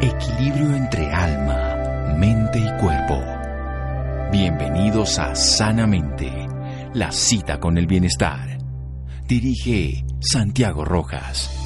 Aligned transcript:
Equilibrio 0.00 0.74
entre 0.74 1.10
alma, 1.12 2.14
mente 2.18 2.58
y 2.58 2.80
cuerpo. 2.80 3.22
Bienvenidos 4.32 5.18
a 5.18 5.34
Sanamente, 5.34 6.30
la 6.92 7.12
cita 7.12 7.60
con 7.60 7.78
el 7.78 7.86
bienestar. 7.86 8.58
Dirige 9.26 10.04
Santiago 10.20 10.84
Rojas. 10.84 11.64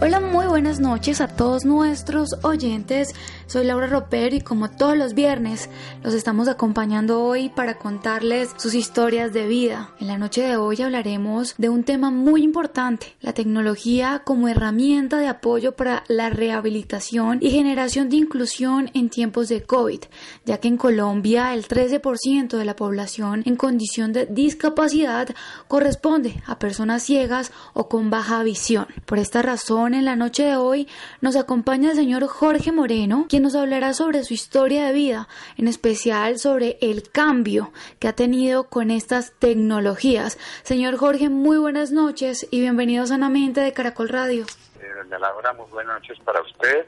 Hola, 0.00 0.20
muy 0.20 0.46
buenas 0.46 0.78
noches 0.78 1.20
a 1.20 1.26
todos 1.26 1.64
nuestros 1.64 2.30
oyentes. 2.44 3.14
Soy 3.48 3.64
Laura 3.64 3.86
Roper 3.86 4.34
y 4.34 4.42
como 4.42 4.68
todos 4.70 4.94
los 4.94 5.14
viernes 5.14 5.70
los 6.02 6.12
estamos 6.12 6.48
acompañando 6.48 7.24
hoy 7.24 7.48
para 7.48 7.78
contarles 7.78 8.50
sus 8.58 8.74
historias 8.74 9.32
de 9.32 9.46
vida. 9.46 9.94
En 9.98 10.08
la 10.08 10.18
noche 10.18 10.42
de 10.42 10.58
hoy 10.58 10.82
hablaremos 10.82 11.54
de 11.56 11.70
un 11.70 11.82
tema 11.82 12.10
muy 12.10 12.42
importante, 12.42 13.16
la 13.22 13.32
tecnología 13.32 14.20
como 14.26 14.48
herramienta 14.48 15.16
de 15.16 15.28
apoyo 15.28 15.74
para 15.74 16.04
la 16.08 16.28
rehabilitación 16.28 17.38
y 17.40 17.50
generación 17.50 18.10
de 18.10 18.16
inclusión 18.16 18.90
en 18.92 19.08
tiempos 19.08 19.48
de 19.48 19.62
COVID, 19.62 20.00
ya 20.44 20.58
que 20.58 20.68
en 20.68 20.76
Colombia 20.76 21.54
el 21.54 21.66
13% 21.66 22.58
de 22.58 22.64
la 22.66 22.76
población 22.76 23.44
en 23.46 23.56
condición 23.56 24.12
de 24.12 24.26
discapacidad 24.26 25.26
corresponde 25.68 26.42
a 26.44 26.58
personas 26.58 27.02
ciegas 27.02 27.50
o 27.72 27.88
con 27.88 28.10
baja 28.10 28.42
visión. 28.42 28.88
Por 29.06 29.18
esta 29.18 29.40
razón, 29.40 29.94
en 29.94 30.04
la 30.04 30.16
noche 30.16 30.44
de 30.44 30.56
hoy 30.56 30.86
nos 31.22 31.34
acompaña 31.34 31.92
el 31.92 31.96
señor 31.96 32.26
Jorge 32.26 32.72
Moreno, 32.72 33.24
quien 33.26 33.37
nos 33.40 33.54
hablará 33.54 33.94
sobre 33.94 34.24
su 34.24 34.34
historia 34.34 34.86
de 34.86 34.92
vida, 34.92 35.28
en 35.56 35.68
especial 35.68 36.38
sobre 36.38 36.78
el 36.80 37.10
cambio 37.10 37.72
que 37.98 38.08
ha 38.08 38.12
tenido 38.12 38.64
con 38.64 38.90
estas 38.90 39.32
tecnologías. 39.38 40.38
Señor 40.62 40.96
Jorge, 40.96 41.28
muy 41.28 41.58
buenas 41.58 41.92
noches 41.92 42.46
y 42.50 42.60
bienvenido 42.60 43.06
sanamente 43.06 43.60
de 43.60 43.72
Caracol 43.72 44.08
Radio. 44.08 44.44
Eh, 44.80 45.18
Laura, 45.18 45.52
muy 45.52 45.70
buenas 45.70 45.94
noches 46.00 46.18
para 46.24 46.40
usted 46.42 46.86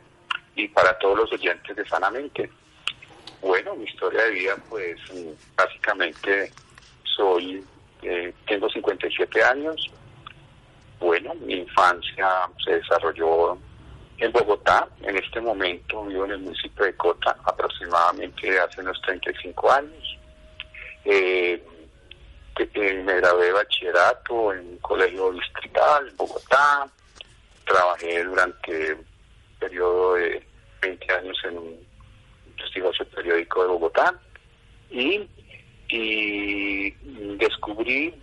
y 0.56 0.68
para 0.68 0.98
todos 0.98 1.18
los 1.18 1.32
oyentes 1.32 1.76
de 1.76 1.86
Sanamente. 1.86 2.50
Bueno, 3.40 3.74
mi 3.74 3.84
historia 3.84 4.24
de 4.24 4.30
vida, 4.30 4.56
pues 4.68 4.98
básicamente 5.56 6.52
soy, 7.04 7.64
eh, 8.02 8.34
tengo 8.46 8.68
57 8.68 9.42
años, 9.42 9.90
bueno, 10.98 11.34
mi 11.34 11.54
infancia 11.54 12.28
se 12.62 12.72
desarrolló 12.72 13.58
en 14.20 14.32
Bogotá. 14.32 14.86
En 15.02 15.16
este 15.16 15.40
momento 15.40 16.04
vivo 16.04 16.26
en 16.26 16.32
el 16.32 16.38
municipio 16.38 16.84
de 16.84 16.94
Cota, 16.94 17.36
aproximadamente 17.44 18.58
hace 18.60 18.80
unos 18.80 19.00
35 19.02 19.72
años. 19.72 20.18
Eh, 21.04 21.62
eh, 22.58 23.02
me 23.02 23.16
gradué 23.16 23.52
bachillerato 23.52 24.52
en 24.52 24.60
un 24.60 24.78
colegio 24.78 25.32
distrital 25.32 26.08
en 26.08 26.16
Bogotá. 26.16 26.88
Trabajé 27.64 28.24
durante 28.24 28.94
un 28.94 29.06
periodo 29.58 30.14
de 30.14 30.42
20 30.82 31.12
años 31.12 31.38
en 31.44 31.58
un 31.58 31.86
prestigioso 32.56 33.04
periódico 33.06 33.62
de 33.62 33.68
Bogotá 33.68 34.14
y, 34.90 35.26
y 35.88 36.90
descubrí 37.36 38.14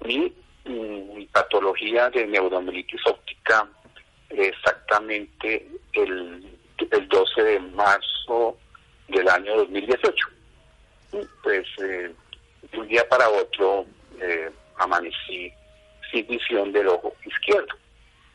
mi 0.00 0.32
patología 1.32 2.08
de 2.10 2.26
neuromielitis 2.26 3.00
óptica 3.06 3.68
exactamente 4.30 5.66
el, 5.92 6.58
el 6.90 7.08
12 7.08 7.42
de 7.42 7.60
marzo 7.60 8.56
del 9.08 9.28
año 9.28 9.56
2018. 9.56 10.26
Pues 11.42 11.66
eh, 11.82 12.12
de 12.72 12.78
un 12.78 12.88
día 12.88 13.08
para 13.08 13.28
otro 13.28 13.86
eh, 14.20 14.50
amanecí 14.78 15.52
sin 16.10 16.26
visión 16.26 16.72
del 16.72 16.88
ojo 16.88 17.14
izquierdo. 17.24 17.74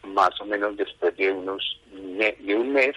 Más 0.04 0.30
o 0.42 0.46
menos 0.46 0.76
después 0.78 1.16
de 1.18 1.32
unos 1.32 1.80
de 1.92 2.56
un 2.56 2.74
mes 2.74 2.96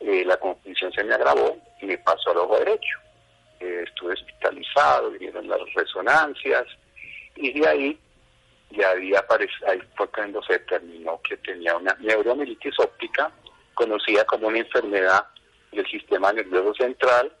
eh, 0.00 0.24
la 0.26 0.36
confusión 0.36 0.92
se 0.92 1.04
me 1.04 1.14
agravó 1.14 1.56
y 1.80 1.86
me 1.86 1.98
pasó 1.98 2.30
al 2.30 2.38
ojo 2.38 2.58
derecho. 2.58 2.98
estuve 3.60 4.12
hospitalizado, 4.12 5.10
vinieron 5.12 5.48
las 5.48 5.60
resonancias 5.74 6.66
y 7.36 7.58
de 7.58 7.68
ahí 7.68 7.98
había 8.84 9.20
aparecido, 9.20 9.68
ahí 9.68 9.80
fue 9.96 10.08
cuando 10.08 10.42
se 10.42 10.54
determinó 10.54 11.20
que 11.22 11.36
tenía 11.38 11.76
una 11.76 11.96
neuromielitis 12.00 12.78
óptica, 12.78 13.30
conocida 13.74 14.24
como 14.24 14.48
una 14.48 14.58
enfermedad 14.58 15.26
del 15.72 15.86
sistema 15.86 16.32
nervioso 16.32 16.74
central, 16.74 17.32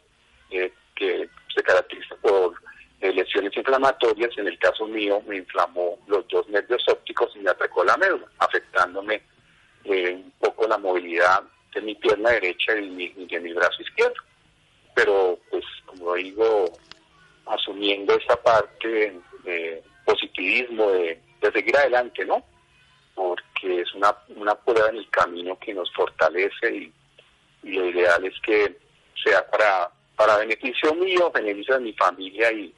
eh, 0.50 0.72
que 0.94 1.28
se 1.54 1.62
caracteriza 1.62 2.16
por 2.16 2.54
eh, 3.00 3.12
lesiones 3.12 3.56
inflamatorias. 3.56 4.30
En 4.38 4.46
el 4.46 4.58
caso 4.58 4.86
mío, 4.86 5.22
me 5.26 5.36
inflamó 5.36 5.98
los 6.06 6.26
dos 6.28 6.48
nervios 6.48 6.84
ópticos 6.88 7.32
y 7.34 7.40
me 7.40 7.50
atacó 7.50 7.84
la 7.84 7.96
médula, 7.96 8.26
afectándome 8.38 9.22
eh, 9.84 10.12
un 10.14 10.32
poco 10.38 10.66
la 10.66 10.78
movilidad 10.78 11.42
de 11.74 11.80
mi 11.82 11.94
pierna 11.96 12.30
derecha 12.30 12.78
y, 12.78 12.88
mi, 12.90 13.08
de 13.08 13.40
mi 13.40 13.52
brazo 13.52 13.82
izquierdo. 13.82 14.22
Pero, 14.94 15.38
pues, 15.50 15.64
como 15.84 16.14
digo, 16.14 16.64
asumiendo 17.46 18.14
esa 18.14 18.42
parte 18.42 19.20
de 19.44 19.82
positivismo, 20.04 20.90
de, 20.92 21.15
seguir 21.56 21.76
adelante, 21.76 22.24
¿no? 22.24 22.44
Porque 23.14 23.80
es 23.80 23.94
una, 23.94 24.14
una 24.36 24.54
prueba 24.54 24.90
en 24.90 24.96
el 24.96 25.10
camino 25.10 25.58
que 25.58 25.72
nos 25.72 25.92
fortalece 25.92 26.74
y, 26.74 26.92
lo 27.62 27.84
ideal 27.86 28.24
es 28.24 28.34
que 28.42 28.78
sea 29.24 29.44
para, 29.50 29.90
para 30.14 30.36
beneficio 30.36 30.94
mío, 30.94 31.32
beneficio 31.32 31.74
de 31.74 31.80
mi 31.80 31.92
familia 31.94 32.52
y, 32.52 32.72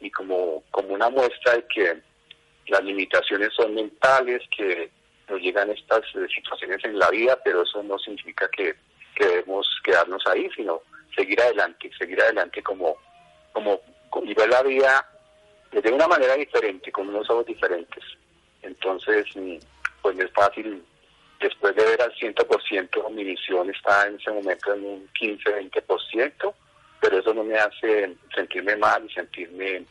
y 0.00 0.10
como, 0.12 0.62
como 0.70 0.94
una 0.94 1.10
muestra 1.10 1.54
de 1.54 1.66
que 1.66 2.00
las 2.68 2.84
limitaciones 2.84 3.48
son 3.56 3.74
mentales, 3.74 4.42
que 4.56 4.92
nos 5.28 5.40
llegan 5.40 5.70
estas 5.70 6.04
eh, 6.14 6.28
situaciones 6.32 6.84
en 6.84 7.00
la 7.00 7.10
vida, 7.10 7.36
pero 7.42 7.62
eso 7.62 7.82
no 7.82 7.98
significa 7.98 8.48
que, 8.50 8.76
que 9.16 9.26
debemos 9.26 9.66
quedarnos 9.82 10.24
ahí, 10.26 10.48
sino 10.54 10.82
seguir 11.16 11.40
adelante, 11.40 11.90
seguir 11.98 12.22
adelante 12.22 12.62
como, 12.62 12.96
como, 13.52 13.80
como 14.08 14.34
ver 14.34 14.48
la 14.48 14.62
vida 14.62 15.04
de 15.72 15.92
una 15.92 16.08
manera 16.08 16.34
diferente, 16.34 16.90
con 16.92 17.08
unos 17.08 17.28
ojos 17.28 17.46
diferentes. 17.46 18.02
Entonces, 18.80 19.26
mm, 19.34 19.56
pues 20.02 20.16
no 20.16 20.24
es 20.24 20.32
fácil, 20.32 20.84
después 21.40 21.74
de 21.74 21.84
ver 21.84 22.00
al 22.00 22.14
100%, 22.14 23.10
mi 23.10 23.24
visión 23.24 23.68
está 23.70 24.06
en 24.06 24.16
ese 24.16 24.30
momento 24.30 24.72
en 24.72 24.84
un 24.84 25.08
15-20%, 25.18 26.54
pero 27.00 27.18
eso 27.18 27.34
no 27.34 27.44
me 27.44 27.56
hace 27.56 28.16
sentirme 28.34 28.76
mal 28.76 29.04
y 29.04 29.12
sentirme, 29.12 29.84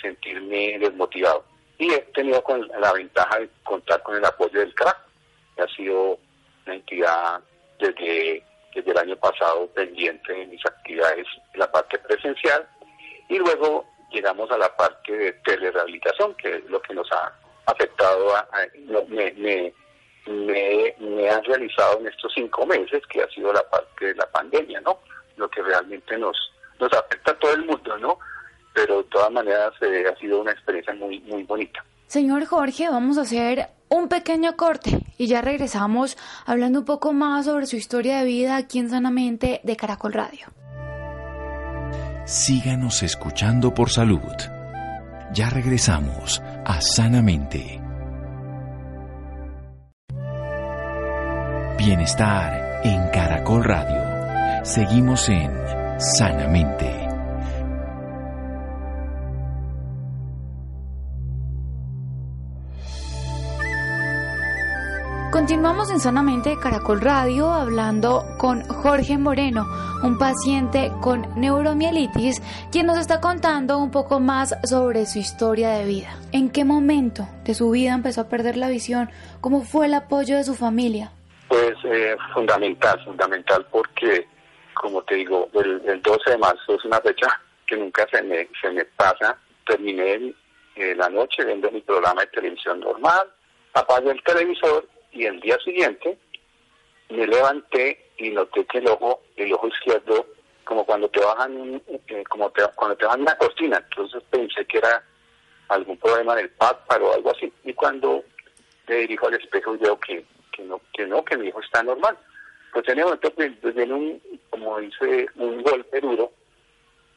sentirme 0.00 0.78
desmotivado. 0.78 1.44
Y 1.78 1.92
he 1.92 1.98
tenido 2.14 2.42
con 2.42 2.66
la 2.80 2.92
ventaja 2.92 3.38
de 3.38 3.48
contar 3.62 4.02
con 4.02 4.16
el 4.16 4.24
apoyo 4.24 4.58
del 4.58 4.74
CRAC, 4.74 4.98
que 5.56 5.62
ha 5.62 5.68
sido 5.68 6.18
una 6.66 6.74
entidad 6.74 7.40
desde, 7.78 8.42
desde 8.74 8.90
el 8.90 8.98
año 8.98 9.16
pasado 9.16 9.66
pendiente 9.68 10.32
de 10.32 10.46
mis 10.46 10.64
actividades 10.66 11.26
en 11.54 11.60
la 11.60 11.70
parte 11.70 11.98
presencial. 11.98 12.68
Y 13.28 13.38
luego 13.38 13.86
llegamos 14.10 14.50
a 14.50 14.58
la 14.58 14.74
parte 14.76 15.12
de 15.16 15.32
telerehabilitación, 15.44 16.34
que 16.34 16.56
es 16.56 16.64
lo 16.66 16.82
que 16.82 16.94
nos 16.94 17.10
ha 17.12 17.32
afectado, 17.70 18.36
a, 18.36 18.46
me, 19.08 19.32
me, 19.32 19.72
me, 20.26 21.30
han 21.30 21.44
realizado 21.44 22.00
en 22.00 22.08
estos 22.08 22.32
cinco 22.34 22.66
meses, 22.66 23.02
que 23.08 23.22
ha 23.22 23.28
sido 23.28 23.52
la 23.52 23.62
parte 23.68 24.06
de 24.06 24.14
la 24.14 24.26
pandemia, 24.26 24.80
¿no? 24.80 24.98
Lo 25.36 25.48
que 25.48 25.62
realmente 25.62 26.18
nos, 26.18 26.36
nos 26.78 26.92
afecta 26.92 27.32
a 27.32 27.38
todo 27.38 27.54
el 27.54 27.64
mundo, 27.64 27.96
¿no? 27.98 28.18
Pero 28.74 28.98
de 28.98 29.04
todas 29.04 29.30
maneras 29.30 29.72
eh, 29.80 30.04
ha 30.10 30.16
sido 30.18 30.40
una 30.40 30.52
experiencia 30.52 30.94
muy, 30.94 31.20
muy 31.20 31.42
bonita. 31.44 31.84
Señor 32.06 32.44
Jorge, 32.46 32.88
vamos 32.88 33.18
a 33.18 33.22
hacer 33.22 33.68
un 33.88 34.08
pequeño 34.08 34.56
corte 34.56 34.98
y 35.16 35.26
ya 35.26 35.42
regresamos 35.42 36.16
hablando 36.46 36.80
un 36.80 36.84
poco 36.84 37.12
más 37.12 37.46
sobre 37.46 37.66
su 37.66 37.76
historia 37.76 38.18
de 38.18 38.24
vida 38.24 38.56
aquí 38.56 38.78
en 38.78 38.90
Sanamente 38.90 39.60
de 39.64 39.76
Caracol 39.76 40.12
Radio 40.12 40.46
síganos 42.30 43.02
escuchando 43.02 43.74
por 43.74 43.90
salud. 43.90 44.20
Ya 45.32 45.50
regresamos 45.50 46.40
a 46.70 46.80
Sanamente. 46.80 47.80
Bienestar 51.76 52.82
en 52.84 53.08
Caracol 53.08 53.64
Radio. 53.64 54.64
Seguimos 54.64 55.28
en 55.28 55.50
Sanamente. 55.98 56.99
Continuamos 65.50 65.90
en 65.90 65.98
Sanamente 65.98 66.50
de 66.50 66.60
Caracol 66.60 67.00
Radio 67.00 67.50
hablando 67.50 68.24
con 68.38 68.62
Jorge 68.68 69.18
Moreno, 69.18 69.66
un 70.04 70.16
paciente 70.16 70.92
con 71.02 71.26
neuromielitis, 71.34 72.40
quien 72.70 72.86
nos 72.86 73.00
está 73.00 73.20
contando 73.20 73.78
un 73.78 73.90
poco 73.90 74.20
más 74.20 74.54
sobre 74.62 75.06
su 75.06 75.18
historia 75.18 75.70
de 75.70 75.86
vida. 75.86 76.16
¿En 76.30 76.52
qué 76.52 76.64
momento 76.64 77.26
de 77.42 77.54
su 77.54 77.68
vida 77.72 77.94
empezó 77.94 78.20
a 78.20 78.28
perder 78.28 78.56
la 78.56 78.68
visión? 78.68 79.10
¿Cómo 79.40 79.62
fue 79.62 79.86
el 79.86 79.94
apoyo 79.94 80.36
de 80.36 80.44
su 80.44 80.54
familia? 80.54 81.10
Pues 81.48 81.74
eh, 81.82 82.16
fundamental, 82.32 83.04
fundamental 83.04 83.66
porque 83.72 84.28
como 84.74 85.02
te 85.02 85.16
digo, 85.16 85.48
el, 85.54 86.00
12 86.00 86.30
de 86.30 86.38
marzo 86.38 86.76
es 86.76 86.84
una 86.84 87.00
fecha 87.00 87.26
que 87.66 87.76
nunca 87.76 88.06
se 88.08 88.22
me, 88.22 88.48
se 88.62 88.70
me 88.70 88.84
pasa. 88.84 89.36
Terminé 89.66 90.32
eh, 90.76 90.94
la 90.94 91.08
noche 91.08 91.44
viendo 91.44 91.72
mi 91.72 91.80
programa 91.80 92.20
de 92.20 92.28
televisión 92.28 92.78
normal, 92.78 93.28
apagué 93.74 94.12
el 94.12 94.22
televisor 94.22 94.86
y 95.12 95.24
el 95.24 95.40
día 95.40 95.58
siguiente 95.64 96.16
me 97.08 97.26
levanté 97.26 98.10
y 98.18 98.30
noté 98.30 98.64
que 98.66 98.78
el 98.78 98.88
ojo, 98.88 99.22
el 99.36 99.52
ojo 99.52 99.68
izquierdo, 99.68 100.26
como 100.64 100.84
cuando 100.84 101.08
te 101.08 101.20
bajan, 101.20 101.82
eh, 101.88 102.24
como 102.28 102.52
cuando 102.76 102.96
te 102.96 103.04
bajan 103.04 103.22
una 103.22 103.36
cortina, 103.36 103.78
entonces 103.78 104.22
pensé 104.30 104.64
que 104.66 104.78
era 104.78 105.02
algún 105.68 105.96
problema 105.96 106.36
del 106.36 106.50
párpado 106.50 107.06
o 107.06 107.14
algo 107.14 107.30
así. 107.30 107.52
Y 107.64 107.72
cuando 107.74 108.24
me 108.86 108.96
dirijo 108.96 109.28
al 109.28 109.34
espejo 109.34 109.74
y 109.74 109.78
veo 109.78 109.98
que, 109.98 110.24
que 110.52 110.62
no, 110.64 110.80
que 110.92 111.06
no, 111.06 111.24
que 111.24 111.36
mi 111.36 111.48
hijo 111.48 111.60
está 111.60 111.82
normal. 111.82 112.16
Pues 112.72 112.88
en 112.88 112.98
el 112.98 113.04
momento 113.04 113.30
pues, 113.32 113.52
pues 113.60 113.74
viene 113.74 113.94
un, 113.94 114.22
como 114.50 114.78
dice, 114.78 115.26
un 115.36 115.62
golpe 115.62 116.00
duro, 116.00 116.32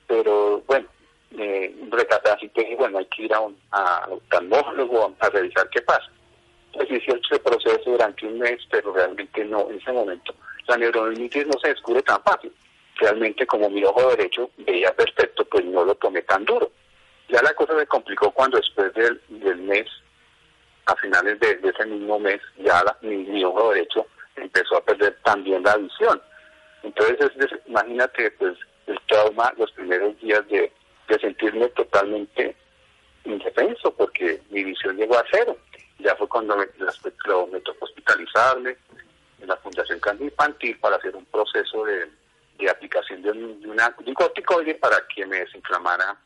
pero 0.07 0.61
bueno, 0.65 0.87
eh, 1.37 1.75
así 2.31 2.49
que 2.49 2.75
bueno, 2.75 2.99
hay 2.99 3.05
que 3.05 3.23
ir 3.23 3.33
a 3.33 3.39
un 3.39 3.57
a, 3.71 4.07
oftalmólogo 4.09 5.15
a, 5.19 5.29
revisar 5.29 5.69
qué 5.69 5.81
pasa. 5.81 6.09
Pues 6.73 6.89
hice 6.89 7.11
ese 7.11 7.39
proceso 7.39 7.91
durante 7.91 8.25
un 8.25 8.39
mes, 8.39 8.59
pero 8.69 8.93
realmente 8.93 9.45
no, 9.45 9.69
en 9.69 9.77
ese 9.77 9.91
momento 9.91 10.33
la 10.67 10.77
neurominitis 10.77 11.47
no 11.47 11.59
se 11.59 11.69
descubre 11.69 12.01
tan 12.01 12.21
fácil. 12.23 12.51
Realmente 12.95 13.45
como 13.45 13.69
mi 13.69 13.83
ojo 13.83 14.09
derecho 14.09 14.49
veía 14.57 14.93
perfecto, 14.93 15.45
pues 15.45 15.65
no 15.65 15.83
lo 15.83 15.95
tomé 15.95 16.21
tan 16.23 16.45
duro. 16.45 16.71
Ya 17.29 17.41
la 17.41 17.53
cosa 17.53 17.77
se 17.77 17.87
complicó 17.87 18.31
cuando 18.31 18.57
después 18.57 18.93
del, 18.93 19.21
del 19.27 19.57
mes, 19.57 19.87
a 20.85 20.95
finales 20.97 21.39
de, 21.39 21.59
ese 21.63 21.85
mismo 21.85 22.19
mes, 22.19 22.41
ya 22.57 22.83
mi, 23.01 23.43
ojo 23.43 23.71
derecho 23.73 24.05
empezó 24.35 24.77
a 24.77 24.83
perder 24.83 25.17
también 25.23 25.63
la 25.63 25.77
visión. 25.77 26.21
Entonces, 26.83 27.31
imagínate, 27.65 28.31
pues, 28.31 28.57
el 28.87 28.99
trauma 29.07 29.53
los 29.57 29.71
primeros 29.71 30.19
días 30.19 30.45
de, 30.49 30.71
de 31.07 31.19
sentirme 31.19 31.69
totalmente 31.69 32.55
indefenso, 33.23 33.93
porque 33.95 34.41
mi 34.49 34.63
visión 34.63 34.97
llegó 34.97 35.17
a 35.17 35.25
cero. 35.31 35.57
Ya 35.99 36.15
fue 36.15 36.27
cuando 36.27 36.57
me, 36.57 36.65
me 36.65 37.59
tocó 37.61 37.85
hospitalizarme 37.85 38.77
en 39.39 39.47
la 39.47 39.55
Fundación 39.57 39.99
Cáncer 39.99 40.27
Infantil 40.27 40.77
para 40.79 40.97
hacer 40.97 41.15
un 41.15 41.25
proceso 41.25 41.85
de, 41.85 42.09
de 42.57 42.69
aplicación 42.69 43.21
de 43.21 43.31
un, 43.31 43.61
de, 43.61 43.69
una, 43.69 43.89
de 43.89 44.73
para 44.75 45.07
que 45.07 45.25
me 45.25 45.39
desinflamara 45.39 46.17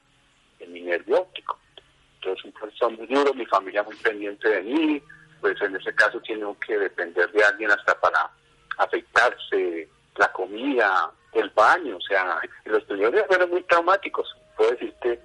en 0.59 0.73
mi 0.73 0.81
nervio 0.81 1.21
óptico. 1.21 1.59
Entonces, 2.15 2.45
un 2.45 2.51
proceso 2.51 2.89
muy 2.89 3.07
duro, 3.07 3.33
mi 3.33 3.45
familia 3.45 3.83
muy 3.83 3.95
pendiente 3.97 4.49
de 4.49 4.61
mí, 4.61 5.01
pues 5.39 5.59
en 5.61 5.75
ese 5.75 5.93
caso 5.93 6.19
tiene 6.21 6.45
que 6.65 6.77
depender 6.77 7.31
de 7.31 7.43
alguien 7.43 7.71
hasta 7.71 7.99
para 7.99 8.29
afectarse, 8.77 9.87
la 10.15 10.31
comida, 10.31 11.11
el 11.33 11.49
baño, 11.51 11.97
o 11.97 12.01
sea, 12.01 12.39
los 12.65 12.83
primeros 12.85 13.13
días 13.13 13.27
fueron 13.27 13.49
muy 13.51 13.61
traumáticos, 13.63 14.35
puedo 14.55 14.71
decirte, 14.71 15.19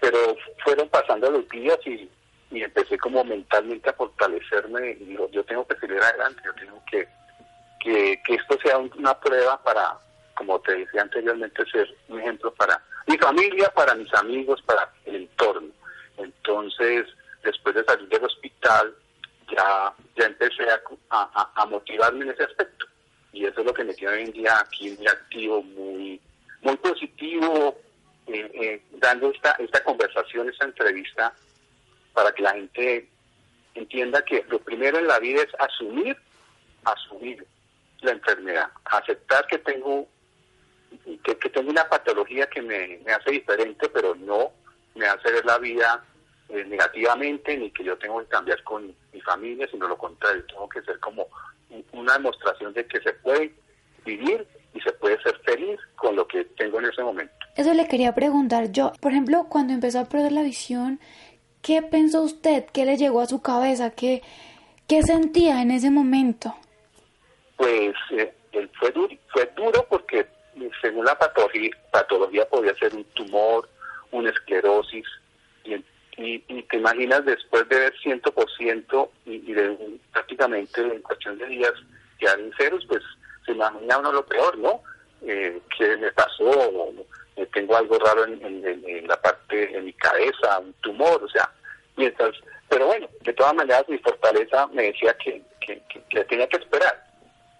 pero 0.00 0.36
fueron 0.64 0.88
pasando 0.88 1.30
los 1.30 1.48
días 1.48 1.78
y, 1.84 2.08
y 2.50 2.62
empecé 2.62 2.98
como 2.98 3.24
mentalmente 3.24 3.90
a 3.90 3.94
fortalecerme 3.94 4.92
y 4.92 5.04
digo, 5.04 5.28
yo 5.30 5.44
tengo 5.44 5.66
que 5.66 5.76
seguir 5.76 6.00
adelante, 6.00 6.42
yo 6.44 6.54
tengo 6.54 6.82
que, 6.90 7.08
que, 7.80 8.22
que 8.24 8.34
esto 8.34 8.58
sea 8.62 8.78
una 8.78 9.18
prueba 9.18 9.62
para, 9.62 9.98
como 10.34 10.60
te 10.60 10.76
decía 10.76 11.02
anteriormente, 11.02 11.64
ser 11.70 11.88
un 12.08 12.20
ejemplo 12.20 12.54
para 12.54 12.80
mi 13.06 13.16
familia, 13.18 13.72
para 13.74 13.94
mis 13.94 14.12
amigos, 14.14 14.62
para 14.62 14.90
el 15.04 15.16
entorno. 15.16 15.68
Entonces, 16.16 17.06
después 17.42 17.74
de 17.74 17.84
salir 17.84 18.08
del 18.08 18.24
hospital, 18.24 18.94
ya, 19.54 19.92
ya 20.16 20.26
empecé 20.26 20.64
a, 21.10 21.50
a, 21.54 21.66
motivarme 21.66 22.24
en 22.24 22.30
ese 22.32 22.44
aspecto. 22.44 22.86
Y 23.32 23.44
eso 23.44 23.60
es 23.60 23.66
lo 23.66 23.74
que 23.74 23.84
me 23.84 23.94
tiene 23.94 24.14
hoy 24.14 24.22
en 24.22 24.32
día 24.32 24.58
aquí 24.58 24.90
muy 24.90 25.06
activo, 25.06 25.62
muy, 25.62 26.20
muy 26.62 26.76
positivo, 26.78 27.76
eh, 28.26 28.50
eh, 28.54 28.82
dando 28.92 29.30
esta, 29.30 29.52
esta 29.52 29.84
conversación, 29.84 30.48
esta 30.48 30.64
entrevista, 30.64 31.32
para 32.16 32.32
que 32.32 32.42
la 32.42 32.54
gente 32.54 33.10
entienda 33.74 34.24
que 34.24 34.42
lo 34.48 34.58
primero 34.58 34.98
en 34.98 35.06
la 35.06 35.18
vida 35.18 35.42
es 35.42 35.54
asumir, 35.58 36.16
asumir 36.82 37.46
la 38.00 38.12
enfermedad, 38.12 38.68
aceptar 38.86 39.46
que 39.46 39.58
tengo 39.58 40.08
que, 41.22 41.34
tengo 41.50 41.70
una 41.70 41.86
patología 41.86 42.46
que 42.46 42.62
me, 42.62 43.00
hace 43.12 43.32
diferente, 43.32 43.90
pero 43.90 44.14
no 44.14 44.50
me 44.94 45.06
hace 45.06 45.30
ver 45.30 45.44
la 45.44 45.58
vida 45.58 46.02
eh, 46.48 46.64
negativamente, 46.64 47.54
ni 47.54 47.70
que 47.70 47.84
yo 47.84 47.98
tengo 47.98 48.20
que 48.20 48.28
cambiar 48.28 48.62
con 48.62 48.94
mi 49.12 49.20
familia, 49.20 49.68
sino 49.70 49.86
lo 49.86 49.98
contrario, 49.98 50.42
tengo 50.46 50.66
que 50.70 50.80
ser 50.84 50.98
como 51.00 51.28
una 51.92 52.14
demostración 52.14 52.72
de 52.72 52.86
que 52.86 52.98
se 53.02 53.12
puede 53.12 53.52
vivir 54.06 54.46
y 54.72 54.80
se 54.80 54.92
puede 54.92 55.20
ser 55.22 55.38
feliz 55.40 55.78
con 55.96 56.16
lo 56.16 56.26
que 56.26 56.44
tengo 56.56 56.78
en 56.78 56.86
ese 56.86 57.02
momento. 57.02 57.34
Eso 57.56 57.74
le 57.74 57.88
quería 57.88 58.14
preguntar 58.14 58.70
yo. 58.70 58.92
Por 59.00 59.12
ejemplo, 59.12 59.46
cuando 59.48 59.72
empezó 59.72 60.00
a 60.00 60.04
perder 60.04 60.32
la 60.32 60.42
visión, 60.42 61.00
¿qué 61.66 61.82
pensó 61.82 62.22
usted? 62.22 62.64
¿Qué 62.72 62.84
le 62.84 62.96
llegó 62.96 63.20
a 63.20 63.26
su 63.26 63.42
cabeza? 63.42 63.90
¿Qué, 63.90 64.22
qué 64.86 65.02
sentía 65.02 65.60
en 65.62 65.72
ese 65.72 65.90
momento? 65.90 66.54
Pues 67.56 67.92
eh, 68.12 68.32
fue, 68.78 68.92
duro, 68.92 69.12
fue 69.32 69.50
duro 69.56 69.84
porque 69.88 70.28
según 70.80 71.04
la 71.04 71.18
patología, 71.18 71.70
patología 71.90 72.48
podía 72.48 72.72
ser 72.76 72.94
un 72.94 73.02
tumor, 73.14 73.68
una 74.12 74.30
esclerosis, 74.30 75.04
y, 75.64 75.74
y, 76.18 76.62
te 76.62 76.76
imaginas 76.76 77.24
después 77.24 77.68
de 77.68 77.80
ver 77.80 77.94
100% 78.00 79.08
y, 79.26 79.32
y 79.32 79.52
de 79.52 79.98
prácticamente 80.12 80.80
en 80.80 81.02
cuestión 81.02 81.36
de 81.36 81.46
días 81.46 81.72
quedar 82.18 82.38
en 82.38 82.52
ceros, 82.56 82.86
pues 82.86 83.02
se 83.44 83.52
imagina 83.52 83.98
uno 83.98 84.12
lo 84.12 84.24
peor, 84.24 84.56
¿no? 84.56 84.80
Eh, 85.22 85.60
¿Qué 85.76 85.96
me 85.96 86.12
pasó? 86.12 86.92
Eh, 87.36 87.46
tengo 87.52 87.76
algo 87.76 87.98
raro 87.98 88.24
en, 88.24 89.06
la 89.06 89.20
parte 89.20 89.66
de 89.66 89.82
mi 89.82 89.92
cabeza, 89.92 90.58
un 90.58 90.72
tumor, 90.74 91.22
o 91.22 91.28
sea, 91.28 91.50
mientras, 91.96 92.32
pero 92.68 92.86
bueno, 92.86 93.08
de 93.22 93.32
todas 93.32 93.54
maneras 93.54 93.88
mi 93.88 93.98
fortaleza 93.98 94.66
me 94.68 94.84
decía 94.84 95.14
que, 95.14 95.42
que, 95.60 95.82
que, 96.08 96.24
tenía 96.24 96.46
que 96.48 96.58
esperar. 96.58 97.04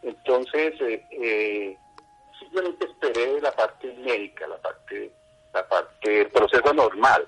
Entonces, 0.02 0.80
eh, 0.80 1.02
eh 1.10 1.76
simplemente 2.38 2.86
esperé 2.86 3.40
la 3.40 3.52
parte 3.52 3.92
médica, 3.94 4.46
la 4.46 4.56
parte, 4.58 5.10
la 5.54 5.66
parte 5.68 6.10
del 6.10 6.30
proceso 6.30 6.72
normal, 6.74 7.26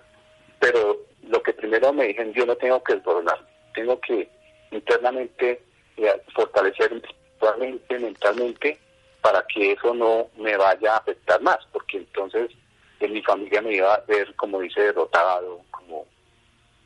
pero 0.59 0.99
lo 1.23 1.43
que 1.43 1.53
primero 1.53 1.93
me 1.93 2.09
dijeron, 2.09 2.33
yo 2.35 2.47
no 2.47 2.57
tengo 2.57 2.83
que 2.83 2.95
desbordar, 2.95 3.39
tengo 3.75 4.01
que 4.01 4.29
internamente 4.71 5.63
eh, 5.97 6.23
fortalecer 6.35 6.93
espiritualmente, 6.93 7.99
mentalmente, 7.99 8.79
para 9.23 9.45
que 9.53 9.73
eso 9.73 9.95
no 9.95 10.29
me 10.37 10.57
vaya 10.57 10.95
a 10.95 10.99
afectar 10.99 11.41
más, 11.43 11.59
porque 11.73 11.99
entonces 11.99 12.50
en 13.00 13.12
mi 13.12 13.23
familia 13.23 13.62
me 13.62 13.75
iba 13.75 13.95
a 13.95 14.00
ver, 14.00 14.35
como 14.37 14.61
dice, 14.61 14.81
derrotado, 14.81 15.62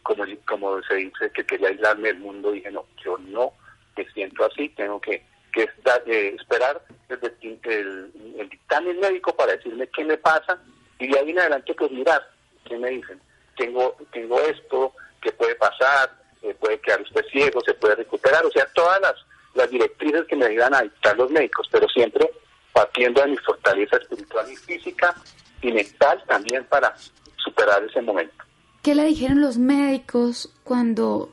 como, 0.02 0.25
como, 0.47 0.82
se 0.82 0.94
dice 0.94 1.30
que 1.32 1.44
quería 1.44 1.68
aislarme 1.68 2.09
del 2.09 2.18
mundo, 2.18 2.52
dije, 2.52 2.71
no, 2.71 2.85
yo 3.04 3.18
no 3.18 3.52
me 3.97 4.04
siento 4.12 4.44
así, 4.44 4.68
tengo 4.71 5.00
que 5.00 5.23
que 5.52 5.68
eh, 6.06 6.37
esperar 6.40 6.82
el, 7.09 8.11
el, 8.38 8.49
dictamen 8.49 8.99
médico 8.99 9.37
para 9.37 9.52
decirme 9.52 9.87
qué 9.88 10.04
me 10.04 10.16
pasa 10.16 10.59
y 10.99 11.09
de 11.09 11.18
ahí 11.18 11.30
en 11.30 11.38
adelante 11.38 11.75
pues 11.75 11.90
mirar 11.90 12.26
qué 12.66 12.76
me 12.78 12.90
dicen. 12.90 13.21
Tengo, 13.56 13.97
tengo 14.12 14.40
esto, 14.40 14.94
qué 15.21 15.30
puede 15.32 15.54
pasar, 15.56 16.11
eh, 16.42 16.54
puede 16.59 16.80
quedar 16.80 17.02
usted 17.02 17.25
ciego, 17.30 17.61
se 17.61 17.75
puede 17.75 17.97
recuperar, 17.97 18.44
o 18.47 18.50
sea, 18.50 18.66
todas 18.73 19.00
las, 19.00 19.14
las 19.54 19.71
directrices 19.71 20.25
que 20.26 20.37
me 20.37 20.47
ayudan 20.47 20.75
a 20.75 20.82
dictar 20.82 21.16
los 21.16 21.30
médicos, 21.30 21.68
pero 21.71 21.87
siempre 21.88 22.30
partiendo 22.73 23.21
de 23.21 23.28
mi 23.28 23.37
fortaleza 23.37 23.99
espiritual 23.99 24.50
y 24.50 24.56
física 24.56 25.14
y 25.61 25.71
mental 25.71 26.23
también 26.26 26.64
para 26.64 26.97
superar 27.37 27.85
ese 27.85 28.00
momento. 28.00 28.44
¿Qué 28.83 28.95
le 28.95 29.05
dijeron 29.05 29.41
los 29.41 29.59
médicos 29.59 30.53
cuando 30.65 31.31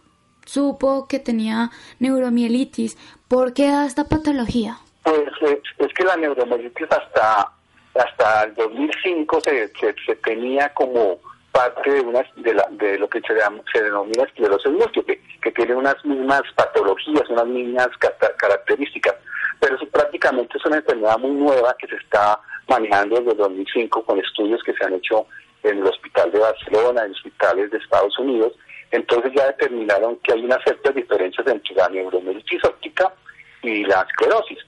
supo 0.49 1.07
que 1.07 1.19
tenía 1.19 1.69
neuromielitis. 1.99 2.97
¿Por 3.27 3.53
qué 3.53 3.67
da 3.69 3.85
esta 3.85 4.05
patología? 4.05 4.77
Pues 5.03 5.29
eh, 5.41 5.61
es, 5.77 5.93
que 5.93 6.03
la 6.03 6.17
neuromielitis 6.17 6.87
hasta, 6.89 7.51
hasta 7.93 8.43
el 8.43 8.55
2005 8.55 9.41
se, 9.41 9.71
se, 9.77 10.15
tenía 10.15 10.73
como 10.73 11.19
parte 11.51 11.91
de, 11.91 12.01
una, 12.01 12.21
de, 12.37 12.53
la, 12.53 12.67
de 12.71 12.97
lo 12.97 13.07
que 13.07 13.21
se, 13.21 13.35
se 13.73 13.83
denomina 13.83 14.23
esclerosis 14.23 14.71
múltiple, 14.71 15.21
que 15.41 15.51
tiene 15.51 15.75
unas 15.75 16.03
mismas 16.03 16.41
patologías, 16.55 17.29
unas 17.29 17.47
mismas 17.47 17.89
características, 18.37 19.15
pero 19.59 19.77
prácticamente 19.91 20.57
es 20.57 20.65
una 20.65 20.77
enfermedad 20.77 21.19
muy 21.19 21.31
nueva 21.31 21.75
que 21.77 21.87
se 21.87 21.95
está 21.95 22.39
manejando 22.67 23.17
desde 23.17 23.31
el 23.31 23.37
2005 23.37 24.03
con 24.03 24.19
estudios 24.19 24.63
que 24.63 24.73
se 24.73 24.85
han 24.85 24.93
hecho 24.93 25.27
en 25.63 25.79
el 25.79 25.83
De 26.27 26.39
Barcelona, 26.39 27.05
en 27.05 27.11
hospitales 27.11 27.71
de 27.71 27.77
Estados 27.77 28.17
Unidos, 28.19 28.53
entonces 28.91 29.31
ya 29.35 29.47
determinaron 29.47 30.17
que 30.17 30.33
hay 30.33 30.43
unas 30.43 30.63
ciertas 30.63 30.95
diferencias 30.95 31.45
entre 31.47 31.75
la 31.75 31.89
neuromielitis 31.89 32.63
óptica 32.63 33.13
y 33.61 33.85
la 33.85 34.01
esclerosis. 34.01 34.59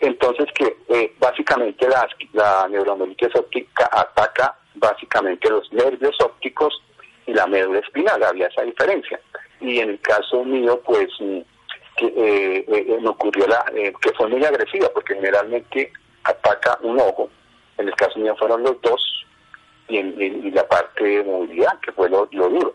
Entonces 0.00 0.46
que 0.54 0.76
eh, 0.88 1.14
básicamente 1.18 1.88
la, 1.88 2.08
la 2.32 2.68
óptica 3.34 3.88
ataca 3.92 4.56
básicamente 4.74 5.48
los 5.48 5.72
nervios 5.72 6.16
ópticos 6.20 6.82
y 7.26 7.34
la 7.34 7.46
médula 7.46 7.78
espinal, 7.78 8.22
había 8.24 8.48
esa 8.48 8.62
diferencia. 8.62 9.20
Y 9.60 9.78
en 9.78 9.90
el 9.90 10.00
caso 10.00 10.44
mío, 10.44 10.80
pues 10.84 11.08
mm, 11.20 11.38
que, 11.96 12.06
eh, 12.06 12.64
eh, 12.66 12.98
me 13.00 13.08
ocurrió 13.08 13.46
la, 13.46 13.64
que 13.72 14.12
fue 14.16 14.28
muy 14.28 14.44
agresiva, 14.44 14.88
porque 14.92 15.14
generalmente 15.14 15.92
ataca 16.24 16.78
un 16.82 16.98
ojo, 16.98 17.30
en 17.78 17.88
el 17.88 17.94
caso 17.94 18.18
mío 18.18 18.34
fueron 18.36 18.62
los 18.64 18.80
dos, 18.82 19.24
y, 19.92 19.98
en, 19.98 20.54
la 20.54 20.66
parte 20.66 21.04
de 21.04 21.24
movilidad, 21.24 21.78
que 21.80 21.92
fue 21.92 22.08
lo, 22.08 22.26
duro. 22.26 22.74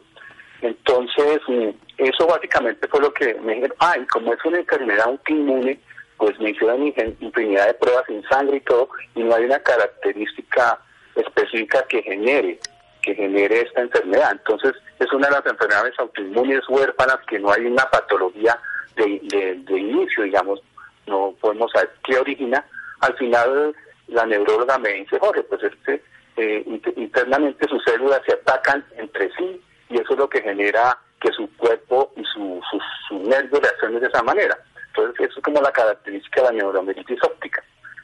Entonces, 0.61 1.39
mm, 1.47 1.69
eso 1.97 2.27
básicamente 2.27 2.87
fue 2.87 3.01
lo 3.01 3.13
que 3.13 3.33
me 3.35 3.55
dijeron, 3.55 3.75
ah, 3.79 3.95
y 3.99 4.05
como 4.07 4.33
es 4.33 4.45
una 4.45 4.59
enfermedad 4.59 5.07
autoinmune, 5.07 5.79
pues 6.17 6.39
me 6.39 6.51
hicieron 6.51 6.93
infinidad 7.19 7.67
de 7.67 7.73
pruebas 7.75 8.07
en 8.09 8.23
sangre 8.23 8.57
y 8.57 8.61
todo, 8.61 8.89
y 9.15 9.23
no 9.23 9.35
hay 9.35 9.45
una 9.45 9.59
característica 9.59 10.79
específica 11.15 11.83
que 11.87 12.01
genere, 12.01 12.59
que 13.01 13.15
genere 13.15 13.61
esta 13.61 13.81
enfermedad. 13.81 14.31
Entonces, 14.31 14.73
es 14.99 15.11
una 15.13 15.27
de 15.27 15.33
las 15.33 15.45
enfermedades 15.45 15.93
autoinmunes 15.99 16.67
huérfanas 16.69 17.19
que 17.27 17.39
no 17.39 17.51
hay 17.51 17.65
una 17.65 17.85
patología 17.89 18.59
de, 18.95 19.19
de, 19.67 19.79
inicio, 19.79 20.23
digamos, 20.23 20.59
no 21.05 21.35
podemos 21.39 21.71
saber 21.71 21.91
qué 22.03 22.17
origina. 22.17 22.65
Al 23.01 23.15
final, 23.15 23.75
la 24.07 24.25
neuróloga 24.25 24.77
me 24.79 24.93
dice, 24.93 25.19
Jorge, 25.19 25.43
pues 25.43 25.63
este, 25.63 26.01
eh, 26.37 26.63
internamente 26.95 27.67
sus 27.67 27.83
células 27.83 28.21
se 28.25 28.33
atacan 28.33 28.85
entre 28.95 29.29
sí 29.35 29.61
y 29.89 29.95
eso 29.95 30.13
es 30.13 30.19
lo 30.19 30.29
que 30.29 30.41
genera 30.41 30.97
que 31.19 31.31
su 31.31 31.49
cuerpo 31.57 32.11
y 32.15 32.23
su, 32.25 32.61
su, 32.69 32.79
su 33.07 33.19
nervio 33.27 33.59
reaccionen 33.59 33.99
de 33.99 34.07
esa 34.07 34.21
manera. 34.23 34.57
Entonces, 34.89 35.29
eso 35.29 35.39
es 35.39 35.43
como 35.43 35.61
la 35.61 35.71
característica 35.71 36.41
de 36.41 36.47
la 36.47 36.53
neuromielitis 36.53 37.23
óptica. 37.23 37.63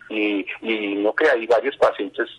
Y, 0.10 0.46
y 0.62 0.96
no 0.96 1.14
que 1.14 1.30
hay 1.30 1.46
varios 1.48 1.76
pacientes, 1.78 2.30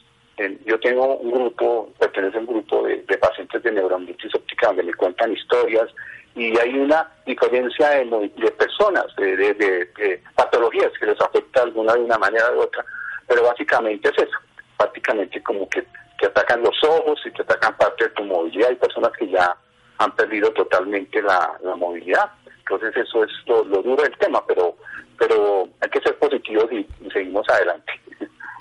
yo 0.64 0.78
tengo 0.80 1.16
un 1.16 1.30
grupo, 1.30 1.92
pertenece 1.98 2.36
a 2.36 2.40
un 2.40 2.46
grupo 2.46 2.84
de, 2.84 3.18
pacientes 3.18 3.62
de 3.62 3.72
neuromielitis 3.72 4.34
óptica 4.34 4.68
donde 4.68 4.84
me 4.84 4.94
cuentan 4.94 5.32
historias 5.32 5.88
y 6.36 6.58
hay 6.58 6.76
una 6.78 7.08
diferencia 7.24 7.90
de, 7.90 8.32
de 8.36 8.50
personas, 8.52 9.06
de, 9.16 9.36
de, 9.36 10.22
patologías 10.34 10.90
que 10.98 11.06
les 11.06 11.20
afecta 11.20 11.62
alguna 11.62 11.94
de 11.94 12.00
una 12.00 12.18
manera 12.18 12.52
u 12.52 12.60
otra, 12.60 12.84
pero 13.28 13.44
básicamente 13.44 14.08
es 14.08 14.18
eso, 14.18 14.38
prácticamente 14.76 15.42
como 15.42 15.68
que, 15.68 15.84
que 16.18 16.26
atacan 16.26 16.62
los 16.62 16.76
ojos 16.84 17.20
y 17.24 17.30
que 17.30 17.42
atacan 17.42 17.76
parte 17.76 18.04
de 18.04 18.10
tu 18.10 18.24
movilidad. 18.24 18.70
Hay 18.70 18.76
personas 18.76 19.12
que 19.18 19.28
ya 19.28 19.56
han 19.98 20.14
perdido 20.14 20.52
totalmente 20.52 21.22
la, 21.22 21.58
la 21.62 21.76
movilidad. 21.76 22.30
Entonces 22.58 22.96
eso 22.96 23.24
es 23.24 23.30
lo, 23.46 23.62
duro 23.64 24.02
del 24.02 24.16
tema, 24.18 24.44
pero, 24.46 24.76
pero 25.18 25.68
hay 25.80 25.90
que 25.90 26.00
ser 26.00 26.18
positivos 26.18 26.70
y, 26.72 26.86
seguimos 27.12 27.46
adelante. 27.48 27.92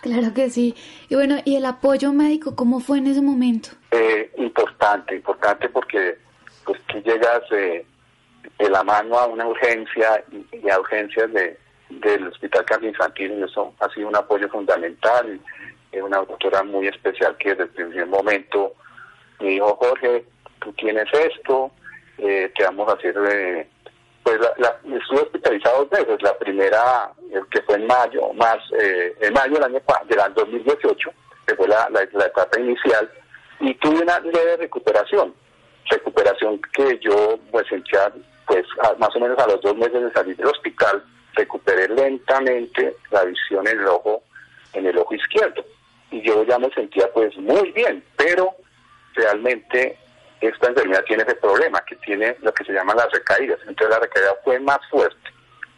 Claro 0.01 0.33
que 0.33 0.49
sí. 0.49 0.75
Y 1.07 1.15
bueno, 1.15 1.37
¿y 1.45 1.55
el 1.55 1.65
apoyo 1.65 2.11
médico 2.11 2.55
cómo 2.57 2.81
fue 2.81 2.97
en 2.97 3.07
ese 3.07 3.21
momento? 3.21 3.69
Eh, 3.91 4.29
importante, 4.37 5.15
importante 5.15 5.69
porque 5.69 6.17
pues 6.65 6.77
tú 6.87 6.99
llegas 6.99 7.41
de 7.49 7.85
la 8.69 8.83
mano 8.83 9.17
a 9.17 9.27
una 9.27 9.47
urgencia 9.47 10.23
y, 10.51 10.69
a 10.69 10.79
urgencias 10.79 11.31
de, 11.31 11.57
del 11.89 12.27
Hospital 12.27 12.65
Cardio 12.65 12.89
Infantil 12.89 13.31
y 13.39 13.43
eso 13.43 13.73
ha 13.79 13.89
sido 13.93 14.09
un 14.09 14.15
apoyo 14.15 14.49
fundamental. 14.49 15.39
Es 15.93 16.01
una 16.01 16.17
doctora 16.17 16.63
muy 16.63 16.87
especial 16.87 17.37
que 17.37 17.49
desde 17.49 17.63
el 17.63 17.69
primer 17.69 18.07
momento 18.07 18.73
me 19.39 19.49
dijo, 19.49 19.75
Jorge, 19.75 20.25
tú 20.59 20.73
tienes 20.73 21.05
esto, 21.13 21.71
eh, 22.17 22.51
te 22.57 22.63
vamos 22.63 22.89
a 22.89 22.93
hacer 22.93 23.15
eh, 23.31 23.69
pues 24.23 24.39
la, 24.57 24.75
estuve 24.97 25.21
hospitalizado 25.21 25.85
dos 25.85 25.89
veces. 25.91 26.21
La 26.23 26.35
primera, 26.39 27.11
que 27.51 27.61
fue 27.61 27.75
en 27.75 27.85
mayo, 27.85 28.33
más 28.33 28.57
eh, 28.79 29.15
en 29.21 29.33
mayo 29.33 29.53
del 29.53 29.65
año 29.65 29.81
del 30.07 30.33
2018, 30.33 31.11
que 31.45 31.55
fue 31.55 31.67
la, 31.67 31.87
etapa 32.01 32.59
inicial, 32.59 33.07
y 33.59 33.75
tuve 33.75 34.01
una 34.01 34.19
leve 34.19 34.57
recuperación. 34.57 35.31
Recuperación 35.91 36.59
que 36.75 36.97
yo 36.99 37.37
pues 37.51 37.67
sentía, 37.67 38.11
pues 38.47 38.65
más 38.97 39.15
o 39.15 39.19
menos 39.19 39.37
a 39.37 39.47
los 39.47 39.61
dos 39.61 39.75
meses 39.75 40.01
de 40.01 40.11
salir 40.11 40.35
del 40.37 40.47
hospital, 40.47 41.03
recuperé 41.33 41.87
lentamente 41.89 42.95
la 43.11 43.25
visión 43.25 43.67
en 43.67 43.79
el 43.79 43.87
ojo, 43.87 44.23
en 44.73 44.87
el 44.87 44.97
ojo 44.97 45.13
izquierdo. 45.13 45.63
Y 46.13 46.21
yo 46.21 46.43
ya 46.43 46.59
me 46.59 46.69
sentía 46.69 47.11
pues 47.11 47.35
muy 47.37 47.71
bien, 47.71 48.03
pero 48.15 48.55
realmente 49.15 49.97
esta 50.41 50.67
enfermedad 50.67 51.03
tiene 51.05 51.23
ese 51.23 51.33
problema, 51.35 51.83
que 51.85 51.95
tiene 51.95 52.37
lo 52.41 52.53
que 52.53 52.63
se 52.65 52.71
llaman 52.71 52.97
las 52.97 53.11
recaídas. 53.11 53.57
Entonces 53.61 53.89
la 53.89 53.99
recaída 53.99 54.35
fue 54.43 54.59
más 54.59 54.77
fuerte, 54.91 55.31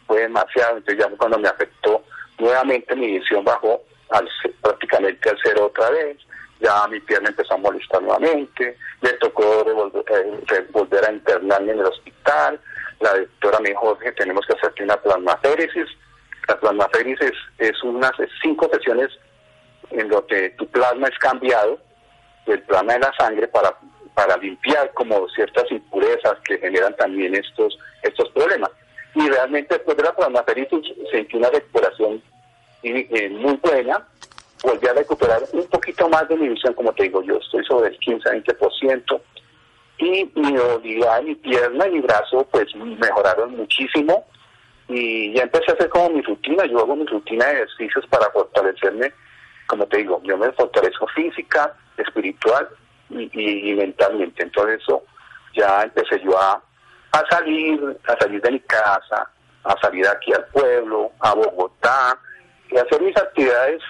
fue 0.06 0.20
demasiado. 0.20 0.76
Entonces 0.76 1.02
ya 1.02 1.16
cuando 1.16 1.38
me 1.38 1.48
afectó 1.48 2.04
nuevamente 2.38 2.94
mi 2.94 3.18
visión 3.18 3.44
bajó 3.44 3.82
al, 4.10 4.28
prácticamente 4.60 5.30
al 5.30 5.38
cero 5.42 5.66
otra 5.66 5.88
vez. 5.88 6.18
Ya 6.60 6.86
mi 6.88 7.00
pierna 7.00 7.30
empezó 7.30 7.54
a 7.54 7.58
molestar 7.58 8.02
nuevamente, 8.02 8.76
le 9.00 9.12
tocó 9.14 9.64
eh, 9.66 10.66
volver 10.70 11.04
a 11.04 11.12
internarme 11.12 11.72
en 11.72 11.80
el 11.80 11.86
hospital. 11.86 12.60
La 13.00 13.14
doctora 13.14 13.58
me 13.60 13.70
dijo 13.70 13.96
que 13.98 14.12
tenemos 14.12 14.44
que 14.46 14.52
hacerte 14.52 14.82
una 14.82 14.98
plasmaféresis. 14.98 15.86
La 16.46 16.60
plasmaféresis 16.60 17.32
es, 17.58 17.82
unas 17.82 18.12
cinco 18.42 18.68
sesiones 18.70 19.10
en 19.90 20.08
donde 20.08 20.50
tu 20.50 20.66
plasma 20.68 21.08
es 21.08 21.18
cambiado 21.18 21.78
del 22.46 22.62
plasma 22.62 22.94
de 22.94 23.00
la 23.00 23.12
sangre 23.18 23.48
para 23.48 23.76
para 24.16 24.34
limpiar 24.38 24.90
como 24.94 25.28
ciertas 25.28 25.70
impurezas 25.70 26.38
que 26.46 26.56
generan 26.56 26.96
también 26.96 27.34
estos, 27.34 27.78
estos 28.02 28.30
problemas. 28.30 28.70
Y 29.14 29.28
realmente 29.28 29.74
después 29.74 29.94
de 29.98 30.04
la 30.04 30.16
plasmaferitis 30.16 30.80
sentí 31.12 31.36
una 31.36 31.50
recuperación 31.50 32.22
eh, 32.82 33.28
muy 33.28 33.60
buena, 33.62 34.06
volví 34.62 34.86
a 34.88 34.94
recuperar 34.94 35.42
un 35.52 35.66
poquito 35.66 36.08
más 36.08 36.26
de 36.30 36.36
mi 36.36 36.48
visión, 36.48 36.72
como 36.72 36.94
te 36.94 37.02
digo, 37.02 37.22
yo 37.24 37.36
estoy 37.36 37.62
sobre 37.66 37.90
el 37.90 37.98
15-20%, 37.98 39.20
y 39.98 40.30
mi 40.34 40.52
movilidad, 40.54 41.22
mi 41.22 41.34
pierna 41.34 41.86
y 41.86 41.92
mi 41.92 42.00
brazo 42.00 42.48
pues 42.50 42.74
mejoraron 42.74 43.54
muchísimo, 43.54 44.24
y 44.88 45.34
ya 45.34 45.42
empecé 45.42 45.72
a 45.72 45.74
hacer 45.74 45.90
como 45.90 46.08
mi 46.08 46.22
rutina, 46.22 46.64
yo 46.64 46.78
hago 46.78 46.96
mi 46.96 47.04
rutina 47.04 47.44
de 47.48 47.52
ejercicios 47.52 48.06
para 48.06 48.30
fortalecerme, 48.30 49.12
como 49.66 49.86
te 49.86 49.98
digo, 49.98 50.20
yo 50.24 50.36
me 50.36 50.52
fortalezco 50.52 51.06
física, 51.08 51.74
espiritual 51.96 52.68
y, 53.10 53.74
mentalmente. 53.74 54.42
Entonces 54.42 54.80
ya 55.54 55.82
empecé 55.82 56.20
yo 56.20 56.38
a, 56.40 56.62
a 57.12 57.24
salir, 57.30 57.98
a 58.06 58.16
salir 58.18 58.40
de 58.42 58.52
mi 58.52 58.60
casa, 58.60 59.28
a 59.64 59.80
salir 59.80 60.06
aquí 60.06 60.32
al 60.32 60.44
pueblo, 60.46 61.12
a 61.20 61.34
Bogotá, 61.34 62.18
y 62.70 62.78
hacer 62.78 63.00
mis 63.00 63.16
actividades 63.16 63.82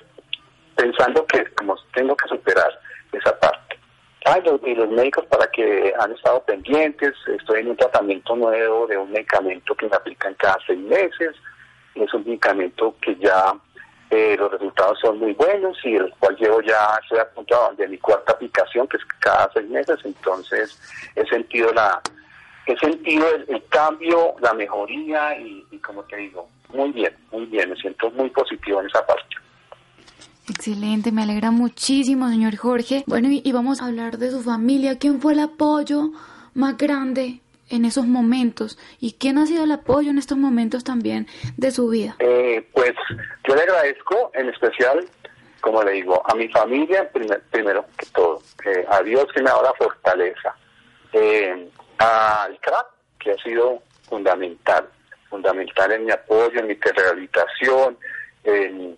pensando 0.74 1.26
que 1.26 1.44
como 1.54 1.76
tengo 1.94 2.16
que 2.16 2.28
superar 2.28 2.70
esa 3.12 3.38
parte. 3.38 3.78
Ah, 4.26 4.40
y 4.40 4.74
los 4.74 4.90
médicos 4.90 5.24
para 5.26 5.46
que 5.52 5.94
han 6.00 6.12
estado 6.12 6.42
pendientes, 6.44 7.14
estoy 7.38 7.60
en 7.60 7.70
un 7.70 7.76
tratamiento 7.76 8.34
nuevo 8.34 8.86
de 8.88 8.98
un 8.98 9.10
medicamento 9.12 9.74
que 9.76 9.86
me 9.86 9.96
aplican 9.96 10.34
cada 10.34 10.58
seis 10.66 10.80
meses, 10.80 11.36
es 11.94 12.12
un 12.12 12.24
medicamento 12.24 12.94
que 13.00 13.14
ya 13.16 13.54
eh, 14.16 14.36
los 14.38 14.50
resultados 14.50 14.98
son 15.00 15.18
muy 15.18 15.34
buenos 15.34 15.76
y 15.84 15.94
el 15.94 16.10
cual 16.18 16.34
llevo 16.36 16.62
ya, 16.62 16.98
estoy 17.02 17.18
a 17.18 17.74
de 17.76 17.88
mi 17.88 17.98
cuarta 17.98 18.32
aplicación, 18.32 18.88
que 18.88 18.96
es 18.96 19.04
cada 19.20 19.50
seis 19.52 19.68
meses, 19.68 19.98
entonces 20.04 20.80
he 21.14 21.26
sentido 21.26 21.70
la 21.74 22.00
he 22.66 22.76
sentido 22.78 23.26
el, 23.46 23.62
cambio, 23.68 24.34
la 24.40 24.54
mejoría 24.54 25.38
y, 25.38 25.62
como 25.78 26.02
te 26.04 26.16
digo, 26.16 26.48
muy 26.72 26.90
bien, 26.92 27.14
muy 27.30 27.44
bien, 27.44 27.68
me 27.68 27.76
siento 27.76 28.10
muy 28.12 28.30
positivo 28.30 28.80
en 28.80 28.86
esa 28.86 29.06
parte. 29.06 29.36
Excelente, 30.48 31.12
me 31.12 31.22
alegra 31.22 31.50
muchísimo, 31.50 32.28
señor 32.28 32.56
Jorge. 32.56 33.04
Bueno, 33.06 33.28
y 33.30 33.52
vamos 33.52 33.82
a 33.82 33.86
hablar 33.86 34.16
de 34.18 34.30
su 34.30 34.42
familia. 34.42 34.98
¿Quién 34.98 35.20
fue 35.20 35.34
el 35.34 35.40
apoyo 35.40 36.10
más 36.54 36.76
grande 36.76 37.40
en 37.70 37.84
esos 37.84 38.06
momentos 38.06 38.78
y 39.00 39.14
quién 39.14 39.38
ha 39.38 39.46
sido 39.46 39.64
el 39.64 39.72
apoyo 39.72 40.10
en 40.10 40.18
estos 40.18 40.38
momentos 40.38 40.84
también 40.84 41.26
de 41.56 41.70
su 41.70 41.88
vida? 41.88 42.16
Eh, 42.18 42.66
pues 42.72 42.94
yo 43.46 43.54
le 43.54 43.62
agradezco 43.62 44.30
en 44.34 44.48
especial, 44.48 45.04
como 45.60 45.82
le 45.82 45.92
digo, 45.92 46.22
a 46.28 46.34
mi 46.34 46.48
familia 46.48 47.10
primero 47.50 47.84
que 47.96 48.06
todo, 48.06 48.42
a 48.88 49.02
Dios 49.02 49.26
que 49.34 49.42
me 49.42 49.50
ha 49.50 49.54
dado 49.54 49.64
la 49.64 49.74
fortaleza, 49.74 50.54
eh, 51.12 51.68
al 51.98 52.58
CRAP 52.60 52.86
que 53.18 53.32
ha 53.32 53.42
sido 53.42 53.82
fundamental, 54.08 54.88
fundamental 55.28 55.92
en 55.92 56.04
mi 56.04 56.12
apoyo, 56.12 56.60
en 56.60 56.68
mi 56.68 56.74
rehabilitación, 56.74 57.98
en, 58.44 58.96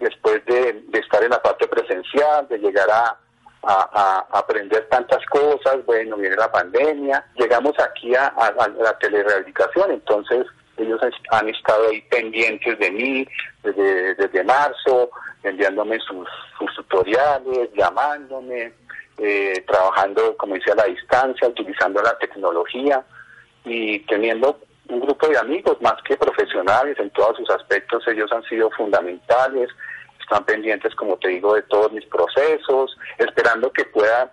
después 0.00 0.44
de 0.46 0.82
estar 0.92 1.22
en 1.22 1.30
la 1.30 1.40
parte 1.40 1.68
presencial, 1.68 2.48
de 2.48 2.58
llegar 2.58 2.90
a 2.90 3.16
a, 3.66 4.26
aprender 4.30 4.86
tantas 4.88 5.24
cosas, 5.26 5.84
bueno, 5.84 6.16
viene 6.16 6.36
la 6.36 6.50
pandemia, 6.50 7.24
llegamos 7.36 7.74
aquí 7.78 8.14
a, 8.14 8.32
la 8.78 8.98
telerehabilitación, 8.98 9.92
entonces 9.92 10.46
ellos 10.76 11.00
han 11.30 11.48
estado 11.48 11.88
ahí 11.88 12.00
pendientes 12.02 12.78
de 12.78 12.90
mí 12.90 13.28
desde, 13.62 14.44
marzo, 14.44 15.10
enviándome 15.42 15.98
sus, 16.00 16.28
tutoriales, 16.76 17.70
llamándome, 17.74 18.72
eh, 19.18 19.64
trabajando, 19.66 20.36
como 20.36 20.54
decía, 20.54 20.74
a 20.74 20.76
la 20.76 20.84
distancia, 20.84 21.48
utilizando 21.48 22.02
la 22.02 22.16
tecnología 22.18 23.02
y 23.64 24.00
teniendo 24.00 24.60
un 24.88 25.00
grupo 25.00 25.26
de 25.28 25.38
amigos 25.38 25.80
más 25.80 26.00
que 26.02 26.16
profesionales 26.16 26.96
en 27.00 27.10
todos 27.10 27.36
sus 27.38 27.50
aspectos, 27.50 28.06
ellos 28.06 28.30
han 28.30 28.44
sido 28.44 28.70
fundamentales, 28.70 29.70
están 30.26 30.44
pendientes, 30.44 30.92
como 30.96 31.16
te 31.18 31.28
digo, 31.28 31.54
de 31.54 31.62
todos 31.62 31.92
mis 31.92 32.04
procesos, 32.06 32.98
esperando 33.16 33.72
que 33.72 33.84
pueda, 33.84 34.32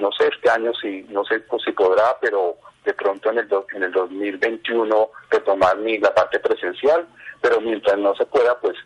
no 0.00 0.12
sé, 0.12 0.28
este 0.28 0.48
año 0.48 0.72
si, 0.80 1.02
no 1.10 1.24
sé 1.24 1.42
si 1.64 1.72
podrá, 1.72 2.16
pero 2.20 2.56
de 2.84 2.94
pronto 2.94 3.30
en 3.30 3.38
el, 3.38 3.48
en 3.74 3.82
el 3.82 3.90
2021 3.90 5.08
retomar 5.30 5.76
mi, 5.78 5.98
la 5.98 6.14
parte 6.14 6.38
presencial, 6.38 7.04
pero 7.40 7.60
mientras 7.60 7.98
no 7.98 8.14
se 8.14 8.26
pueda, 8.26 8.56
pues 8.60 8.76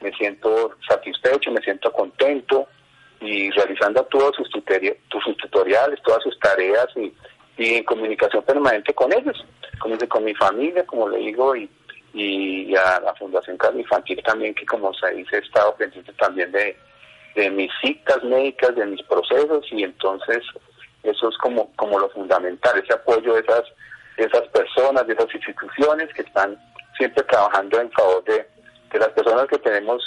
me 0.00 0.12
siento 0.12 0.76
satisfecho, 0.88 1.50
me 1.50 1.60
siento 1.62 1.90
contento 1.92 2.68
y 3.20 3.50
realizando 3.50 4.04
todos 4.04 4.36
sus, 4.36 4.48
sus 4.48 5.36
tutoriales, 5.38 6.02
todas 6.04 6.22
sus 6.22 6.38
tareas 6.38 6.86
y, 6.96 7.12
en 7.58 7.82
comunicación 7.84 8.44
permanente 8.44 8.94
con 8.94 9.12
ellos, 9.12 9.44
con, 9.80 9.96
con 10.06 10.24
mi 10.24 10.34
familia, 10.34 10.86
como 10.86 11.08
le 11.08 11.18
digo, 11.18 11.56
y, 11.56 11.68
y 12.18 12.74
a 12.74 12.98
la 13.00 13.14
Fundación 13.14 13.58
Carlos 13.58 13.82
Infantil 13.82 14.22
también, 14.22 14.54
que 14.54 14.64
como 14.64 14.92
se 14.94 15.10
dice, 15.10 15.36
he 15.36 15.40
estado 15.40 15.74
pendiente 15.76 16.10
también 16.14 16.50
de, 16.50 16.74
de 17.34 17.50
mis 17.50 17.70
citas 17.82 18.24
médicas, 18.24 18.74
de 18.74 18.86
mis 18.86 19.02
procesos, 19.02 19.66
y 19.70 19.82
entonces 19.84 20.42
eso 21.02 21.28
es 21.28 21.36
como, 21.36 21.70
como 21.76 21.98
lo 21.98 22.08
fundamental, 22.08 22.78
ese 22.78 22.94
apoyo 22.94 23.34
de 23.34 23.40
esas, 23.40 23.64
de 24.16 24.24
esas 24.24 24.48
personas, 24.48 25.06
de 25.06 25.12
esas 25.12 25.32
instituciones 25.34 26.08
que 26.14 26.22
están 26.22 26.58
siempre 26.96 27.22
trabajando 27.24 27.82
en 27.82 27.90
favor 27.92 28.24
de, 28.24 28.48
de 28.92 28.98
las 28.98 29.08
personas 29.08 29.46
que 29.48 29.58
tenemos 29.58 30.02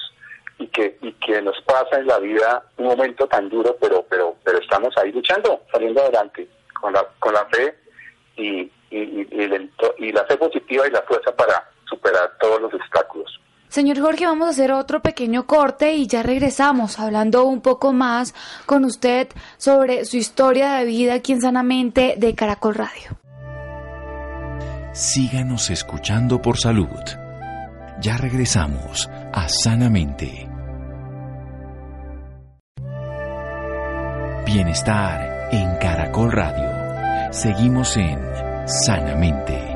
y 0.58 0.66
que, 0.66 0.98
y 1.04 1.12
que 1.14 1.44
nos 1.44 1.62
pasa 1.62 2.00
en 2.00 2.08
la 2.08 2.18
vida 2.18 2.64
un 2.78 2.88
momento 2.88 3.28
tan 3.28 3.50
duro, 3.50 3.78
pero, 3.80 4.04
pero, 4.10 4.36
pero 4.44 4.58
estamos 4.58 4.98
ahí 4.98 5.12
luchando, 5.12 5.62
saliendo 5.72 6.02
adelante, 6.02 6.48
con 6.82 6.92
la, 6.92 7.06
con 7.20 7.36
la 7.36 7.46
fe 7.46 7.78
y, 8.36 8.72
y, 8.90 9.28
y 10.00 10.12
la 10.12 10.26
fe 10.26 10.38
positiva 10.38 10.88
y 10.88 10.92
la 10.92 11.04
fuerza 11.04 11.36
para 11.36 11.70
superar 11.90 12.32
todos 12.40 12.62
los 12.62 12.74
obstáculos. 12.74 13.40
Señor 13.70 14.00
Jorge, 14.00 14.26
vamos 14.26 14.48
a 14.48 14.52
hacer 14.52 14.72
otro 14.72 15.02
pequeño 15.02 15.46
corte 15.46 15.94
y 15.94 16.08
ya 16.08 16.24
regresamos 16.24 17.00
hablando 17.00 17.46
un 17.46 17.62
poco 17.62 17.94
más 17.94 18.34
con 18.66 18.84
usted 18.84 19.28
sobre 19.58 20.06
su 20.06 20.18
historia 20.18 20.74
de 20.74 20.86
vida 20.86 21.14
aquí 21.14 21.34
en 21.34 21.42
Sanamente 21.42 22.16
de 22.18 22.34
Caracol 22.34 22.74
Radio. 22.74 23.20
Síganos 24.94 25.70
escuchando 25.70 26.42
por 26.42 26.58
salud. 26.58 26.88
Ya 28.02 28.18
regresamos 28.18 29.08
a 29.32 29.48
Sanamente. 29.48 30.50
Bienestar 34.46 35.50
en 35.52 35.78
Caracol 35.78 36.32
Radio. 36.32 37.32
Seguimos 37.32 37.96
en 37.98 38.20
Sanamente. 38.66 39.69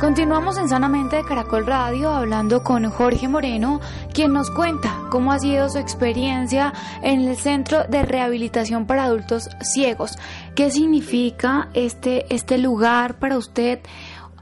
Continuamos 0.00 0.56
en 0.56 0.66
Sanamente 0.66 1.16
de 1.16 1.24
Caracol 1.24 1.66
Radio 1.66 2.08
hablando 2.08 2.64
con 2.64 2.90
Jorge 2.90 3.28
Moreno, 3.28 3.80
quien 4.14 4.32
nos 4.32 4.50
cuenta 4.50 4.98
cómo 5.10 5.30
ha 5.30 5.38
sido 5.38 5.68
su 5.68 5.76
experiencia 5.76 6.72
en 7.02 7.28
el 7.28 7.36
Centro 7.36 7.84
de 7.84 8.02
Rehabilitación 8.02 8.86
para 8.86 9.04
Adultos 9.04 9.50
Ciegos. 9.60 10.16
¿Qué 10.56 10.70
significa 10.70 11.68
este, 11.74 12.24
este 12.34 12.56
lugar 12.56 13.18
para 13.18 13.36
usted? 13.36 13.80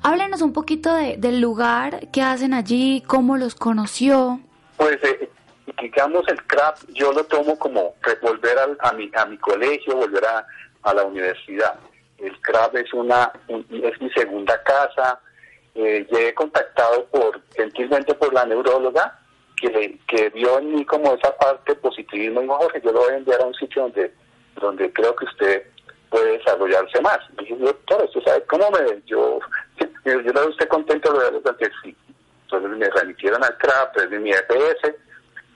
Háblenos 0.05 0.43
un 0.43 0.53
poquito 0.53 0.95
del 0.95 1.41
lugar, 1.41 2.07
qué 2.13 2.23
hacen 2.23 2.55
allí, 2.55 3.03
cómo 3.05 3.37
los 3.37 3.57
conoció. 3.57 4.39
Pues 4.77 5.03
eh, 5.03 5.29
digamos 5.83 6.23
el 6.29 6.41
CRAP 6.45 6.79
yo 6.95 7.13
lo 7.13 7.25
tomo 7.25 7.59
como 7.59 7.95
volver 8.23 8.57
a, 8.81 8.93
mi, 8.93 9.11
a 9.13 9.27
mi 9.27 9.37
colegio, 9.39 9.97
volver 9.97 10.25
a, 10.25 10.47
a 10.85 10.95
la 10.95 11.03
universidad. 11.05 11.81
El 12.19 12.41
CRAP 12.43 12.77
es, 12.77 12.95
una, 12.95 13.33
es 13.49 14.01
mi 14.01 14.11
segunda 14.11 14.63
casa, 14.63 15.21
eh, 15.79 16.05
llegué 16.11 16.35
contactado 16.35 17.07
por 17.07 17.41
gentilmente 17.55 18.13
por 18.15 18.35
la 18.35 18.45
neuróloga 18.45 19.17
que, 19.61 19.97
que 20.09 20.31
vio 20.31 20.59
en 20.59 20.75
mí 20.75 20.85
como 20.85 21.15
esa 21.15 21.37
parte 21.37 21.77
positivismo 21.77 22.41
y 22.41 22.43
dijo, 22.45 22.57
Jorge, 22.57 22.81
yo 22.85 22.93
lo 22.93 23.01
voy 23.01 23.13
a 23.13 23.17
enviar 23.19 23.41
a 23.41 23.47
un 23.47 23.55
sitio 23.55 23.83
donde, 23.83 24.13
donde 24.61 24.93
creo 24.93 25.15
que 25.15 25.25
usted 25.27 25.63
puede 26.11 26.39
desarrollarse 26.39 27.01
más. 27.01 27.19
Dije, 27.39 27.55
doctor, 27.57 28.05
¿usted 28.05 28.23
sabe 28.25 28.43
cómo 28.47 28.71
me? 28.73 29.01
Yo, 29.07 29.39
yo, 30.05 30.33
no 30.33 30.47
usted 30.49 30.69
contento 30.69 31.13
de 31.13 31.57
que 31.59 31.71
sí. 31.83 31.95
Entonces 32.45 32.71
me 32.71 32.91
remitieron 32.91 33.45
al 33.45 33.57
CRAP, 33.59 33.95
desde 33.95 34.19
mi 34.19 34.31
EPS, 34.31 34.95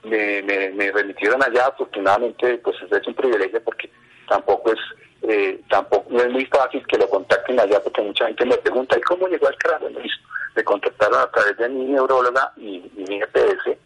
me, 0.03 0.41
me, 0.43 0.69
me 0.69 0.91
remitieron 0.91 1.43
allá, 1.43 1.65
afortunadamente, 1.67 2.59
pues 2.59 2.77
es 2.89 3.07
un 3.07 3.15
privilegio 3.15 3.61
porque 3.63 3.89
tampoco 4.27 4.71
es 4.71 4.79
eh, 5.23 5.61
tampoco 5.69 6.05
no 6.09 6.19
es 6.19 6.29
muy 6.31 6.45
fácil 6.45 6.85
que 6.85 6.97
lo 6.97 7.07
contacten 7.07 7.57
allá 7.57 7.81
porque 7.81 8.01
mucha 8.01 8.25
gente 8.27 8.45
me 8.45 8.57
pregunta, 8.57 8.97
¿y 8.97 9.01
cómo 9.01 9.27
llegó 9.27 9.47
al 9.47 9.57
cráneo? 9.57 9.89
Me 10.55 10.63
contactaron 10.65 11.21
a 11.21 11.31
través 11.31 11.57
de 11.57 11.69
mi 11.69 11.85
neuróloga 11.85 12.51
y, 12.57 12.83
mi 12.95 13.21
EPS 13.21 13.77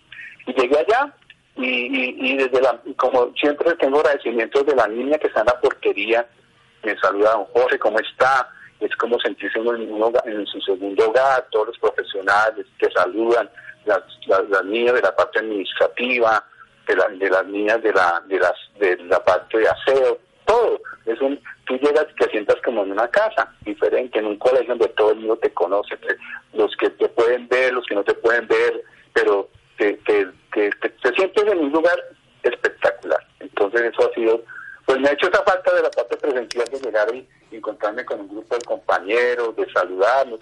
y 0.47 0.53
llegué 0.53 0.79
allá 0.79 1.13
y, 1.55 2.31
y, 2.31 2.37
desde 2.37 2.61
la, 2.61 2.79
como 2.95 3.31
siempre 3.35 3.75
tengo 3.75 3.99
agradecimientos 3.99 4.65
de 4.65 4.75
la 4.75 4.87
niña 4.87 5.17
que 5.19 5.27
está 5.27 5.41
en 5.41 5.45
la 5.47 5.59
portería, 5.59 6.27
me 6.83 6.97
saluda 6.97 7.31
don 7.31 7.45
Jorge, 7.45 7.79
¿cómo 7.79 7.99
está? 7.99 8.49
Es 8.79 8.95
como 8.95 9.19
sentirse 9.19 9.59
en, 9.59 9.67
en 9.67 10.45
su 10.47 10.61
segundo 10.61 11.09
hogar, 11.09 11.47
todos 11.51 11.67
los 11.67 11.79
profesionales 11.79 12.65
que 12.79 12.89
saludan, 12.91 13.49
las, 13.85 14.01
las, 14.27 14.65
niñas 14.65 14.95
de 14.95 15.01
la 15.01 15.15
parte 15.15 15.39
administrativa, 15.39 16.43
de, 16.87 16.95
de 17.17 17.29
las 17.29 17.45
niñas 17.45 17.81
de 17.81 17.93
la, 17.93 18.23
de, 18.27 18.39
las, 18.39 18.53
de 18.79 18.97
la 19.05 19.23
parte 19.23 19.57
de 19.57 19.67
aseo, 19.67 20.19
todo. 20.47 20.81
Es 21.05 21.21
un, 21.21 21.39
tú 21.65 21.77
llegas 21.77 22.07
y 22.11 22.15
te 22.15 22.29
sientas 22.31 22.55
como 22.65 22.83
en 22.83 22.93
una 22.93 23.07
casa 23.09 23.53
diferente, 23.61 24.17
en 24.17 24.25
un 24.25 24.37
colegio 24.37 24.69
donde 24.69 24.87
todo 24.89 25.11
el 25.11 25.19
mundo 25.19 25.37
te 25.37 25.53
conoce, 25.53 25.97
los 26.53 26.75
que 26.77 26.89
te 26.89 27.07
pueden 27.09 27.47
ver, 27.47 27.73
los 27.73 27.85
que 27.85 27.95
no 27.95 28.03
te 28.03 28.15
pueden 28.15 28.47
ver, 28.47 28.83
pero 29.13 29.47
te, 29.77 29.93
te, 30.05 30.25
te, 30.51 31.15
sientes 31.15 31.43
en 31.43 31.59
un 31.59 31.71
lugar 31.71 31.97
espectacular. 32.43 33.19
Entonces 33.39 33.81
eso 33.81 34.09
ha 34.09 34.13
sido, 34.15 34.43
pues 34.85 34.99
me 34.99 35.09
ha 35.09 35.13
hecho 35.13 35.27
esa 35.27 35.43
falta 35.43 35.73
de 35.75 35.83
la 35.83 35.91
parte 35.91 36.17
presencial 36.17 36.65
de 36.65 36.79
llegar 36.79 37.07
y 37.13 37.27
encontrarme 37.51 38.03
con 38.05 38.21
un 38.21 38.29
grupo 38.29 38.55
de 38.55 38.65
compañeros, 38.65 39.55
de 39.55 39.71
saludarnos, 39.71 40.39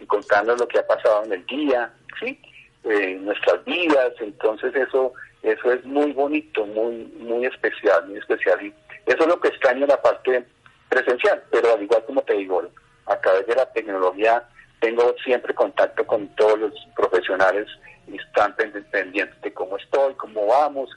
y 0.00 0.06
contarnos 0.06 0.58
lo 0.58 0.66
que 0.68 0.78
ha 0.78 0.86
pasado 0.86 1.24
en 1.24 1.32
el 1.32 1.46
día, 1.46 1.92
¿sí? 2.20 2.38
Eh, 2.84 3.16
nuestras 3.20 3.64
vidas, 3.64 4.12
entonces 4.18 4.74
eso 4.74 5.12
eso 5.42 5.72
es 5.72 5.84
muy 5.84 6.12
bonito, 6.12 6.66
muy 6.66 7.04
muy 7.18 7.46
especial, 7.46 8.06
muy 8.08 8.18
especial 8.18 8.64
y 8.64 8.72
eso 9.06 9.22
es 9.22 9.26
lo 9.26 9.40
que 9.40 9.48
extraño 9.48 9.82
en 9.82 9.88
la 9.88 10.00
parte 10.00 10.44
presencial, 10.88 11.42
pero 11.50 11.74
al 11.74 11.82
igual 11.82 12.04
como 12.04 12.22
te 12.22 12.34
digo, 12.34 12.62
a 13.06 13.16
través 13.16 13.46
de 13.46 13.54
la 13.54 13.66
tecnología 13.72 14.46
tengo 14.80 15.14
siempre 15.24 15.54
contacto 15.54 16.04
con 16.06 16.28
todos 16.34 16.58
los 16.58 16.72
profesionales 16.96 17.68
y 18.08 18.16
están 18.16 18.54
pendientes 18.56 19.40
de 19.40 19.52
cómo 19.54 19.76
estoy, 19.76 20.14
cómo 20.14 20.46
vamos, 20.46 20.90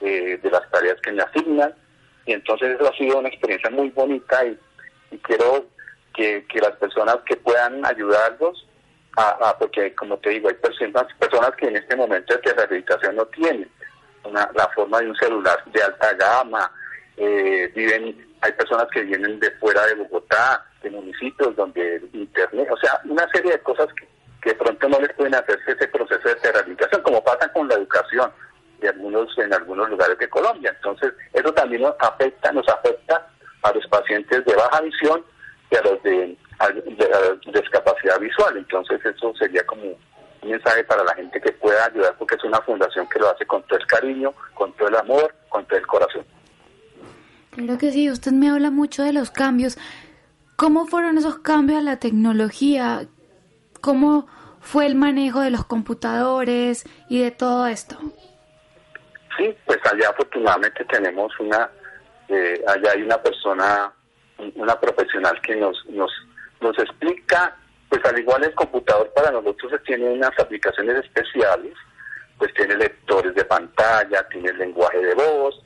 eh, 0.00 0.38
de 0.42 0.50
las 0.50 0.68
tareas 0.70 1.00
que 1.02 1.12
me 1.12 1.22
asignan. 1.22 1.74
Y 2.24 2.32
entonces 2.32 2.76
eso 2.76 2.88
ha 2.88 2.96
sido 2.96 3.18
una 3.18 3.28
experiencia 3.28 3.68
muy 3.70 3.90
bonita 3.90 4.44
y, 4.44 4.58
quiero 5.22 5.66
que, 6.14 6.44
las 6.54 6.76
personas 6.76 7.16
que 7.26 7.36
puedan 7.36 7.84
ayudarlos, 7.84 8.66
a, 9.16 9.56
porque 9.58 9.94
como 9.94 10.16
te 10.18 10.30
digo, 10.30 10.48
hay 10.48 10.54
personas, 10.54 11.04
personas 11.18 11.50
que 11.56 11.66
en 11.66 11.76
este 11.76 11.96
momento 11.96 12.34
de 12.36 12.52
rehabilitación 12.52 13.16
no 13.16 13.26
tienen 13.26 13.68
una, 14.24 14.48
la 14.54 14.68
forma 14.68 15.00
de 15.00 15.10
un 15.10 15.16
celular 15.16 15.62
de 15.66 15.82
alta 15.82 16.14
gama, 16.14 16.72
eh, 17.16 17.70
viven, 17.74 18.34
hay 18.40 18.52
personas 18.52 18.86
que 18.92 19.02
vienen 19.02 19.38
de 19.40 19.50
fuera 19.52 19.84
de 19.86 19.94
Bogotá, 19.94 20.64
de 20.82 20.90
municipios 20.90 21.54
donde 21.56 22.02
internet, 22.12 22.68
o 22.70 22.76
sea, 22.78 23.00
una 23.04 23.28
serie 23.30 23.52
de 23.52 23.60
cosas 23.60 23.88
que, 24.40 24.54
pronto 24.54 24.88
no 24.88 24.98
les 25.00 25.12
pueden 25.14 25.34
hacerse 25.34 25.72
ese 25.72 25.88
proceso 25.88 26.28
de 26.28 26.52
rehabilitación, 26.52 27.02
como 27.02 27.22
pasa 27.22 27.50
con 27.52 27.68
la 27.68 27.74
educación 27.74 28.30
de 28.80 28.88
algunos 28.88 29.38
en 29.38 29.54
algunos 29.54 29.88
lugares 29.88 30.18
de 30.18 30.28
Colombia. 30.28 30.72
Entonces, 30.76 31.12
eso 31.32 31.52
también 31.54 31.82
nos 31.82 31.94
afecta, 32.00 32.50
nos 32.52 32.68
afecta 32.68 33.28
a 33.62 33.72
los 33.72 33.86
pacientes 33.86 34.44
de 34.44 34.54
baja 34.56 34.80
visión 34.80 35.24
y 35.70 35.76
a 35.76 35.82
los 35.82 36.02
de 36.02 36.36
discapacidad 37.52 38.18
visual. 38.18 38.56
Entonces, 38.56 39.00
eso 39.04 39.32
sería 39.38 39.64
como 39.64 39.82
un 39.82 40.50
mensaje 40.50 40.82
para 40.84 41.04
la 41.04 41.14
gente 41.14 41.40
que 41.40 41.52
pueda 41.52 41.86
ayudar, 41.86 42.14
porque 42.18 42.34
es 42.34 42.44
una 42.44 42.60
fundación 42.62 43.08
que 43.08 43.20
lo 43.20 43.30
hace 43.30 43.46
con 43.46 43.62
todo 43.64 43.78
el 43.78 43.86
cariño, 43.86 44.34
con 44.54 44.72
todo 44.72 44.88
el 44.88 44.96
amor, 44.96 45.32
con 45.48 45.64
todo 45.66 45.78
el 45.78 45.86
corazón. 45.86 46.24
Claro 47.52 47.76
que 47.76 47.92
sí, 47.92 48.10
usted 48.10 48.32
me 48.32 48.48
habla 48.48 48.70
mucho 48.70 49.02
de 49.02 49.12
los 49.12 49.30
cambios. 49.30 49.76
¿Cómo 50.56 50.86
fueron 50.86 51.18
esos 51.18 51.40
cambios 51.40 51.80
a 51.80 51.82
la 51.82 51.98
tecnología? 51.98 53.02
¿Cómo 53.82 54.26
fue 54.62 54.86
el 54.86 54.94
manejo 54.94 55.40
de 55.40 55.50
los 55.50 55.66
computadores 55.66 56.84
y 57.10 57.22
de 57.22 57.30
todo 57.30 57.66
esto? 57.66 57.98
Sí, 59.36 59.54
pues 59.66 59.78
allá 59.84 60.08
afortunadamente 60.08 60.82
tenemos 60.86 61.30
una, 61.40 61.70
eh, 62.28 62.64
allá 62.66 62.92
hay 62.92 63.02
una 63.02 63.22
persona, 63.22 63.92
una 64.54 64.80
profesional 64.80 65.38
que 65.42 65.54
nos, 65.54 65.84
nos, 65.90 66.10
nos 66.62 66.78
explica, 66.78 67.54
pues 67.90 68.02
al 68.06 68.18
igual 68.18 68.44
el 68.44 68.54
computador 68.54 69.12
para 69.14 69.30
nosotros 69.30 69.72
tiene 69.84 70.08
unas 70.08 70.32
aplicaciones 70.38 71.04
especiales, 71.04 71.74
pues 72.38 72.54
tiene 72.54 72.76
lectores 72.76 73.34
de 73.34 73.44
pantalla, 73.44 74.26
tiene 74.30 74.54
lenguaje 74.54 75.04
de 75.04 75.14
voz, 75.14 75.62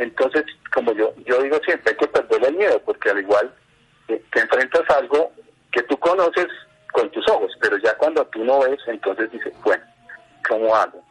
entonces, 0.00 0.44
como 0.72 0.92
yo, 0.92 1.12
yo 1.26 1.42
digo 1.42 1.58
siempre, 1.62 1.92
hay 1.92 1.96
que 1.98 2.08
perder 2.08 2.48
el 2.48 2.56
miedo, 2.56 2.80
porque 2.86 3.10
al 3.10 3.18
igual 3.18 3.52
eh, 4.08 4.22
te 4.32 4.40
enfrentas 4.40 4.82
a 4.88 4.94
algo 4.94 5.30
que 5.70 5.82
tú 5.82 5.98
conoces 5.98 6.46
con 6.90 7.10
tus 7.10 7.28
ojos, 7.28 7.52
pero 7.60 7.76
ya 7.76 7.94
cuando 7.98 8.24
tú 8.28 8.42
no 8.42 8.60
ves, 8.60 8.80
entonces 8.86 9.30
dices, 9.30 9.52
bueno, 9.62 9.84
¿cómo 10.48 10.74
hago? 10.74 11.04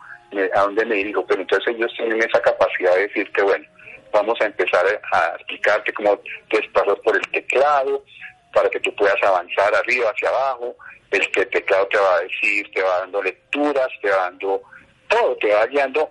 ¿A 0.56 0.62
dónde 0.62 0.86
me 0.86 0.96
dirijo? 0.96 1.24
Pero 1.28 1.42
entonces 1.42 1.76
ellos 1.76 1.94
tienen 1.96 2.18
esa 2.24 2.42
capacidad 2.42 2.96
de 2.96 3.08
decirte, 3.08 3.44
bueno, 3.44 3.66
vamos 4.12 4.42
a 4.42 4.46
empezar 4.46 4.84
a 5.12 5.36
explicarte 5.36 5.94
cómo 5.94 6.18
te 6.50 6.58
desplazas 6.58 6.98
por 7.04 7.16
el 7.16 7.32
teclado, 7.32 8.04
para 8.52 8.72
que 8.72 8.80
tú 8.80 8.96
puedas 8.96 9.22
avanzar 9.22 9.74
arriba, 9.76 10.10
hacia 10.10 10.30
abajo. 10.30 10.76
El 11.12 11.32
que 11.32 11.46
teclado 11.46 11.88
te 11.90 11.98
va 11.98 12.16
a 12.16 12.22
decir, 12.22 12.72
te 12.74 12.82
va 12.82 13.02
dando 13.02 13.22
lecturas, 13.22 13.88
te 14.02 14.10
va 14.10 14.18
dando 14.18 14.64
todo, 15.08 15.36
te 15.38 15.54
va 15.54 15.68
guiando 15.68 16.10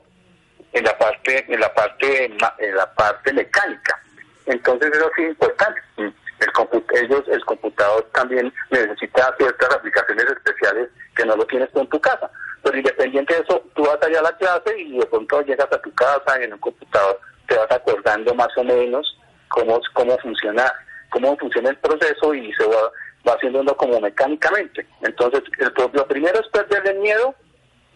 en 0.73 0.85
la 0.85 0.97
parte, 0.99 1.45
en 1.49 1.61
la 1.61 1.73
parte, 1.75 2.25
en 2.59 2.77
la 2.77 2.95
parte 2.95 3.33
mecánica. 3.33 4.01
Entonces 4.47 4.93
eso 4.93 5.11
sí 5.17 5.25
es 5.25 5.31
importante. 5.31 5.81
El 5.97 6.53
ellos, 6.95 7.25
el 7.29 7.45
computador 7.45 8.09
también 8.13 8.53
necesita 8.71 9.35
ciertas 9.37 9.75
aplicaciones 9.75 10.25
especiales 10.25 10.89
que 11.17 11.25
no 11.25 11.37
lo 11.37 11.45
tienes 11.47 11.71
tú 11.73 11.81
en 11.81 11.89
tu 11.89 12.01
casa. 12.01 12.31
Pero 12.63 12.77
independiente 12.77 13.35
de 13.35 13.41
eso, 13.41 13.63
tú 13.75 13.83
vas 13.85 13.99
allá 14.03 14.21
a 14.21 14.23
la 14.23 14.37
clase 14.37 14.79
y 14.79 14.99
de 14.99 15.07
pronto 15.07 15.43
llegas 15.43 15.71
a 15.73 15.81
tu 15.81 15.93
casa 15.95 16.41
y 16.41 16.45
en 16.45 16.53
un 16.53 16.59
computador 16.61 17.21
te 17.47 17.57
vas 17.57 17.71
acordando 17.71 18.35
más 18.35 18.57
o 18.57 18.65
menos 18.65 19.19
cómo, 19.49 19.81
cómo 19.95 20.19
funciona 20.19 20.73
cómo 21.11 21.37
funciona 21.39 21.71
el 21.71 21.77
proceso 21.79 22.35
y 22.35 22.53
se 22.53 22.67
va, 22.67 22.91
va 23.27 23.35
haciendo 23.35 23.77
como 23.77 24.01
mecánicamente. 24.01 24.87
Entonces, 25.03 25.43
lo 25.77 26.07
primero 26.07 26.41
es 26.41 26.49
perderle 26.49 26.95
miedo 27.01 27.35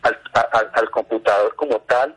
al, 0.03 0.19
al, 0.73 0.91
computador 0.91 1.55
como 1.57 1.79
tal, 1.83 2.15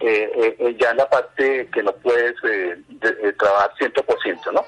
eh, 0.00 0.30
eh, 0.34 0.56
eh, 0.58 0.76
ya 0.78 0.90
en 0.90 0.98
la 0.98 1.08
parte 1.08 1.68
que 1.72 1.82
no 1.82 1.92
puedes 1.92 2.34
eh, 2.44 2.76
de, 2.88 3.32
trabajar 3.34 3.70
100%, 3.78 4.52
¿no? 4.52 4.64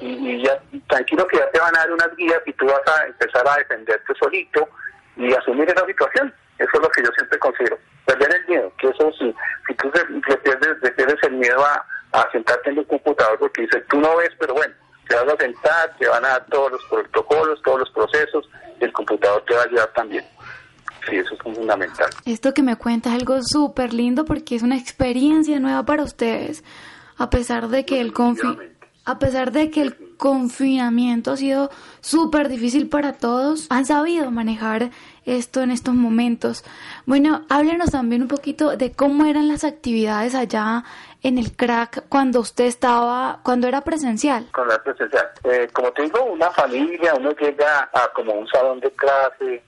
Y, 0.00 0.42
ya 0.42 0.60
tranquilo 0.88 1.26
que 1.26 1.36
ya 1.36 1.50
te 1.50 1.60
van 1.60 1.76
a 1.76 1.80
dar 1.80 1.92
unas 1.92 2.16
guías 2.16 2.40
y 2.46 2.52
tú 2.54 2.66
vas 2.66 2.80
a 2.86 3.06
empezar 3.06 3.46
a 3.46 3.56
defenderte 3.56 4.14
solito 4.18 4.68
y 5.16 5.32
asumir 5.34 5.68
esa 5.68 5.86
situación. 5.86 6.34
Eso 6.58 6.70
es 6.74 6.80
lo 6.80 6.88
que 6.88 7.02
yo 7.02 7.10
siempre 7.16 7.38
considero. 7.38 7.78
Perder 8.06 8.34
el 8.34 8.46
miedo, 8.46 8.72
que 8.78 8.88
eso 8.88 9.12
si, 9.12 9.34
si 9.66 9.74
tú 9.74 9.92
le 9.94 10.36
pierdes, 10.38 11.22
el 11.22 11.32
miedo 11.32 11.64
a, 11.64 11.86
a 12.12 12.30
sentarte 12.32 12.70
en 12.70 12.78
el 12.78 12.86
computador 12.86 13.38
porque 13.38 13.62
dices, 13.62 13.84
tú 13.88 14.00
no 14.00 14.16
ves, 14.16 14.30
pero 14.38 14.54
bueno, 14.54 14.74
te 15.08 15.14
vas 15.14 15.34
a 15.34 15.36
sentar, 15.36 15.96
te 15.98 16.08
van 16.08 16.24
a 16.24 16.28
dar 16.28 16.46
todos 16.46 16.72
los 16.72 16.84
protocolos, 16.86 17.62
todos 17.62 17.80
los 17.80 17.90
procesos, 17.90 18.48
y 18.80 18.84
el 18.84 18.92
computador 18.92 19.44
te 19.44 19.54
va 19.54 19.60
a 19.60 19.64
ayudar 19.64 19.92
también. 19.92 20.24
Sí, 21.08 21.16
eso 21.16 21.34
es 21.34 21.40
fundamental. 21.40 22.08
Esto 22.24 22.54
que 22.54 22.62
me 22.62 22.76
cuenta 22.76 23.10
es 23.10 23.16
algo 23.16 23.42
súper 23.42 23.92
lindo 23.92 24.24
porque 24.24 24.54
es 24.54 24.62
una 24.62 24.76
experiencia 24.76 25.58
nueva 25.58 25.84
para 25.84 26.04
ustedes, 26.04 26.62
a 27.16 27.30
pesar 27.30 27.68
de 27.68 27.84
que 27.84 28.00
el 28.00 28.12
confi 28.12 28.56
a 29.04 29.18
pesar 29.18 29.50
de 29.52 29.70
que 29.70 29.82
el 29.82 30.16
confinamiento 30.16 31.32
ha 31.32 31.36
sido 31.36 31.70
súper 32.00 32.48
difícil 32.48 32.88
para 32.88 33.14
todos, 33.14 33.66
han 33.70 33.84
sabido 33.84 34.30
manejar 34.30 34.90
esto 35.24 35.60
en 35.60 35.72
estos 35.72 35.94
momentos. 35.94 36.64
Bueno, 37.06 37.44
háblenos 37.48 37.90
también 37.90 38.22
un 38.22 38.28
poquito 38.28 38.76
de 38.76 38.92
cómo 38.92 39.24
eran 39.24 39.48
las 39.48 39.64
actividades 39.64 40.34
allá 40.34 40.84
en 41.22 41.38
el 41.38 41.56
crack 41.56 42.04
cuando 42.08 42.40
usted 42.40 42.64
estaba, 42.64 43.40
cuando 43.42 43.66
era 43.66 43.80
presencial. 43.80 44.46
Cuando 44.54 44.74
era 44.74 44.82
presencial. 44.82 45.28
Eh, 45.44 45.68
como 45.72 45.90
te 45.92 46.02
digo, 46.02 46.24
una 46.24 46.50
familia, 46.50 47.14
uno 47.16 47.32
llega 47.32 47.90
a 47.92 48.08
como 48.14 48.32
un 48.34 48.46
salón 48.48 48.78
de 48.80 48.90
clase 48.92 49.62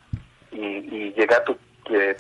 y, 0.55 1.13
llega 1.15 1.45
tu, 1.45 1.57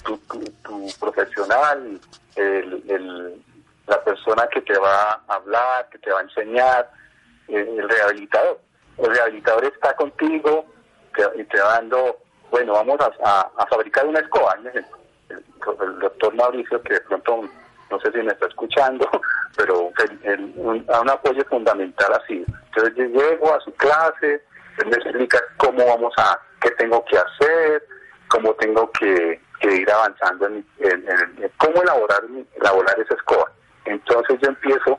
tu, 0.04 0.88
profesional, 1.00 2.00
el, 2.36 3.42
la 3.86 4.02
persona 4.02 4.46
que 4.48 4.60
te 4.62 4.76
va 4.78 5.22
a 5.26 5.34
hablar, 5.34 5.88
que 5.90 5.98
te 5.98 6.10
va 6.10 6.20
a 6.20 6.22
enseñar 6.22 6.90
el 7.48 7.88
rehabilitador. 7.88 8.60
El 8.98 9.14
rehabilitador 9.14 9.64
está 9.64 9.94
contigo 9.96 10.66
y 11.36 11.44
te 11.44 11.60
va 11.60 11.74
dando, 11.74 12.18
bueno, 12.50 12.72
vamos 12.74 12.98
a, 13.24 13.50
fabricar 13.68 14.06
una 14.06 14.20
escoba. 14.20 14.56
El, 14.72 14.84
doctor 15.98 16.34
Mauricio, 16.34 16.82
que 16.82 16.94
de 16.94 17.00
pronto, 17.00 17.48
no 17.90 18.00
sé 18.00 18.12
si 18.12 18.18
me 18.18 18.32
está 18.32 18.46
escuchando, 18.46 19.08
pero 19.56 19.90
un, 20.56 20.86
un 20.86 21.10
apoyo 21.10 21.44
fundamental 21.46 22.12
así. 22.22 22.44
Entonces 22.66 22.94
yo 22.96 23.04
llego 23.04 23.54
a 23.54 23.60
su 23.60 23.72
clase, 23.74 24.42
él 24.78 24.86
me 24.86 24.96
explica 24.96 25.40
cómo 25.56 25.84
vamos 25.86 26.12
a, 26.18 26.38
qué 26.60 26.70
tengo 26.72 27.04
que 27.06 27.16
hacer, 27.16 27.86
cómo 28.34 28.52
tengo 28.54 28.90
que, 28.90 29.40
ir 29.62 29.90
avanzando 29.90 30.46
en, 30.46 30.66
cómo 31.56 31.82
elaborar, 31.82 32.22
elaborar 32.56 33.00
esa 33.00 33.14
escoba. 33.14 33.50
Entonces 33.84 34.38
yo 34.42 34.48
empiezo 34.48 34.98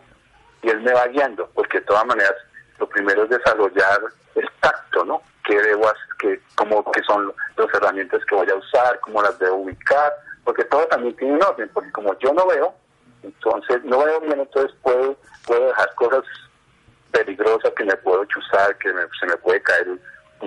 y 0.64 0.70
él 0.70 0.82
me 0.82 0.94
va 0.94 1.06
guiando, 1.08 1.48
porque 1.54 1.80
de 1.80 1.86
todas 1.86 2.06
maneras 2.06 2.34
lo 2.80 2.88
primero 2.88 3.24
es 3.24 3.30
desarrollar 3.30 4.00
el 4.36 4.50
tacto, 4.62 5.04
¿no? 5.04 5.22
¿Qué 5.44 5.62
debo 5.62 5.86
hacer? 5.86 6.00
Que, 6.18 6.40
cómo, 6.56 6.90
que 6.92 7.04
son 7.04 7.32
las 7.58 7.68
herramientas 7.74 8.24
que 8.26 8.36
voy 8.36 8.50
a 8.50 8.56
usar? 8.56 9.00
¿Cómo 9.02 9.22
las 9.22 9.38
debo 9.38 9.58
ubicar? 9.58 10.14
Porque 10.46 10.64
todo 10.64 10.88
también 10.88 11.16
tiene 11.18 11.34
un 11.34 11.44
orden, 11.44 11.70
porque 11.74 11.92
como 11.92 12.18
yo 12.20 12.34
no 12.34 12.48
veo, 12.48 12.74
entonces 13.22 13.84
no 13.84 14.04
veo 14.04 14.22
bien, 14.22 14.40
entonces 14.40 14.76
puedo, 14.82 15.18
puedo 15.46 15.68
dejar 15.68 15.94
cosas 15.96 16.24
peligrosas 17.12 17.74
que 17.74 17.84
me 17.84 17.98
puedo 17.98 18.24
chuzar, 18.26 18.78
que 18.78 18.90
se 19.20 19.26
me 19.26 19.38
puede 19.38 19.62
caer 19.62 19.90
un, 19.90 20.00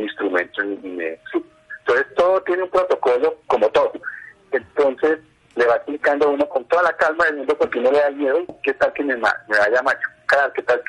instrumento 0.03 0.63
y 0.63 0.89
me... 0.89 1.21
Entonces 1.89 2.15
todo 2.17 2.43
tiene 2.43 2.65
un 2.65 2.69
protocolo 2.69 3.37
como 3.47 3.67
todo. 3.71 3.93
Entonces 4.51 5.21
le 5.57 5.65
va 5.65 5.77
explicando 5.77 6.29
uno 6.29 6.47
con 6.47 6.63
toda 6.67 6.83
la 6.83 6.93
calma 6.93 7.25
del 7.25 7.39
mundo 7.39 7.57
porque 7.57 7.81
no 7.81 7.91
le 7.91 7.99
da 7.99 8.11
miedo, 8.11 8.45
qué 8.63 8.75
tal 8.75 8.93
que 8.93 9.05
me, 9.05 9.17
me 9.17 9.23
vaya 9.23 9.81
a 9.81 9.83
machucar, 9.83 10.53
qué 10.53 10.63
tal 10.65 10.83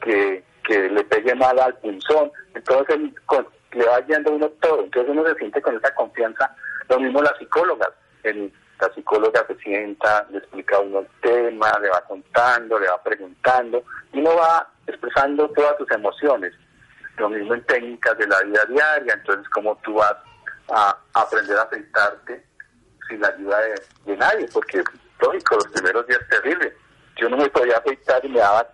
que, 0.00 0.42
que, 0.64 0.88
le 0.88 1.04
pegue 1.04 1.34
mal 1.34 1.58
al 1.58 1.74
punzón. 1.74 2.32
Entonces 2.54 2.98
le 3.72 3.84
va 3.84 4.00
guiando 4.00 4.32
uno 4.32 4.48
todo, 4.62 4.84
entonces 4.84 5.12
uno 5.12 5.28
se 5.28 5.34
siente 5.34 5.60
con 5.60 5.76
esa 5.76 5.94
confianza. 5.94 6.56
Lo 6.88 6.98
mismo 6.98 7.20
las 7.20 7.36
psicólogas, 7.36 7.90
el, 8.22 8.50
la 8.80 8.90
psicóloga 8.94 9.44
se 9.46 9.54
sienta, 9.56 10.26
le 10.30 10.38
explica 10.38 10.76
a 10.76 10.80
uno 10.80 11.00
el 11.00 11.08
tema, 11.20 11.78
le 11.78 11.90
va 11.90 12.00
contando, 12.08 12.78
le 12.78 12.88
va 12.88 13.02
preguntando, 13.02 13.84
y 14.14 14.20
uno 14.20 14.34
va 14.34 14.66
expresando 14.86 15.46
todas 15.50 15.76
sus 15.76 15.90
emociones. 15.90 16.54
Lo 17.18 17.28
mismo 17.28 17.54
en 17.54 17.62
técnicas 17.64 18.16
de 18.18 18.26
la 18.26 18.40
vida 18.42 18.64
diaria, 18.66 19.14
entonces 19.14 19.48
como 19.50 19.76
tú 19.84 19.94
vas 19.94 20.16
a 20.70 20.96
aprender 21.14 21.56
a 21.58 21.62
afeitarte 21.62 22.44
sin 23.08 23.20
la 23.20 23.28
ayuda 23.28 23.58
de, 24.06 24.16
nadie, 24.16 24.48
porque 24.52 24.82
lógico, 25.20 25.56
los 25.56 25.66
primeros 25.68 26.06
días 26.06 26.20
terribles. 26.30 26.72
Yo 27.16 27.28
no 27.28 27.36
me 27.36 27.48
podía 27.50 27.76
afeitar 27.76 28.24
y 28.24 28.28
me 28.28 28.40
daba 28.40 28.66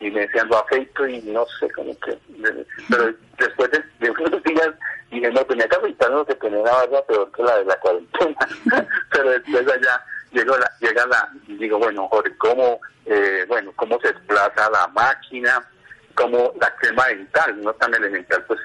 y 0.00 0.10
me 0.10 0.20
decían 0.22 0.48
lo 0.48 0.58
afeito 0.58 1.06
y 1.06 1.22
no 1.22 1.46
sé 1.58 1.70
cómo 1.70 1.96
que 2.00 2.18
pero 2.90 3.14
después 3.38 3.70
de, 3.70 4.10
unos 4.10 4.42
días 4.42 4.70
dije 5.10 5.30
no 5.30 5.44
tenía 5.46 5.68
que 5.68 5.76
afeitar 5.76 6.10
no 6.10 6.26
que 6.26 6.34
tenía 6.34 6.58
una 6.58 6.72
barba 6.72 7.06
peor 7.06 7.30
que 7.32 7.42
la 7.42 7.56
de 7.58 7.64
la 7.64 7.80
cuarentena 7.80 8.36
pero 9.10 9.30
después 9.30 9.68
allá 9.68 10.04
llega 10.32 10.58
la 10.58 10.70
llega 10.80 11.06
la 11.06 11.30
digo 11.46 11.78
bueno 11.78 12.08
Jorge 12.08 12.36
cómo 12.36 12.80
eh, 13.06 13.44
bueno 13.48 13.72
cómo 13.76 13.98
se 14.00 14.12
desplaza 14.12 14.68
la 14.70 14.88
máquina 14.88 15.64
cómo 16.14 16.52
la 16.60 16.74
crema 16.76 17.06
dental 17.08 17.60
no 17.62 17.72
tan 17.74 17.94
elemental 17.94 18.44
pues 18.46 18.60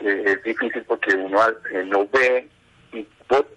eh, 0.00 0.24
es 0.26 0.42
difícil 0.42 0.84
porque 0.84 1.14
uno 1.14 1.40
eh, 1.70 1.84
no 1.86 2.06
ve 2.08 2.48
y, 2.92 2.98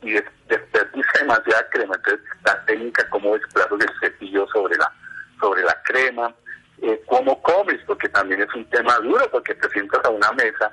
y 0.01 0.21
desperdicia 0.47 1.19
demasiada 1.19 1.69
crema. 1.69 1.95
Entonces, 1.95 2.25
la 2.45 2.65
técnica, 2.65 3.09
cómo 3.09 3.33
desplazo 3.37 3.75
el 3.75 3.99
cepillo 3.99 4.47
sobre 4.47 4.77
la, 4.77 4.91
sobre 5.39 5.63
la 5.63 5.81
crema, 5.83 6.33
eh, 6.81 7.01
cómo 7.07 7.41
comes, 7.41 7.79
porque 7.85 8.09
también 8.09 8.41
es 8.41 8.53
un 8.53 8.65
tema 8.69 8.97
duro, 8.99 9.29
porque 9.31 9.55
te 9.55 9.69
sientas 9.69 10.03
a 10.05 10.09
una 10.09 10.31
mesa 10.33 10.71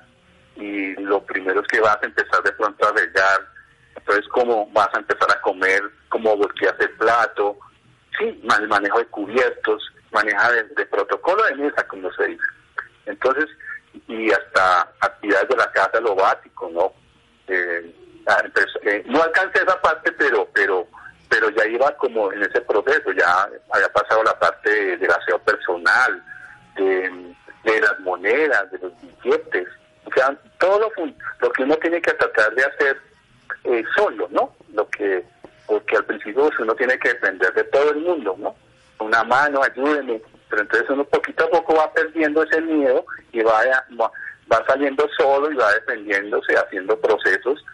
y 0.56 0.94
lo 0.96 1.24
primero 1.24 1.60
es 1.60 1.68
que 1.68 1.80
vas 1.80 1.98
a 2.02 2.06
empezar 2.06 2.42
de 2.42 2.52
pronto 2.52 2.86
a 2.86 2.92
regar, 2.92 3.48
entonces 3.96 4.26
cómo 4.28 4.68
vas 4.72 4.88
a 4.94 4.98
empezar 4.98 5.30
a 5.30 5.40
comer, 5.40 5.82
cómo 6.08 6.36
volteas 6.36 6.74
el 6.80 6.90
plato, 6.90 7.56
sí, 8.18 8.40
el 8.60 8.68
manejo 8.68 8.98
de 8.98 9.06
cubiertos, 9.06 9.91
maneja 10.12 10.52
de, 10.52 10.86
protocolo 10.86 11.42
de 11.44 11.54
mesa, 11.56 11.86
como 11.88 12.12
se 12.12 12.26
dice. 12.26 12.42
Entonces, 13.06 13.48
y 14.08 14.30
hasta 14.30 14.88
actividades 15.00 15.48
de 15.48 15.56
la 15.56 15.72
casa, 15.72 16.00
lo 16.00 16.14
básico, 16.14 16.70
¿no? 16.72 16.92
Eh, 17.48 17.94
ah, 18.26 18.42
eh, 18.82 19.02
no 19.06 19.22
alcancé 19.22 19.62
esa 19.62 19.80
parte, 19.80 20.12
pero, 20.12 20.48
pero, 20.52 20.86
pero 21.28 21.50
ya 21.50 21.66
iba 21.66 21.90
como 21.96 22.32
en 22.32 22.42
ese 22.42 22.60
proceso, 22.60 23.12
ya 23.12 23.48
había 23.70 23.92
pasado 23.92 24.22
la 24.22 24.38
parte 24.38 24.96
del 24.96 25.10
aseo 25.10 25.38
personal, 25.40 26.22
de, 26.76 27.80
las 27.80 28.00
monedas, 28.00 28.70
de 28.70 28.78
los 28.78 28.92
billetes, 29.00 29.68
o 30.04 30.12
sea, 30.12 30.36
todo 30.58 30.78
lo, 30.78 30.90
lo 31.40 31.52
que 31.52 31.62
uno 31.62 31.76
tiene 31.76 32.00
que 32.00 32.12
tratar 32.12 32.54
de 32.54 32.64
hacer 32.64 33.00
eh, 33.64 33.84
solo, 33.96 34.28
¿no? 34.30 34.54
Lo 34.72 34.88
que, 34.88 35.24
porque 35.66 35.96
al 35.96 36.04
principio 36.04 36.50
uno 36.58 36.74
tiene 36.74 36.98
que 36.98 37.10
depender 37.10 37.52
de 37.54 37.64
todo 37.64 37.90
el 37.90 37.98
mundo, 37.98 38.34
¿no? 38.38 38.54
Una 39.02 39.24
mano, 39.24 39.62
ayúdenme, 39.62 40.20
pero 40.48 40.62
entonces 40.62 40.88
uno 40.90 41.04
poquito 41.04 41.44
a 41.44 41.50
poco 41.50 41.74
va 41.74 41.92
perdiendo 41.92 42.42
ese 42.42 42.60
miedo 42.60 43.04
y 43.32 43.40
va, 43.42 43.62
va 44.50 44.64
saliendo 44.66 45.08
solo 45.18 45.50
y 45.50 45.56
va 45.56 45.72
defendiéndose, 45.72 46.54
haciendo 46.54 46.98
procesos, 47.00 47.64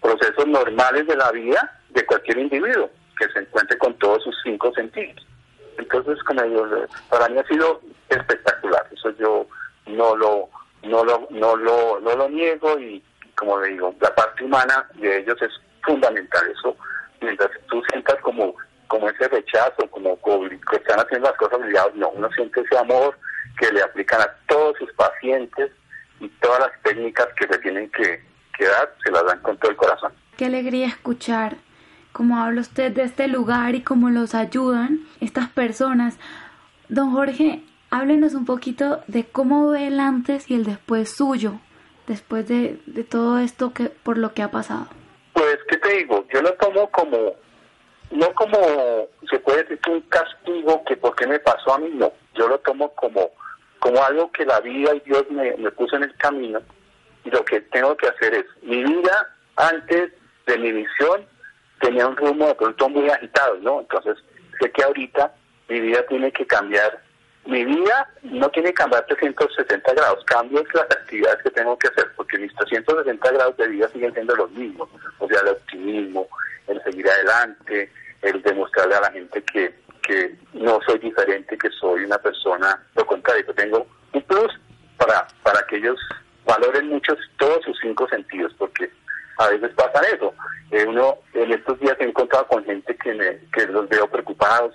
procesos 0.00 0.46
normales 0.46 1.06
de 1.06 1.16
la 1.16 1.30
vida 1.30 1.80
de 1.90 2.04
cualquier 2.06 2.38
individuo 2.38 2.90
que 3.18 3.28
se 3.28 3.40
encuentre 3.40 3.78
con 3.78 3.94
todos 3.98 4.22
sus 4.24 4.34
cinco 4.42 4.72
sentidos. 4.74 5.26
Entonces, 5.78 6.22
como 6.24 6.44
yo, 6.44 6.66
para 7.08 7.28
mí 7.28 7.38
ha 7.38 7.46
sido 7.46 7.80
espectacular, 8.08 8.86
eso 8.92 9.10
yo 9.18 9.46
no 9.86 10.16
lo, 10.16 10.48
no 10.82 11.04
lo, 11.04 11.26
no 11.30 11.56
lo, 11.56 12.00
no 12.00 12.16
lo 12.16 12.28
niego 12.28 12.78
y 12.78 13.02
como 13.36 13.58
le 13.60 13.70
digo, 13.70 13.94
la 14.00 14.14
parte 14.14 14.44
humana 14.44 14.86
de 14.94 15.18
ellos 15.18 15.40
es 15.40 15.50
fundamental, 15.82 16.48
eso 16.50 16.76
mientras 17.20 17.50
tú 17.68 17.82
sientas 17.90 18.16
como 18.22 18.54
como 18.92 19.08
ese 19.08 19.26
rechazo, 19.26 19.88
como 19.90 20.18
que 20.22 20.76
están 20.76 21.00
haciendo 21.00 21.30
las 21.30 21.38
cosas 21.38 21.58
obligadas, 21.58 21.94
no, 21.94 22.10
uno 22.10 22.28
siente 22.32 22.60
ese 22.60 22.76
amor 22.76 23.16
que 23.58 23.72
le 23.72 23.82
aplican 23.82 24.20
a 24.20 24.36
todos 24.46 24.76
sus 24.76 24.92
pacientes 24.92 25.70
y 26.20 26.28
todas 26.28 26.60
las 26.60 26.82
técnicas 26.82 27.26
que 27.38 27.46
se 27.50 27.58
tienen 27.60 27.90
que, 27.90 28.22
que 28.58 28.66
dar, 28.66 28.94
se 29.02 29.10
las 29.10 29.24
dan 29.24 29.40
con 29.40 29.56
todo 29.56 29.70
el 29.70 29.78
corazón. 29.78 30.12
Qué 30.36 30.44
alegría 30.44 30.88
escuchar 30.88 31.56
cómo 32.12 32.38
habla 32.38 32.60
usted 32.60 32.92
de 32.92 33.04
este 33.04 33.28
lugar 33.28 33.74
y 33.74 33.80
cómo 33.80 34.10
los 34.10 34.34
ayudan 34.34 35.00
estas 35.22 35.48
personas. 35.48 36.18
Don 36.90 37.12
Jorge, 37.12 37.62
háblenos 37.88 38.34
un 38.34 38.44
poquito 38.44 39.02
de 39.06 39.24
cómo 39.24 39.70
ve 39.70 39.86
el 39.86 40.00
antes 40.00 40.50
y 40.50 40.54
el 40.54 40.64
después 40.64 41.16
suyo, 41.16 41.60
después 42.06 42.46
de, 42.46 42.78
de 42.84 43.04
todo 43.04 43.38
esto 43.38 43.72
que 43.72 43.84
por 43.84 44.18
lo 44.18 44.34
que 44.34 44.42
ha 44.42 44.50
pasado. 44.50 44.86
Pues, 45.32 45.56
¿qué 45.66 45.78
te 45.78 45.96
digo? 45.96 46.26
Yo 46.30 46.42
lo 46.42 46.52
tomo 46.54 46.90
como, 46.90 47.36
no 48.12 48.32
como, 48.34 49.08
se 49.28 49.38
puede 49.40 49.62
decir 49.62 49.78
que 49.80 49.90
un 49.90 50.00
castigo, 50.02 50.84
que 50.84 50.96
por 50.96 51.14
qué 51.16 51.26
me 51.26 51.38
pasó 51.38 51.74
a 51.74 51.78
mí, 51.78 51.90
no. 51.94 52.12
Yo 52.34 52.48
lo 52.48 52.58
tomo 52.58 52.92
como, 52.94 53.30
como 53.78 54.02
algo 54.04 54.30
que 54.32 54.44
la 54.44 54.60
vida 54.60 54.94
y 54.94 55.00
Dios 55.00 55.24
me, 55.30 55.56
me 55.56 55.70
puso 55.70 55.96
en 55.96 56.04
el 56.04 56.16
camino. 56.16 56.60
Y 57.24 57.30
lo 57.30 57.44
que 57.44 57.60
tengo 57.62 57.96
que 57.96 58.08
hacer 58.08 58.34
es, 58.34 58.44
mi 58.62 58.82
vida 58.84 59.28
antes 59.56 60.12
de 60.46 60.58
mi 60.58 60.72
visión 60.72 61.26
tenía 61.80 62.06
un 62.06 62.16
rumbo 62.16 62.46
de 62.46 62.54
pronto 62.54 62.88
muy 62.88 63.08
agitado, 63.08 63.56
¿no? 63.60 63.80
Entonces, 63.80 64.16
sé 64.60 64.70
que 64.70 64.82
ahorita 64.82 65.32
mi 65.68 65.80
vida 65.80 66.04
tiene 66.06 66.30
que 66.32 66.46
cambiar. 66.46 67.02
Mi 67.44 67.64
vida 67.64 68.08
no 68.22 68.48
tiene 68.50 68.68
que 68.68 68.74
cambiar 68.74 69.04
360 69.06 69.94
grados, 69.94 70.24
cambio 70.26 70.62
las 70.74 70.84
actividades 70.84 71.42
que 71.42 71.50
tengo 71.50 71.76
que 71.78 71.88
hacer, 71.88 72.06
porque 72.16 72.38
mis 72.38 72.54
360 72.54 73.32
grados 73.32 73.56
de 73.56 73.68
vida 73.68 73.88
siguen 73.88 74.12
siendo 74.12 74.36
los 74.36 74.50
mismos. 74.52 74.88
O 75.18 75.26
sea, 75.26 75.40
el 75.40 75.48
optimismo, 75.48 76.28
el 76.68 76.82
seguir 76.84 77.08
adelante, 77.08 77.90
el 78.22 78.42
demostrarle 78.42 78.94
a 78.94 79.00
la 79.00 79.12
gente 79.12 79.42
que, 79.42 79.74
que 80.02 80.36
no 80.54 80.78
soy 80.86 80.98
diferente, 80.98 81.58
que 81.58 81.70
soy 81.70 82.04
una 82.04 82.18
persona, 82.18 82.80
lo 82.94 83.06
contrario, 83.06 83.46
que 83.46 83.54
tengo 83.54 83.86
un 84.12 84.22
plus 84.22 84.52
para, 84.96 85.26
para 85.42 85.66
que 85.66 85.76
ellos 85.76 85.98
valoren 86.44 86.88
mucho 86.88 87.14
todos 87.38 87.64
sus 87.64 87.78
cinco 87.80 88.08
sentidos, 88.08 88.52
porque 88.58 88.90
a 89.38 89.48
veces 89.48 89.70
pasa 89.74 90.00
eso. 90.14 90.34
Eh, 90.70 90.86
en 91.34 91.52
estos 91.52 91.78
días 91.80 91.96
he 92.00 92.04
encontrado 92.04 92.46
con 92.46 92.64
gente 92.64 92.96
que, 92.96 93.14
me, 93.14 93.38
que 93.52 93.66
los 93.66 93.88
veo 93.88 94.06
preocupados, 94.08 94.72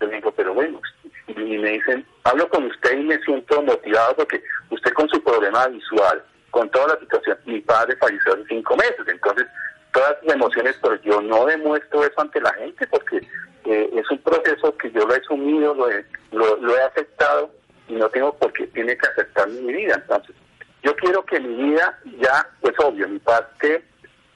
yo 0.00 0.06
digo, 0.08 0.32
pero 0.32 0.54
bueno, 0.54 0.80
y 1.28 1.58
me 1.58 1.70
dicen, 1.70 2.04
hablo 2.24 2.48
con 2.48 2.64
usted 2.64 2.98
y 2.98 3.04
me 3.04 3.18
siento 3.22 3.62
motivado 3.62 4.16
porque 4.16 4.42
usted 4.70 4.92
con 4.92 5.08
su 5.08 5.22
problema 5.22 5.66
visual, 5.68 6.22
con 6.50 6.68
toda 6.70 6.94
la 6.94 7.00
situación, 7.00 7.38
mi 7.44 7.60
padre 7.60 7.96
falleció 7.96 8.34
hace 8.34 8.44
cinco 8.48 8.76
meses, 8.76 9.06
entonces 9.06 9.46
todas 9.92 10.16
las 10.22 10.36
emociones, 10.36 10.76
pero 10.82 11.00
yo 11.02 11.20
no 11.20 11.46
demuestro 11.46 12.04
eso 12.04 12.20
ante 12.20 12.40
la 12.40 12.52
gente 12.54 12.86
porque 12.88 13.18
eh, 13.64 13.90
es 13.92 14.10
un 14.10 14.18
proceso 14.18 14.76
que 14.76 14.90
yo 14.90 15.06
lo 15.06 15.14
he 15.14 15.18
asumido, 15.18 15.74
lo 15.74 15.90
he, 15.90 16.04
lo, 16.32 16.76
he 16.76 16.82
aceptado 16.82 17.50
y 17.88 17.94
no 17.94 18.08
tengo 18.08 18.32
por 18.36 18.52
qué 18.52 18.66
tiene 18.68 18.96
que 18.96 19.06
aceptar 19.08 19.48
mi 19.48 19.72
vida. 19.72 19.94
Entonces, 19.96 20.34
yo 20.82 20.94
quiero 20.96 21.24
que 21.24 21.40
mi 21.40 21.70
vida 21.70 21.98
ya, 22.20 22.48
pues 22.60 22.74
obvio, 22.78 23.08
mi 23.08 23.18
parte 23.18 23.84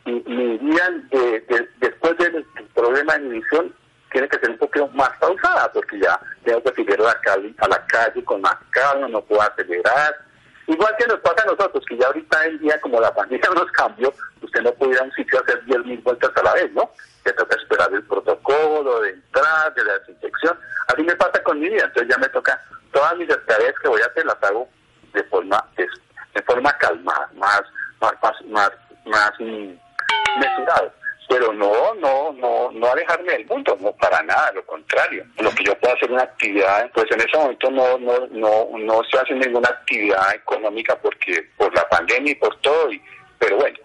mi, 0.04 0.22
mi 0.26 0.58
vida 0.58 0.90
de, 1.10 1.68
después 1.78 2.16
del 2.18 2.44
problema 2.74 3.14
de 3.14 3.20
mi 3.20 3.40
visión 3.40 3.74
tiene 4.12 4.28
que 4.28 4.38
ser 4.38 4.50
un 4.50 4.58
poco 4.58 4.88
más 4.88 5.10
pausada, 5.18 5.72
porque 5.72 5.98
ya 5.98 6.20
tengo 6.44 6.62
que 6.62 6.74
seguir 6.74 7.00
a 7.00 7.04
la 7.04 7.20
calle, 7.20 7.54
a 7.58 7.68
la 7.68 7.84
calle 7.86 8.22
con 8.24 8.40
más 8.40 8.56
calma, 8.70 9.08
no 9.08 9.20
puedo 9.22 9.42
acelerar. 9.42 10.14
Igual 10.66 10.96
que 10.98 11.06
nos 11.06 11.20
pasa 11.20 11.42
a 11.42 11.52
nosotros, 11.52 11.84
que 11.86 11.96
ya 11.96 12.06
ahorita 12.06 12.46
en 12.46 12.58
día, 12.58 12.80
como 12.80 13.00
la 13.00 13.14
pandemia 13.14 13.50
nos 13.54 13.70
cambió, 13.72 14.12
usted 14.40 14.62
no 14.62 14.72
puede 14.72 14.92
ir 14.92 14.98
a 14.98 15.02
un 15.02 15.12
sitio 15.12 15.38
a 15.38 15.42
hacer 15.42 15.62
10.000 15.66 16.02
vueltas 16.02 16.30
a 16.34 16.42
la 16.42 16.54
vez, 16.54 16.72
¿no? 16.72 16.90
Que 17.22 17.32
toca 17.32 17.56
esperar 17.56 17.92
el 17.92 18.02
protocolo 18.04 19.00
de 19.00 19.10
entrada, 19.10 19.70
de 19.70 19.84
la 19.84 19.98
desinfección. 19.98 20.58
Así 20.88 21.02
me 21.02 21.14
pasa 21.16 21.42
con 21.42 21.60
mi 21.60 21.68
vida, 21.68 21.84
entonces 21.84 22.08
ya 22.08 22.18
me 22.18 22.28
toca, 22.28 22.60
todas 22.92 23.16
mis 23.16 23.28
tareas 23.46 23.74
que 23.82 23.88
voy 23.88 24.00
a 24.00 24.06
hacer 24.06 24.24
las 24.24 24.42
hago 24.42 24.68
de 25.12 25.22
forma, 25.24 25.62
de, 25.76 26.42
forma 26.42 26.72
calmada, 26.78 27.28
más, 27.34 27.62
más, 28.00 28.14
más, 28.22 28.42
más, 28.46 28.70
más 29.04 29.32
mm, 29.38 29.74
mesurado. 30.38 30.92
Pero 31.28 31.52
no, 31.52 31.94
no, 31.94 32.32
no, 32.32 32.53
no 32.74 32.90
alejarme 32.90 33.32
del 33.32 33.46
mundo, 33.46 33.76
no 33.80 33.92
para 33.92 34.22
nada, 34.22 34.52
lo 34.52 34.66
contrario. 34.66 35.24
Lo 35.38 35.50
que 35.50 35.64
yo 35.64 35.78
puedo 35.78 35.94
hacer 35.94 36.10
una 36.10 36.24
actividad, 36.24 36.90
pues 36.92 37.06
en 37.10 37.20
ese 37.20 37.38
momento 37.38 37.70
no, 37.70 37.98
no, 37.98 38.26
no, 38.30 38.68
no 38.78 39.02
se 39.10 39.18
hace 39.18 39.34
ninguna 39.34 39.68
actividad 39.68 40.34
económica 40.34 40.96
porque 40.96 41.48
por 41.56 41.74
la 41.74 41.88
pandemia 41.88 42.32
y 42.32 42.36
por 42.36 42.60
todo, 42.60 42.92
y, 42.92 43.00
pero 43.38 43.56
bueno, 43.56 43.78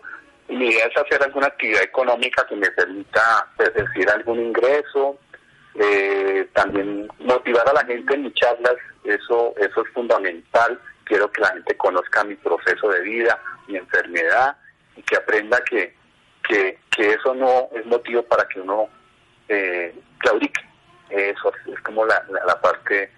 mi 0.50 0.70
idea 0.70 0.88
es 0.88 0.98
hacer 0.98 1.22
alguna 1.22 1.48
actividad 1.48 1.84
económica 1.84 2.46
que 2.48 2.56
me 2.56 2.72
permita 2.72 3.48
decir 3.58 4.10
algún 4.10 4.40
ingreso, 4.40 5.20
eh, 5.76 6.48
también 6.54 7.08
motivar 7.20 7.70
a 7.70 7.74
la 7.74 7.86
gente 7.86 8.16
en 8.16 8.24
mis 8.24 8.34
charlas, 8.34 8.76
eso, 9.04 9.54
eso 9.58 9.82
es 9.82 9.94
fundamental. 9.94 10.80
Quiero 11.04 11.32
que 11.32 11.42
la 11.42 11.50
gente 11.50 11.78
conozca 11.78 12.24
mi 12.24 12.36
proceso 12.36 12.90
de 12.90 13.02
vida, 13.02 13.40
mi 13.68 13.78
enfermedad 13.78 14.58
y 14.96 15.04
que 15.04 15.16
aprenda 15.16 15.64
que, 15.70 15.96
que, 16.48 16.80
eso 16.98 17.34
no 17.34 17.70
es 17.74 17.86
motivo 17.86 18.24
para 18.24 18.46
que 18.48 18.60
uno 18.60 18.90
eh, 19.48 19.94
claudique. 20.18 20.62
Eso 21.10 21.52
es 21.66 21.80
como 21.82 22.06
la, 22.06 22.24
la, 22.46 22.60
parte 22.60 23.10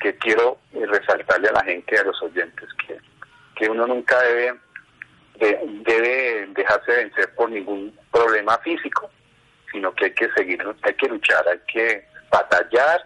que 0.00 0.16
quiero 0.18 0.58
resaltarle 0.72 1.48
a 1.48 1.52
la 1.52 1.64
gente, 1.64 1.98
a 1.98 2.04
los 2.04 2.22
oyentes, 2.22 2.68
que, 2.86 2.98
que 3.56 3.68
uno 3.68 3.86
nunca 3.86 4.20
debe, 4.22 4.54
debe 5.84 6.46
dejarse 6.54 6.92
vencer 6.92 7.34
por 7.34 7.50
ningún 7.50 7.92
problema 8.12 8.56
físico, 8.58 9.10
sino 9.72 9.92
que 9.94 10.06
hay 10.06 10.14
que 10.14 10.30
seguir, 10.30 10.64
hay 10.82 10.94
que 10.94 11.08
luchar, 11.08 11.44
hay 11.48 11.60
que 11.66 12.06
batallar 12.30 13.04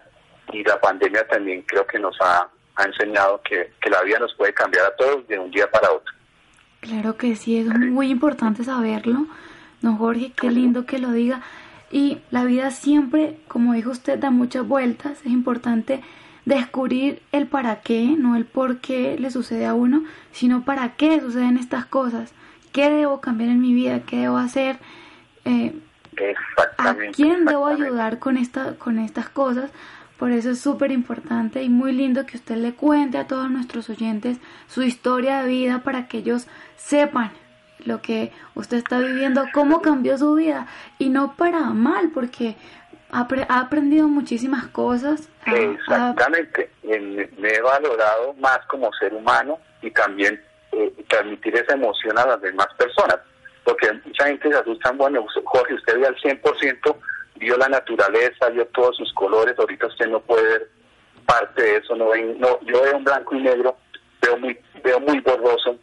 y 0.51 0.63
la 0.63 0.79
pandemia 0.79 1.27
también 1.27 1.61
creo 1.63 1.85
que 1.85 1.99
nos 1.99 2.15
ha, 2.21 2.47
ha 2.75 2.83
enseñado 2.83 3.41
que, 3.41 3.71
que 3.81 3.89
la 3.89 4.01
vida 4.03 4.19
nos 4.19 4.33
puede 4.35 4.53
cambiar 4.53 4.85
a 4.85 4.95
todos 4.95 5.27
de 5.27 5.37
un 5.37 5.51
día 5.51 5.69
para 5.69 5.91
otro. 5.91 6.13
Claro 6.81 7.17
que 7.17 7.35
sí, 7.35 7.59
es 7.59 7.67
muy 7.67 8.09
importante 8.09 8.63
saberlo 8.63 9.27
Don 9.81 9.97
Jorge, 9.97 10.31
qué 10.35 10.51
lindo 10.51 10.85
que 10.85 10.99
lo 10.99 11.11
diga. 11.11 11.41
Y 11.91 12.19
la 12.31 12.43
vida 12.43 12.71
siempre, 12.71 13.39
como 13.47 13.73
dijo 13.73 13.91
usted, 13.91 14.19
da 14.19 14.29
muchas 14.29 14.67
vueltas. 14.67 15.19
Es 15.25 15.31
importante 15.31 16.01
descubrir 16.45 17.21
el 17.31 17.47
para 17.47 17.81
qué, 17.81 18.15
no 18.17 18.35
el 18.35 18.45
por 18.45 18.79
qué 18.79 19.17
le 19.19 19.31
sucede 19.31 19.65
a 19.65 19.73
uno, 19.73 20.03
sino 20.31 20.63
para 20.63 20.95
qué 20.95 21.19
suceden 21.19 21.57
estas 21.57 21.85
cosas. 21.85 22.33
¿Qué 22.71 22.89
debo 22.89 23.21
cambiar 23.21 23.49
en 23.49 23.61
mi 23.61 23.73
vida? 23.73 24.01
¿Qué 24.01 24.17
debo 24.17 24.37
hacer? 24.37 24.77
Eh, 25.45 25.79
¿A 26.77 26.95
quién 27.13 27.45
debo 27.45 27.67
ayudar 27.67 28.19
con, 28.19 28.37
esta, 28.37 28.75
con 28.75 28.99
estas 28.99 29.29
cosas? 29.29 29.71
Por 30.17 30.31
eso 30.31 30.51
es 30.51 30.59
súper 30.59 30.91
importante 30.91 31.63
y 31.63 31.69
muy 31.69 31.93
lindo 31.93 32.25
que 32.25 32.35
usted 32.35 32.57
le 32.57 32.73
cuente 32.73 33.17
a 33.17 33.25
todos 33.25 33.49
nuestros 33.49 33.89
oyentes 33.89 34.37
su 34.67 34.83
historia 34.83 35.41
de 35.41 35.47
vida 35.47 35.81
para 35.83 36.07
que 36.07 36.17
ellos 36.17 36.47
sepan 36.75 37.31
lo 37.85 38.01
que 38.01 38.31
usted 38.55 38.77
está 38.77 38.99
viviendo, 38.99 39.45
cómo 39.53 39.81
cambió 39.81 40.17
su 40.17 40.35
vida 40.35 40.67
y 40.97 41.09
no 41.09 41.35
para 41.35 41.61
mal, 41.61 42.11
porque 42.13 42.55
ha, 43.11 43.27
aprendido 43.59 44.07
muchísimas 44.07 44.67
cosas. 44.67 45.29
Exactamente, 45.45 46.69
me 46.83 47.49
he 47.49 47.61
valorado 47.61 48.33
más 48.35 48.59
como 48.67 48.91
ser 48.93 49.13
humano 49.13 49.59
y 49.81 49.91
también 49.91 50.41
eh, 50.71 50.93
transmitir 51.07 51.55
esa 51.55 51.73
emoción 51.73 52.17
a 52.17 52.25
las 52.25 52.41
demás 52.41 52.67
personas, 52.77 53.17
porque 53.63 53.91
mucha 54.05 54.27
gente 54.27 54.49
se 54.49 54.57
asusta, 54.57 54.91
bueno, 54.91 55.25
Jorge, 55.45 55.73
usted 55.73 55.99
ve 55.99 56.07
al 56.07 56.15
100%, 56.17 56.95
vio 57.35 57.57
la 57.57 57.69
naturaleza, 57.69 58.49
vio 58.49 58.65
todos 58.67 58.97
sus 58.97 59.11
colores, 59.13 59.57
ahorita 59.57 59.87
usted 59.87 60.07
no 60.07 60.19
puede 60.19 60.43
ver 60.43 60.69
parte 61.25 61.61
de 61.61 61.77
eso, 61.77 61.95
no, 61.95 62.05
no 62.37 62.59
yo 62.61 62.81
veo 62.81 62.97
un 62.97 63.03
blanco 63.03 63.35
y 63.35 63.41
negro, 63.41 63.77
veo 64.21 64.37
muy, 64.37 64.59
veo 64.83 64.99
muy 64.99 65.19
borroso, 65.21 65.77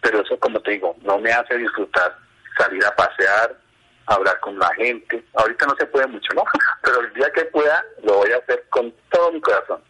pero 0.00 0.22
eso, 0.22 0.38
como 0.38 0.60
te 0.60 0.72
digo, 0.72 0.96
no 1.02 1.18
me 1.18 1.32
hace 1.32 1.56
disfrutar 1.56 2.16
salir 2.56 2.84
a 2.84 2.94
pasear, 2.94 3.56
hablar 4.06 4.38
con 4.40 4.58
la 4.58 4.68
gente. 4.74 5.24
Ahorita 5.34 5.66
no 5.66 5.76
se 5.76 5.86
puede 5.86 6.06
mucho, 6.06 6.32
¿no? 6.34 6.42
Pero 6.82 7.00
el 7.00 7.12
día 7.14 7.30
que 7.34 7.44
pueda, 7.46 7.84
lo 8.02 8.18
voy 8.18 8.32
a 8.32 8.38
hacer 8.38 8.64
con 8.70 8.92
todo 9.10 9.32
mi 9.32 9.40
corazón. 9.40 9.80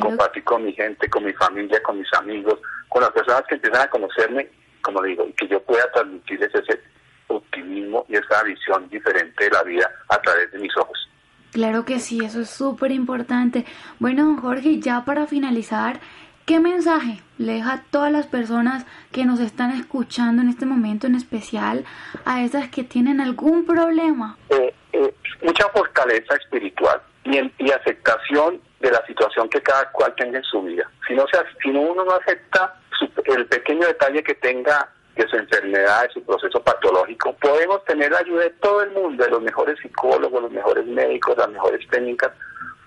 Compartir 0.00 0.42
con 0.42 0.64
mi 0.64 0.72
gente, 0.72 1.08
con 1.08 1.24
mi 1.24 1.32
familia, 1.34 1.80
con 1.82 1.98
mis 1.98 2.12
amigos, 2.14 2.58
con 2.88 3.02
las 3.02 3.12
personas 3.12 3.44
que 3.48 3.54
empiezan 3.54 3.82
a 3.82 3.90
conocerme, 3.90 4.50
como 4.82 5.00
digo, 5.02 5.24
y 5.28 5.32
que 5.34 5.46
yo 5.46 5.62
pueda 5.62 5.88
transmitirles 5.92 6.52
ese 6.52 6.80
optimismo 7.28 8.04
y 8.08 8.16
esa 8.16 8.42
visión 8.42 8.88
diferente 8.88 9.44
de 9.44 9.50
la 9.50 9.62
vida 9.62 9.88
a 10.08 10.20
través 10.20 10.50
de 10.50 10.58
mis 10.58 10.76
ojos. 10.76 11.08
Claro 11.52 11.84
que 11.84 12.00
sí, 12.00 12.24
eso 12.24 12.40
es 12.40 12.50
súper 12.50 12.90
importante. 12.90 13.64
Bueno, 14.00 14.24
don 14.24 14.38
Jorge, 14.38 14.80
ya 14.80 15.04
para 15.04 15.26
finalizar, 15.28 16.00
¿Qué 16.46 16.60
mensaje 16.60 17.20
le 17.38 17.54
deja 17.54 17.72
a 17.72 17.82
todas 17.90 18.12
las 18.12 18.28
personas 18.28 18.86
que 19.10 19.24
nos 19.24 19.40
están 19.40 19.72
escuchando 19.72 20.42
en 20.42 20.48
este 20.48 20.64
momento 20.64 21.08
en 21.08 21.16
especial, 21.16 21.84
a 22.24 22.44
esas 22.44 22.68
que 22.68 22.84
tienen 22.84 23.20
algún 23.20 23.66
problema? 23.66 24.38
Eh, 24.50 24.72
eh, 24.92 25.12
mucha 25.42 25.68
fortaleza 25.70 26.36
espiritual 26.36 27.02
y, 27.24 27.70
aceptación 27.72 28.60
de 28.78 28.92
la 28.92 29.04
situación 29.08 29.48
que 29.48 29.60
cada 29.60 29.90
cual 29.90 30.14
tenga 30.14 30.38
en 30.38 30.44
su 30.44 30.62
vida. 30.62 30.88
Si, 31.08 31.16
no 31.16 31.24
se, 31.32 31.38
si 31.60 31.70
uno 31.70 32.04
no 32.04 32.12
acepta 32.12 32.76
el 33.24 33.46
pequeño 33.46 33.84
detalle 33.88 34.22
que 34.22 34.36
tenga 34.36 34.88
de 35.16 35.26
su 35.26 35.34
enfermedad, 35.34 36.04
de 36.04 36.12
su 36.12 36.22
proceso 36.22 36.62
patológico, 36.62 37.32
podemos 37.40 37.84
tener 37.86 38.12
la 38.12 38.18
ayuda 38.18 38.44
de 38.44 38.50
todo 38.50 38.84
el 38.84 38.92
mundo, 38.92 39.24
de 39.24 39.30
los 39.30 39.42
mejores 39.42 39.80
psicólogos, 39.80 40.42
los 40.42 40.52
mejores 40.52 40.86
médicos, 40.86 41.36
las 41.36 41.48
mejores 41.48 41.84
técnicas, 41.88 42.30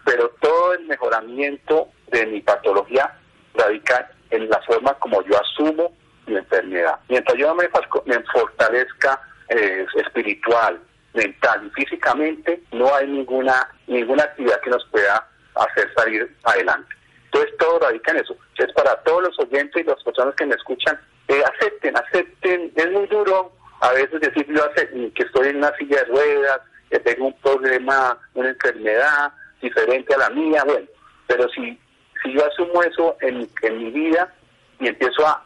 pero 0.06 0.30
todo 0.40 0.76
el 0.76 0.86
mejoramiento 0.88 1.90
de 2.10 2.26
mi 2.26 2.40
patología 2.40 3.19
radica 3.60 4.12
en 4.32 4.50
la 4.50 4.62
forma 4.62 4.94
como 4.96 5.22
yo 5.24 5.40
asumo 5.40 5.92
mi 6.28 6.36
enfermedad. 6.38 7.00
Mientras 7.08 7.38
yo 7.38 7.54
me, 7.56 7.70
me 8.06 8.24
fortalezca 8.32 9.22
eh, 9.50 9.86
espiritual, 9.96 10.80
mental 11.14 11.66
y 11.66 11.82
físicamente, 11.82 12.62
no 12.72 12.94
hay 12.94 13.08
ninguna, 13.08 13.68
ninguna 13.88 14.24
actividad 14.24 14.62
que 14.62 14.70
nos 14.70 14.86
pueda 14.90 15.28
hacer 15.56 15.92
salir 15.96 16.36
adelante. 16.44 16.96
Entonces 17.26 17.58
todo 17.58 17.80
radica 17.80 18.12
en 18.12 18.18
eso. 18.18 18.36
Entonces 18.52 18.76
para 18.76 18.96
todos 19.04 19.24
los 19.24 19.40
oyentes 19.40 19.82
y 19.82 19.88
las 19.88 20.02
personas 20.04 20.36
que 20.36 20.46
me 20.46 20.56
escuchan, 20.56 21.00
eh, 21.28 21.44
acepten, 21.56 21.96
acepten, 21.98 22.72
es 22.76 22.92
muy 22.92 23.08
duro 23.08 23.52
a 23.82 23.92
veces 23.94 24.20
decir 24.20 24.46
yo 24.48 24.64
que 24.74 25.24
estoy 25.24 25.50
en 25.50 25.58
una 25.58 25.76
silla 25.78 26.04
de 26.04 26.06
ruedas, 26.06 26.62
que 26.90 27.00
tengo 27.00 27.28
un 27.28 27.40
problema, 27.40 28.18
una 28.34 28.50
enfermedad 28.50 29.32
diferente 29.62 30.14
a 30.16 30.18
la 30.18 30.30
mía, 30.32 30.64
bueno, 30.66 30.88
pero 31.28 31.48
si, 31.50 31.80
si 32.24 32.34
yo 32.34 32.46
asumo 32.46 32.84
eso 32.84 33.18
en, 33.22 33.50
en 33.62 33.78
mi 33.78 33.92
vida 33.92 34.34
y 34.80 34.88
empiezo 34.88 35.26
a, 35.28 35.44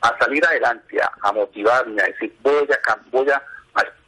a 0.00 0.18
salir 0.18 0.44
adelante, 0.44 0.98
a, 1.22 1.32
motivarme, 1.32 2.02
a 2.02 2.06
decir 2.06 2.34
voy 2.42 2.68
a, 2.70 2.98
voy 3.10 3.28
a, 3.30 3.42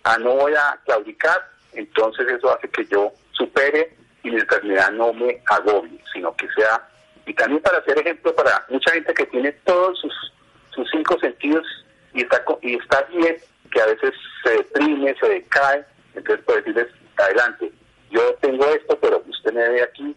a, 0.04 0.18
no 0.18 0.34
voy 0.34 0.54
a 0.54 0.78
claudicar, 0.84 1.48
entonces 1.72 2.26
eso 2.28 2.54
hace 2.54 2.68
que 2.68 2.84
yo 2.86 3.12
supere 3.32 3.96
y 4.22 4.30
mi 4.30 4.40
enfermedad 4.40 4.90
no 4.92 5.12
me 5.12 5.42
agobie, 5.46 6.00
sino 6.12 6.34
que 6.36 6.48
sea, 6.56 6.86
y 7.26 7.34
también 7.34 7.62
para 7.62 7.82
ser 7.84 7.98
ejemplo 7.98 8.34
para 8.34 8.64
mucha 8.68 8.92
gente 8.92 9.12
que 9.14 9.26
tiene 9.26 9.52
todos 9.64 9.98
sus, 10.00 10.32
sus 10.70 10.90
cinco 10.90 11.18
sentidos 11.20 11.66
y 12.14 12.22
está, 12.22 12.42
y 12.62 12.76
está 12.76 13.02
bien, 13.02 13.36
que 13.70 13.80
a 13.80 13.86
veces 13.86 14.14
se 14.42 14.50
deprime, 14.50 15.14
se 15.20 15.28
decae, 15.28 15.84
entonces 16.14 16.44
puede 16.44 16.60
decirles, 16.60 16.88
adelante, 17.16 17.70
yo 18.10 18.34
tengo 18.40 18.64
esto, 18.66 18.98
pero 19.00 19.22
usted 19.26 19.52
me 19.52 19.68
ve 19.68 19.82
aquí 19.82 20.16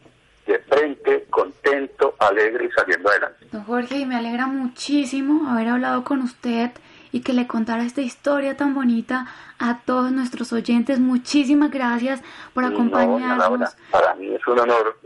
de 0.52 0.60
frente, 0.60 1.26
contento, 1.30 2.16
alegre 2.20 2.66
y 2.66 2.72
saliendo 2.72 3.10
adelante. 3.10 3.46
Don 3.52 3.64
Jorge, 3.64 4.06
me 4.06 4.16
alegra 4.16 4.48
muchísimo 4.48 5.50
haber 5.50 5.70
hablado 5.70 6.04
con 6.04 6.22
usted 6.22 6.72
y 7.12 7.22
que 7.22 7.34
le 7.34 7.48
contara 7.48 7.84
esta 7.84 8.02
historia 8.02 8.56
tan 8.56 8.74
bonita 8.74 9.28
a 9.60 9.80
todos 9.86 10.12
nuestros 10.12 10.54
oyentes. 10.54 11.00
Muchísimas 11.00 11.72
gracias 11.72 12.22
por 12.54 12.64
acompañarnos. 12.64 13.76
para 13.92 14.16
mí 14.16 14.34
es 14.34 14.48
un 14.48 14.60
honor 14.60 14.98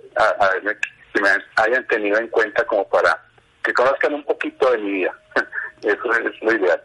que 1.14 1.22
me 1.22 1.30
hayan 1.56 1.86
tenido 1.88 2.18
en 2.20 2.28
cuenta 2.28 2.66
como 2.66 2.88
para 2.88 3.22
que 3.64 3.74
conozcan 3.74 4.14
un 4.14 4.24
poquito 4.24 4.72
de 4.72 4.78
mi 4.78 4.92
vida. 4.92 5.14
Eso 5.82 6.12
es 6.14 6.42
lo 6.42 6.54
ideal. 6.54 6.82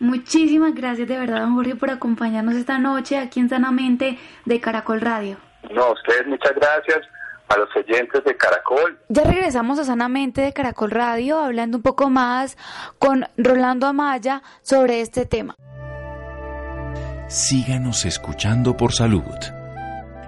Muchísimas 0.00 0.74
gracias 0.74 1.08
de 1.08 1.18
verdad, 1.18 1.40
don 1.42 1.54
Jorge, 1.54 1.76
por 1.76 1.90
acompañarnos 1.90 2.54
esta 2.54 2.78
noche 2.78 3.18
aquí 3.18 3.40
en 3.40 3.48
Sanamente 3.48 4.18
de 4.44 4.60
Caracol 4.60 5.00
Radio. 5.00 5.36
No, 5.70 5.92
ustedes 5.92 6.26
muchas 6.26 6.54
gracias 6.56 7.00
a 7.54 7.58
los 7.58 7.68
oyentes 7.76 8.24
de 8.24 8.36
Caracol. 8.36 8.98
Ya 9.08 9.22
regresamos 9.24 9.78
a 9.78 9.84
Sanamente 9.84 10.40
de 10.40 10.52
Caracol 10.52 10.90
Radio 10.90 11.38
hablando 11.38 11.78
un 11.78 11.82
poco 11.82 12.10
más 12.10 12.56
con 12.98 13.26
Rolando 13.36 13.86
Amaya 13.86 14.42
sobre 14.62 15.00
este 15.00 15.26
tema. 15.26 15.56
Síganos 17.28 18.04
escuchando 18.04 18.76
por 18.76 18.92
salud. 18.92 19.22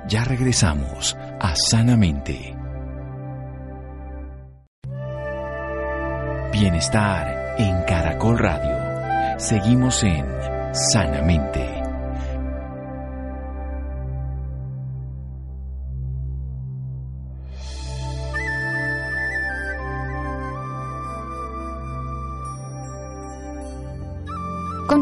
Ya 0.09 0.25
regresamos 0.25 1.17
a 1.41 1.55
Sanamente. 1.57 2.57
Bienestar 6.53 7.57
en 7.59 7.83
Caracol 7.85 8.39
Radio. 8.39 9.39
Seguimos 9.39 10.03
en 10.05 10.25
Sanamente. 10.73 11.76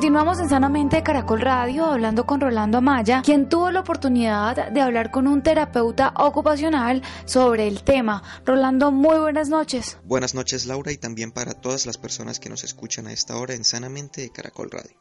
Continuamos 0.05 0.39
en 0.39 0.51
Sanamente 0.51 0.97
de 0.97 1.03
Caracol 1.03 1.41
Radio 1.41 1.87
hablando 1.87 2.27
con 2.27 2.39
Rolando 2.39 2.77
Amaya, 2.77 3.23
quien 3.25 3.49
tuvo 3.49 3.71
la 3.71 3.81
oportunidad 3.81 4.71
de 4.71 4.83
hablar 4.83 5.11
con 5.11 5.27
un 5.27 5.43
terapeuta 5.43 6.13
ocupacional 6.19 7.01
sobre 7.25 7.67
el 7.67 7.85
tema. 7.85 8.23
Rolando, 8.45 8.93
muy 8.93 9.17
buenas 9.17 9.49
noches. 9.49 9.97
Buenas 10.05 10.35
noches 10.35 10.67
Laura 10.67 10.93
y 10.93 10.99
también 10.99 11.33
para 11.33 11.55
todas 11.55 11.87
las 11.87 11.97
personas 11.97 12.39
que 12.39 12.51
nos 12.51 12.65
escuchan 12.65 13.07
a 13.07 13.15
esta 13.15 13.39
hora 13.39 13.55
en 13.55 13.65
Sanamente 13.65 14.21
de 14.21 14.29
Caracol 14.29 14.71
Radio. 14.71 14.95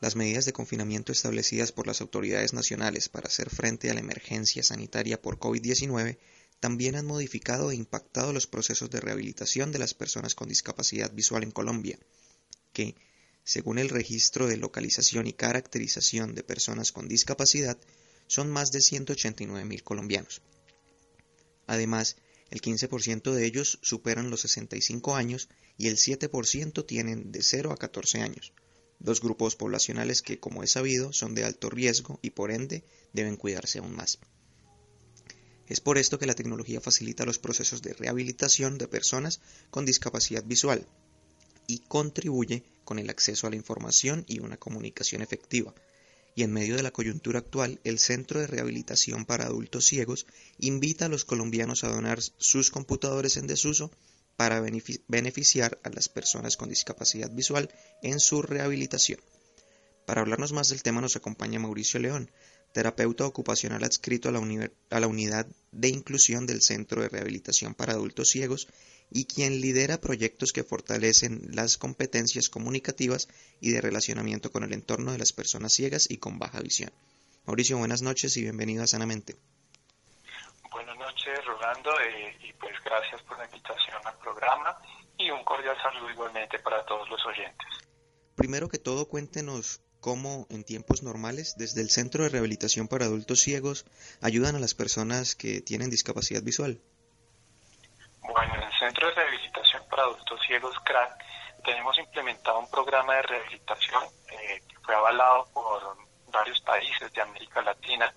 Las 0.00 0.16
medidas 0.16 0.44
de 0.44 0.52
confinamiento 0.52 1.12
establecidas 1.12 1.70
por 1.70 1.86
las 1.86 2.00
autoridades 2.00 2.52
nacionales 2.52 3.08
para 3.08 3.28
hacer 3.28 3.48
frente 3.48 3.92
a 3.92 3.94
la 3.94 4.00
emergencia 4.00 4.64
sanitaria 4.64 5.22
por 5.22 5.38
COVID-19 5.38 6.18
también 6.58 6.96
han 6.96 7.06
modificado 7.06 7.70
e 7.70 7.76
impactado 7.76 8.32
los 8.32 8.48
procesos 8.48 8.90
de 8.90 8.98
rehabilitación 8.98 9.70
de 9.70 9.78
las 9.78 9.94
personas 9.94 10.34
con 10.34 10.48
discapacidad 10.48 11.12
visual 11.12 11.44
en 11.44 11.52
Colombia, 11.52 11.96
que, 12.72 12.96
según 13.50 13.80
el 13.80 13.88
registro 13.88 14.46
de 14.46 14.56
localización 14.56 15.26
y 15.26 15.32
caracterización 15.32 16.36
de 16.36 16.44
personas 16.44 16.92
con 16.92 17.08
discapacidad, 17.08 17.76
son 18.28 18.48
más 18.48 18.70
de 18.70 18.78
189.000 18.78 19.82
colombianos. 19.82 20.40
Además, 21.66 22.14
el 22.52 22.60
15% 22.60 23.32
de 23.32 23.44
ellos 23.44 23.80
superan 23.82 24.30
los 24.30 24.42
65 24.42 25.16
años 25.16 25.48
y 25.76 25.88
el 25.88 25.96
7% 25.96 26.86
tienen 26.86 27.32
de 27.32 27.42
0 27.42 27.72
a 27.72 27.76
14 27.76 28.20
años, 28.20 28.52
dos 29.00 29.20
grupos 29.20 29.56
poblacionales 29.56 30.22
que, 30.22 30.38
como 30.38 30.62
es 30.62 30.70
sabido, 30.70 31.12
son 31.12 31.34
de 31.34 31.42
alto 31.42 31.70
riesgo 31.70 32.20
y 32.22 32.30
por 32.30 32.52
ende 32.52 32.84
deben 33.12 33.34
cuidarse 33.34 33.80
aún 33.80 33.96
más. 33.96 34.20
Es 35.66 35.80
por 35.80 35.98
esto 35.98 36.20
que 36.20 36.26
la 36.26 36.36
tecnología 36.36 36.80
facilita 36.80 37.24
los 37.24 37.40
procesos 37.40 37.82
de 37.82 37.94
rehabilitación 37.94 38.78
de 38.78 38.86
personas 38.86 39.40
con 39.70 39.86
discapacidad 39.86 40.44
visual, 40.44 40.86
y 41.70 41.78
contribuye 41.78 42.64
con 42.90 42.98
el 42.98 43.08
acceso 43.08 43.46
a 43.46 43.50
la 43.50 43.54
información 43.54 44.24
y 44.26 44.40
una 44.40 44.56
comunicación 44.56 45.22
efectiva. 45.22 45.72
Y 46.34 46.42
en 46.42 46.52
medio 46.52 46.74
de 46.74 46.82
la 46.82 46.90
coyuntura 46.90 47.38
actual, 47.38 47.78
el 47.84 48.00
Centro 48.00 48.40
de 48.40 48.48
Rehabilitación 48.48 49.26
para 49.26 49.46
Adultos 49.46 49.86
Ciegos 49.86 50.26
invita 50.58 51.06
a 51.06 51.08
los 51.08 51.24
colombianos 51.24 51.84
a 51.84 51.88
donar 51.88 52.18
sus 52.20 52.72
computadores 52.72 53.36
en 53.36 53.46
desuso 53.46 53.92
para 54.34 54.60
beneficiar 55.06 55.78
a 55.84 55.90
las 55.90 56.08
personas 56.08 56.56
con 56.56 56.68
discapacidad 56.68 57.30
visual 57.30 57.70
en 58.02 58.18
su 58.18 58.42
rehabilitación. 58.42 59.20
Para 60.04 60.22
hablarnos 60.22 60.52
más 60.52 60.70
del 60.70 60.82
tema 60.82 61.00
nos 61.00 61.14
acompaña 61.14 61.60
Mauricio 61.60 62.00
León, 62.00 62.28
terapeuta 62.72 63.24
ocupacional 63.24 63.84
adscrito 63.84 64.30
a 64.30 64.32
la, 64.32 65.06
unidad 65.06 65.46
de 65.70 65.88
inclusión 65.88 66.44
del 66.44 66.60
Centro 66.60 67.02
de 67.02 67.08
Rehabilitación 67.08 67.76
para 67.76 67.92
Adultos 67.92 68.30
Ciegos 68.30 68.66
y 69.10 69.26
quien 69.26 69.60
lidera 69.60 70.00
proyectos 70.00 70.52
que 70.52 70.64
fortalecen 70.64 71.48
las 71.52 71.76
competencias 71.76 72.48
comunicativas 72.48 73.28
y 73.60 73.70
de 73.72 73.80
relacionamiento 73.80 74.50
con 74.52 74.64
el 74.64 74.72
entorno 74.72 75.12
de 75.12 75.18
las 75.18 75.32
personas 75.32 75.72
ciegas 75.72 76.10
y 76.10 76.18
con 76.18 76.38
baja 76.38 76.60
visión. 76.60 76.92
Mauricio, 77.46 77.78
buenas 77.78 78.02
noches 78.02 78.36
y 78.36 78.42
bienvenido 78.42 78.84
a 78.84 78.86
Sanamente. 78.86 79.36
Buenas 80.70 80.96
noches, 80.96 81.44
Rolando, 81.44 81.90
eh, 82.00 82.36
y 82.44 82.52
pues 82.52 82.74
gracias 82.84 83.20
por 83.22 83.38
la 83.38 83.44
invitación 83.46 83.98
al 84.04 84.16
programa 84.18 84.78
y 85.18 85.30
un 85.30 85.42
cordial 85.44 85.76
saludo 85.82 86.10
igualmente 86.10 86.58
para 86.60 86.84
todos 86.86 87.08
los 87.10 87.24
oyentes. 87.26 87.66
Primero 88.36 88.68
que 88.68 88.78
todo, 88.78 89.08
cuéntenos 89.08 89.82
cómo 90.00 90.46
en 90.48 90.64
tiempos 90.64 91.02
normales, 91.02 91.56
desde 91.56 91.82
el 91.82 91.90
Centro 91.90 92.24
de 92.24 92.30
Rehabilitación 92.30 92.88
para 92.88 93.04
Adultos 93.04 93.40
Ciegos, 93.40 93.84
ayudan 94.20 94.56
a 94.56 94.60
las 94.60 94.74
personas 94.74 95.34
que 95.34 95.60
tienen 95.60 95.90
discapacidad 95.90 96.42
visual. 96.42 96.80
Bueno, 98.22 98.69
Centro 98.80 99.08
de 99.08 99.14
Rehabilitación 99.14 99.82
para 99.90 100.04
Adultos 100.04 100.40
Ciegos, 100.46 100.74
CRAC, 100.80 101.12
tenemos 101.62 101.98
implementado 101.98 102.60
un 102.60 102.70
programa 102.70 103.14
de 103.16 103.22
rehabilitación 103.22 104.02
eh, 104.30 104.62
que 104.66 104.78
fue 104.78 104.94
avalado 104.94 105.44
por 105.52 105.98
varios 106.28 106.58
países 106.62 107.12
de 107.12 107.20
América 107.20 107.60
Latina, 107.60 108.10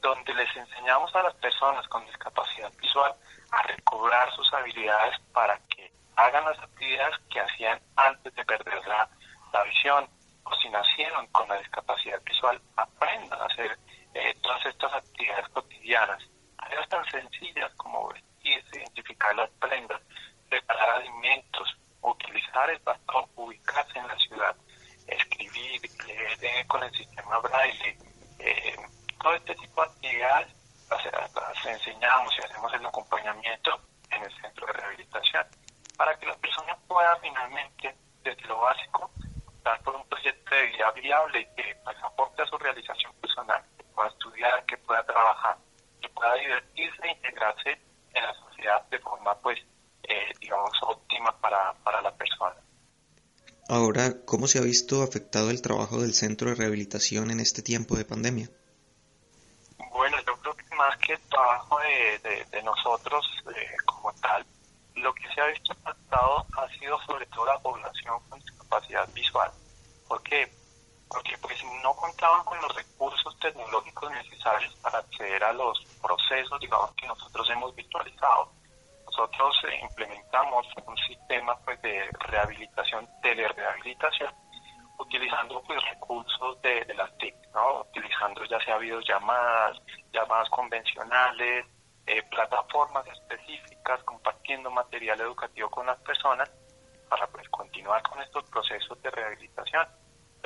donde 0.00 0.32
les 0.32 0.56
enseñamos 0.56 1.14
a 1.14 1.22
las 1.22 1.34
personas 1.34 1.86
con 1.88 2.06
discapacidad 2.06 2.72
visual 2.80 3.12
a 3.50 3.62
recobrar 3.64 4.34
sus 4.34 4.50
habilidades 4.54 5.20
para 5.34 5.58
que 5.68 5.92
hagan 6.16 6.46
las 6.46 6.58
actividades 6.60 7.16
que 7.28 7.40
hacían 7.40 7.78
antes 7.96 8.34
de 8.34 8.44
perder 8.46 8.86
la, 8.86 9.06
la 9.52 9.64
visión 9.64 10.08
o 10.44 10.54
si 10.54 10.70
nacieron 10.70 11.26
con 11.26 11.46
la 11.46 11.58
discapacidad 11.58 12.22
visual, 12.22 12.58
aprendan 12.76 13.38
a 13.38 13.44
hacer 13.44 13.78
eh, 14.14 14.34
todas 14.40 14.64
estas 14.64 14.94
actividades 14.94 15.46
cotidianas, 15.50 16.22
tan 16.88 17.04
sencillas 17.10 17.70
como 17.76 18.08
identificar 18.50 19.34
las 19.34 19.50
prendas, 19.60 20.00
preparar 20.48 21.00
alimentos, 21.00 21.76
utilizar 22.02 22.70
el 22.70 22.78
bastón, 22.80 23.24
ubicarse 23.36 23.98
en 23.98 24.08
la 24.08 24.16
ciudad, 24.18 24.56
escribir, 25.06 25.80
leer 26.40 26.66
con 26.66 26.82
el 26.82 26.92
sistema 26.92 27.38
braille, 27.38 27.98
eh, 28.38 28.76
todo 29.20 29.34
este 29.34 29.54
tipo 29.56 29.82
de 29.82 29.88
actividades 29.88 30.56
las, 30.90 31.66
enseñamos 31.66 32.32
y 32.38 32.44
hacemos 32.44 32.72
el 32.74 32.86
acompañamiento 32.86 33.80
en 34.10 34.22
el 34.22 34.40
centro 34.40 34.66
de 34.66 34.72
rehabilitación 34.74 35.46
para 35.96 36.16
que 36.18 36.26
las 36.26 36.36
personas 36.38 36.78
puedan 36.86 37.20
finalmente, 37.20 37.96
desde 38.22 38.42
lo 38.42 38.60
básico, 38.60 39.10
dar 39.62 39.80
por 39.82 39.96
un 39.96 40.06
proyecto 40.08 40.54
de 40.54 40.66
vida 40.66 40.90
viable 40.92 41.40
y 41.40 41.46
que 41.56 41.74
pues, 41.82 41.96
aporte 42.02 42.42
a 42.42 42.46
su 42.46 42.58
realización 42.58 43.12
personal, 43.14 43.64
que 43.76 43.84
pueda 43.84 44.08
estudiar, 44.08 44.64
que 44.66 44.76
pueda 44.78 45.04
trabajar, 45.04 45.56
que 46.00 46.08
pueda 46.10 46.34
divertirse 46.34 47.02
e 47.02 47.10
integrarse 47.12 47.80
en 48.16 48.22
la 48.24 48.34
sociedad 48.34 48.88
de 48.90 48.98
forma 48.98 49.34
pues 49.40 49.58
eh, 50.08 50.32
digamos, 50.40 50.70
óptima 50.82 51.36
para, 51.40 51.72
para 51.82 52.00
la 52.00 52.14
persona. 52.14 52.54
Ahora, 53.68 54.24
¿cómo 54.24 54.46
se 54.46 54.58
ha 54.58 54.62
visto 54.62 55.02
afectado 55.02 55.50
el 55.50 55.60
trabajo 55.60 56.00
del 56.00 56.14
centro 56.14 56.50
de 56.50 56.54
rehabilitación 56.54 57.32
en 57.32 57.40
este 57.40 57.62
tiempo 57.62 57.96
de 57.96 58.04
pandemia? 58.04 58.48
Bueno, 59.90 60.16
yo 60.24 60.36
creo 60.36 60.54
que 60.54 60.76
más 60.76 60.96
que 60.98 61.14
el 61.14 61.20
trabajo 61.22 61.78
de, 61.80 62.44
de, 62.52 62.62
nosotros 62.62 63.26
eh, 63.56 63.76
como 63.84 64.12
tal, 64.20 64.46
lo 64.94 65.12
que 65.14 65.26
se 65.34 65.40
ha 65.40 65.46
visto 65.46 65.72
afectado 65.72 66.46
ha 66.56 66.68
sido 66.78 67.00
sobre 67.02 67.26
todo 67.26 67.46
la 67.46 67.58
población 67.58 68.20
con 68.28 68.38
discapacidad 68.38 69.08
visual. 69.12 69.50
¿Por 70.06 70.22
qué? 70.22 70.48
Pues 71.46 71.64
no 71.82 71.94
contaban 71.94 72.44
con 72.44 72.60
los 72.60 72.74
recursos 72.74 73.38
tecnológicos 73.38 74.10
necesarios 74.10 74.74
para 74.82 74.98
acceder 74.98 75.44
a 75.44 75.52
los 75.52 75.78
procesos, 76.02 76.58
digamos, 76.60 76.92
que 76.94 77.06
nosotros 77.06 77.48
hemos 77.50 77.74
visualizado 77.74 78.50
nosotros 79.16 79.56
eh, 79.64 79.80
implementamos 79.82 80.66
un 80.84 80.96
sistema 80.98 81.56
pues, 81.64 81.80
de 81.80 82.06
rehabilitación, 82.28 83.08
telerehabilitación, 83.22 84.30
utilizando 84.98 85.62
pues 85.62 85.82
recursos 85.90 86.60
de, 86.60 86.84
las 86.94 87.16
TIC, 87.16 87.34
¿no? 87.54 87.80
utilizando 87.80 88.44
ya 88.44 88.60
sea 88.60 88.76
videollamadas, 88.76 89.80
llamadas 90.12 90.48
convencionales, 90.50 91.64
eh, 92.06 92.22
plataformas 92.24 93.06
específicas, 93.06 94.02
compartiendo 94.04 94.70
material 94.70 95.20
educativo 95.20 95.70
con 95.70 95.86
las 95.86 95.98
personas 96.00 96.50
para 97.08 97.26
pues, 97.28 97.48
continuar 97.48 98.02
con 98.02 98.20
estos 98.20 98.44
procesos 98.50 99.00
de 99.02 99.10
rehabilitación. 99.10 99.86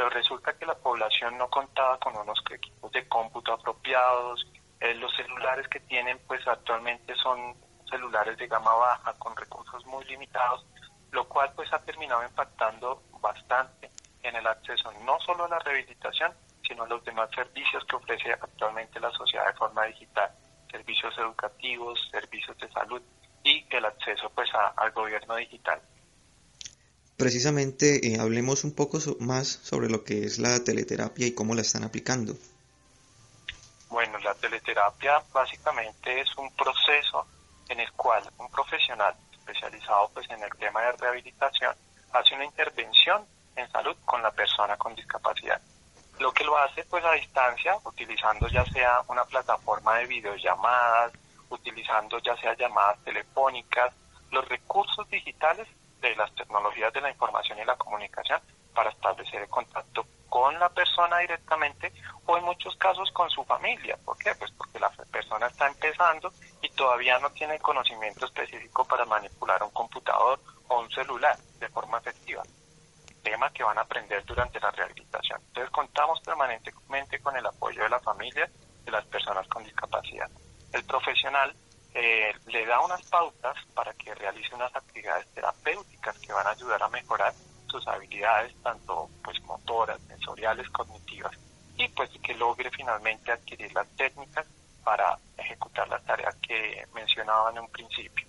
Pero 0.01 0.09
resulta 0.09 0.55
que 0.55 0.64
la 0.64 0.76
población 0.76 1.36
no 1.36 1.51
contaba 1.51 1.98
con 1.98 2.16
unos 2.16 2.42
equipos 2.51 2.90
de 2.90 3.07
cómputo 3.07 3.53
apropiados, 3.53 4.46
eh, 4.80 4.94
los 4.94 5.14
celulares 5.14 5.68
que 5.68 5.78
tienen 5.80 6.18
pues 6.26 6.40
actualmente 6.48 7.14
son 7.16 7.55
celulares 7.84 8.38
de 8.38 8.46
gama 8.46 8.72
baja 8.72 9.12
con 9.18 9.36
recursos 9.36 9.84
muy 9.84 10.03
limitados, 10.07 10.64
lo 11.12 11.28
cual 11.28 11.53
pues 11.55 11.70
ha 11.74 11.84
terminado 11.84 12.24
impactando 12.24 13.03
bastante 13.20 13.90
en 14.22 14.36
el 14.36 14.46
acceso 14.46 14.90
no 15.05 15.20
solo 15.20 15.44
a 15.44 15.48
la 15.51 15.59
rehabilitación, 15.59 16.32
sino 16.66 16.84
a 16.84 16.88
los 16.88 17.05
demás 17.05 17.28
servicios 17.34 17.84
que 17.84 17.96
ofrece 17.96 18.32
actualmente 18.32 18.98
la 19.01 19.11
sociedad 19.11 19.48
de 19.48 19.59
forma 19.59 19.84
digital, 19.84 20.30
servicios 20.70 21.12
educativos, 21.18 22.09
servicios 22.11 22.57
de 22.57 22.72
salud 22.72 23.03
y 23.44 23.66
el 23.68 23.84
acceso 23.84 24.30
pues 24.30 24.48
al 24.55 24.92
gobierno 24.92 25.36
digital. 25.36 25.78
Precisamente 27.20 28.14
eh, 28.14 28.18
hablemos 28.18 28.64
un 28.64 28.74
poco 28.74 28.98
más 29.18 29.46
sobre 29.46 29.90
lo 29.90 30.04
que 30.04 30.24
es 30.24 30.38
la 30.38 30.64
teleterapia 30.64 31.26
y 31.26 31.34
cómo 31.34 31.54
la 31.54 31.60
están 31.60 31.84
aplicando. 31.84 32.32
Bueno, 33.90 34.18
la 34.20 34.34
teleterapia 34.36 35.22
básicamente 35.30 36.18
es 36.18 36.34
un 36.38 36.50
proceso 36.52 37.26
en 37.68 37.78
el 37.78 37.92
cual 37.92 38.22
un 38.38 38.50
profesional 38.50 39.14
especializado 39.32 40.10
pues 40.14 40.30
en 40.30 40.42
el 40.42 40.50
tema 40.58 40.80
de 40.80 40.92
rehabilitación 40.92 41.74
hace 42.14 42.34
una 42.36 42.46
intervención 42.46 43.26
en 43.54 43.70
salud 43.70 43.96
con 44.06 44.22
la 44.22 44.30
persona 44.30 44.78
con 44.78 44.94
discapacidad. 44.94 45.60
Lo 46.20 46.32
que 46.32 46.44
lo 46.44 46.56
hace 46.56 46.84
pues 46.84 47.04
a 47.04 47.12
distancia, 47.12 47.76
utilizando 47.84 48.48
ya 48.48 48.64
sea 48.64 49.02
una 49.08 49.26
plataforma 49.26 49.98
de 49.98 50.06
videollamadas, 50.06 51.12
utilizando 51.50 52.18
ya 52.20 52.34
sea 52.38 52.56
llamadas 52.56 52.98
telefónicas, 53.04 53.92
los 54.30 54.48
recursos 54.48 55.06
digitales 55.10 55.68
de 56.01 56.16
las 56.16 56.34
tecnologías 56.34 56.92
de 56.92 57.01
la 57.01 57.11
información 57.11 57.59
y 57.59 57.64
la 57.64 57.76
comunicación 57.76 58.40
para 58.74 58.90
establecer 58.90 59.42
el 59.42 59.48
contacto 59.48 60.07
con 60.28 60.59
la 60.59 60.68
persona 60.68 61.18
directamente 61.18 61.92
o 62.26 62.38
en 62.38 62.44
muchos 62.44 62.76
casos 62.76 63.11
con 63.11 63.28
su 63.28 63.44
familia. 63.44 63.98
¿Por 64.05 64.16
qué? 64.16 64.34
Pues 64.36 64.51
porque 64.53 64.78
la 64.78 64.88
persona 64.90 65.48
está 65.48 65.66
empezando 65.66 66.32
y 66.62 66.68
todavía 66.70 67.18
no 67.18 67.30
tiene 67.30 67.59
conocimiento 67.59 68.26
específico 68.26 68.84
para 68.84 69.05
manipular 69.05 69.62
un 69.62 69.70
computador 69.70 70.40
o 70.68 70.80
un 70.80 70.90
celular 70.90 71.36
de 71.59 71.68
forma 71.68 71.98
efectiva. 71.98 72.42
Tema 73.22 73.53
que 73.53 73.64
van 73.64 73.76
a 73.76 73.82
aprender 73.82 74.24
durante 74.24 74.61
la 74.61 74.70
rehabilitación. 74.70 75.40
Entonces 75.48 75.70
contamos 75.70 76.20
permanentemente 76.20 77.20
con 77.20 77.36
el 77.36 77.44
apoyo 77.44 77.82
de 77.82 77.90
la 77.90 78.01
familia 78.01 78.48
de 78.84 78.90
las 78.90 79.05
personas 79.07 79.46
con 79.48 79.64
discapacidad. 79.64 80.30
El 80.72 80.84
profesional 80.84 81.55
eh, 81.95 82.32
le 82.47 82.66
da 82.66 82.80
unas 82.80 83.03
pautas 83.03 83.57
para 83.74 83.93
que 83.95 84.14
realice 84.14 84.55
unas 84.55 84.74
actividades 84.74 85.26
terapéuticas 85.34 86.18
que 86.18 86.32
van 86.32 86.47
a 86.47 86.51
ayudar 86.51 86.82
a 86.82 86.88
mejorar 86.88 87.34
sus 87.66 87.86
habilidades, 87.88 88.55
tanto 88.62 89.09
pues 89.22 89.41
motoras, 89.43 90.01
sensoriales, 90.09 90.68
cognitivas, 90.70 91.32
y 91.76 91.88
pues 91.88 92.11
que 92.22 92.34
logre 92.34 92.70
finalmente 92.70 93.32
adquirir 93.32 93.72
las 93.72 93.88
técnicas 93.97 94.47
para 94.84 95.18
ejecutar 95.36 95.88
las 95.88 96.05
tareas 96.05 96.34
que 96.36 96.86
mencionaba 96.95 97.51
en 97.51 97.61
un 97.61 97.68
principio. 97.68 98.26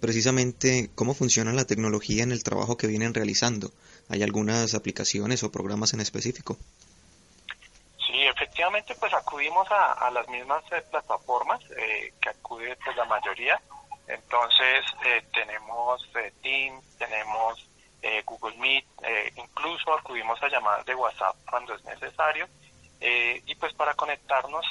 Precisamente, 0.00 0.90
¿cómo 0.94 1.14
funciona 1.14 1.52
la 1.52 1.64
tecnología 1.64 2.22
en 2.22 2.30
el 2.30 2.44
trabajo 2.44 2.76
que 2.76 2.86
vienen 2.86 3.14
realizando? 3.14 3.72
¿Hay 4.08 4.22
algunas 4.22 4.74
aplicaciones 4.74 5.42
o 5.42 5.50
programas 5.50 5.92
en 5.92 6.00
específico? 6.00 6.56
Efectivamente, 8.58 8.96
pues 8.96 9.14
acudimos 9.14 9.68
a, 9.70 10.10
las 10.10 10.26
mismas 10.26 10.64
eh, 10.72 10.82
plataformas 10.90 11.60
eh, 11.76 12.12
que 12.20 12.30
acude 12.30 12.76
pues 12.84 12.96
la 12.96 13.04
mayoría. 13.04 13.62
Entonces, 14.08 14.84
eh, 15.06 15.22
tenemos 15.32 16.04
Teams, 16.42 16.84
tenemos 16.98 17.64
Google 18.24 18.56
Meet, 18.56 18.84
incluso 19.36 19.94
acudimos 19.94 20.42
a 20.42 20.48
llamadas 20.48 20.84
de 20.86 20.94
WhatsApp 20.96 21.36
cuando 21.48 21.72
es 21.72 21.84
necesario. 21.84 22.48
Y 23.00 23.54
pues 23.54 23.72
para 23.74 23.94
conectarnos 23.94 24.66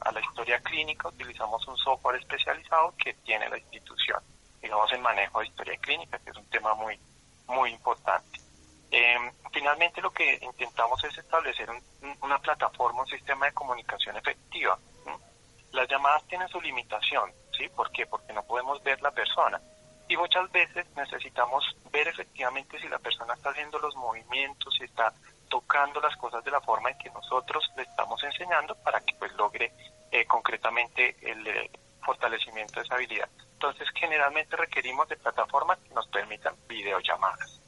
a 0.00 0.10
la 0.10 0.20
historia 0.20 0.58
clínica 0.60 1.06
utilizamos 1.06 1.64
un 1.68 1.76
software 1.76 2.18
especializado 2.18 2.94
que 2.98 3.14
tiene 3.14 3.48
la 3.48 3.58
institución, 3.58 4.20
digamos 4.60 4.90
el 4.90 5.02
manejo 5.02 5.38
de 5.38 5.46
historia 5.46 5.76
clínica, 5.76 6.18
que 6.18 6.30
es 6.30 6.36
un 6.36 6.50
tema 6.50 6.74
muy, 6.74 6.98
muy 7.46 7.70
importante. 7.70 8.40
Finalmente 9.52 10.00
lo 10.00 10.10
que 10.10 10.38
intentamos 10.42 11.02
es 11.04 11.16
establecer 11.16 11.68
una 12.22 12.38
plataforma, 12.38 13.02
un 13.02 13.08
sistema 13.08 13.46
de 13.46 13.52
comunicación 13.52 14.16
efectiva. 14.16 14.78
Las 15.72 15.88
llamadas 15.88 16.24
tienen 16.26 16.48
su 16.48 16.60
limitación, 16.60 17.30
¿sí? 17.56 17.68
¿Por 17.68 17.92
qué? 17.92 18.06
Porque 18.06 18.32
no 18.32 18.42
podemos 18.42 18.82
ver 18.82 19.00
la 19.02 19.12
persona 19.12 19.60
y 20.10 20.16
muchas 20.16 20.50
veces 20.50 20.84
necesitamos 20.96 21.64
ver 21.92 22.08
efectivamente 22.08 22.80
si 22.80 22.88
la 22.88 22.98
persona 22.98 23.32
está 23.34 23.50
haciendo 23.50 23.78
los 23.78 23.94
movimientos, 23.94 24.74
si 24.76 24.84
está 24.84 25.12
tocando 25.48 26.00
las 26.00 26.16
cosas 26.16 26.42
de 26.42 26.50
la 26.50 26.60
forma 26.60 26.90
en 26.90 26.98
que 26.98 27.10
nosotros 27.10 27.70
le 27.76 27.82
estamos 27.82 28.20
enseñando 28.24 28.74
para 28.82 29.00
que 29.02 29.14
pues 29.14 29.32
logre 29.34 29.72
eh, 30.10 30.26
concretamente 30.26 31.14
el 31.22 31.46
eh, 31.46 31.70
fortalecimiento 32.04 32.80
de 32.80 32.86
esa 32.86 32.96
habilidad. 32.96 33.28
Entonces 33.52 33.86
generalmente 33.94 34.56
requerimos 34.56 35.08
de 35.08 35.16
plataformas 35.16 35.78
que 35.78 35.94
nos 35.94 36.08
permitan 36.08 36.56
videollamadas. 36.66 37.59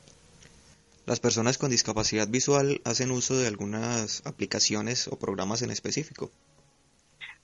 Las 1.05 1.19
personas 1.19 1.59
con 1.59 1.71
discapacidad 1.71 2.29
visual 2.29 2.81
hacen 2.85 3.11
uso 3.11 3.37
de 3.37 3.49
algunas 3.49 4.25
aplicaciones 4.25 5.09
o 5.09 5.19
programas 5.19 5.63
en 5.63 5.71
específico. 5.71 6.31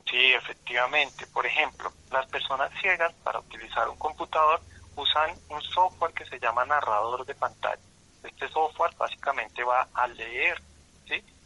Sí, 0.08 0.32
efectivamente. 0.32 1.26
Por 1.26 1.44
ejemplo, 1.44 1.92
las 2.10 2.26
personas 2.26 2.70
ciegas 2.80 3.12
para 3.24 3.40
utilizar 3.40 3.88
un 3.88 3.96
computador 3.96 4.60
usan 4.96 5.30
un 5.50 5.60
software 5.62 6.12
que 6.12 6.24
se 6.26 6.38
llama 6.38 6.64
narrador 6.64 7.26
de 7.26 7.34
pantalla. 7.34 7.82
Este 8.22 8.48
software 8.48 8.94
básicamente 8.96 9.62
va 9.64 9.88
a 9.92 10.06
leer 10.06 10.62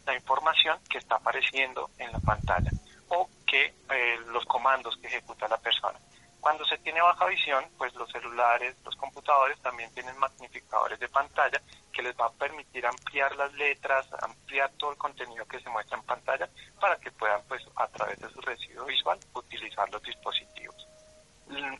la 0.05 0.15
información 0.15 0.77
que 0.89 0.97
está 0.97 1.15
apareciendo 1.15 1.89
en 1.97 2.11
la 2.11 2.19
pantalla 2.19 2.71
o 3.09 3.29
que 3.47 3.73
eh, 3.89 4.17
los 4.31 4.45
comandos 4.45 4.97
que 4.97 5.07
ejecuta 5.07 5.47
la 5.47 5.57
persona. 5.57 5.97
Cuando 6.43 6.65
se 6.65 6.77
tiene 6.79 7.01
baja 7.01 7.25
visión, 7.27 7.63
pues 7.77 7.95
los 7.95 8.11
celulares, 8.11 8.75
los 8.83 8.93
computadores 8.97 9.57
también 9.61 9.89
tienen 9.93 10.17
magnificadores 10.17 10.99
de 10.99 11.07
pantalla 11.07 11.61
que 11.93 12.01
les 12.01 12.13
va 12.19 12.25
a 12.25 12.31
permitir 12.33 12.85
ampliar 12.85 13.33
las 13.37 13.53
letras, 13.53 14.05
ampliar 14.21 14.69
todo 14.73 14.91
el 14.91 14.97
contenido 14.97 15.45
que 15.45 15.61
se 15.61 15.69
muestra 15.69 15.97
en 15.97 16.03
pantalla 16.03 16.49
para 16.81 16.97
que 16.97 17.11
puedan, 17.11 17.41
pues, 17.47 17.63
a 17.77 17.87
través 17.87 18.19
de 18.19 18.29
su 18.29 18.41
residuo 18.41 18.83
visual, 18.83 19.17
utilizar 19.33 19.89
los 19.89 20.03
dispositivos. 20.03 20.85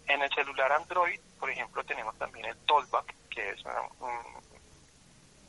En 0.08 0.22
el 0.22 0.34
celular 0.34 0.72
Android, 0.72 1.20
por 1.38 1.50
ejemplo, 1.50 1.84
tenemos 1.84 2.18
también 2.18 2.46
el 2.46 2.58
Talkback, 2.66 3.14
que 3.32 3.50
es 3.50 3.62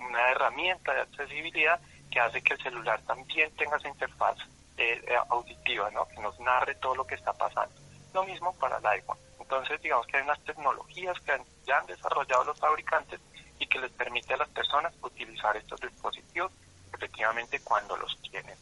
una, 0.00 0.30
herramienta 0.32 0.92
de 0.92 1.02
accesibilidad 1.02 1.80
que 2.10 2.18
hace 2.18 2.42
que 2.42 2.54
el 2.54 2.62
celular 2.64 3.00
también 3.02 3.54
tenga 3.54 3.76
esa 3.76 3.86
interfaz 3.86 4.38
eh, 4.76 5.00
eh, 5.06 5.16
auditiva, 5.28 5.88
¿no? 5.92 6.08
que 6.08 6.18
nos 6.18 6.36
narre 6.40 6.74
todo 6.74 6.96
lo 6.96 7.06
que 7.06 7.14
está 7.14 7.32
pasando. 7.32 7.83
Lo 8.14 8.24
mismo 8.24 8.54
para 8.54 8.78
el 8.78 8.86
iPhone. 8.86 9.18
Entonces, 9.40 9.82
digamos 9.82 10.06
que 10.06 10.16
hay 10.16 10.22
unas 10.22 10.42
tecnologías 10.44 11.18
que 11.20 11.32
ya 11.66 11.78
han 11.78 11.86
desarrollado 11.86 12.44
los 12.44 12.58
fabricantes 12.58 13.20
y 13.58 13.66
que 13.66 13.78
les 13.78 13.90
permite 13.92 14.34
a 14.34 14.36
las 14.38 14.48
personas 14.48 14.94
utilizar 15.02 15.56
estos 15.56 15.80
dispositivos 15.80 16.50
efectivamente 16.92 17.60
cuando 17.60 17.96
los 17.96 18.16
tienen. 18.22 18.56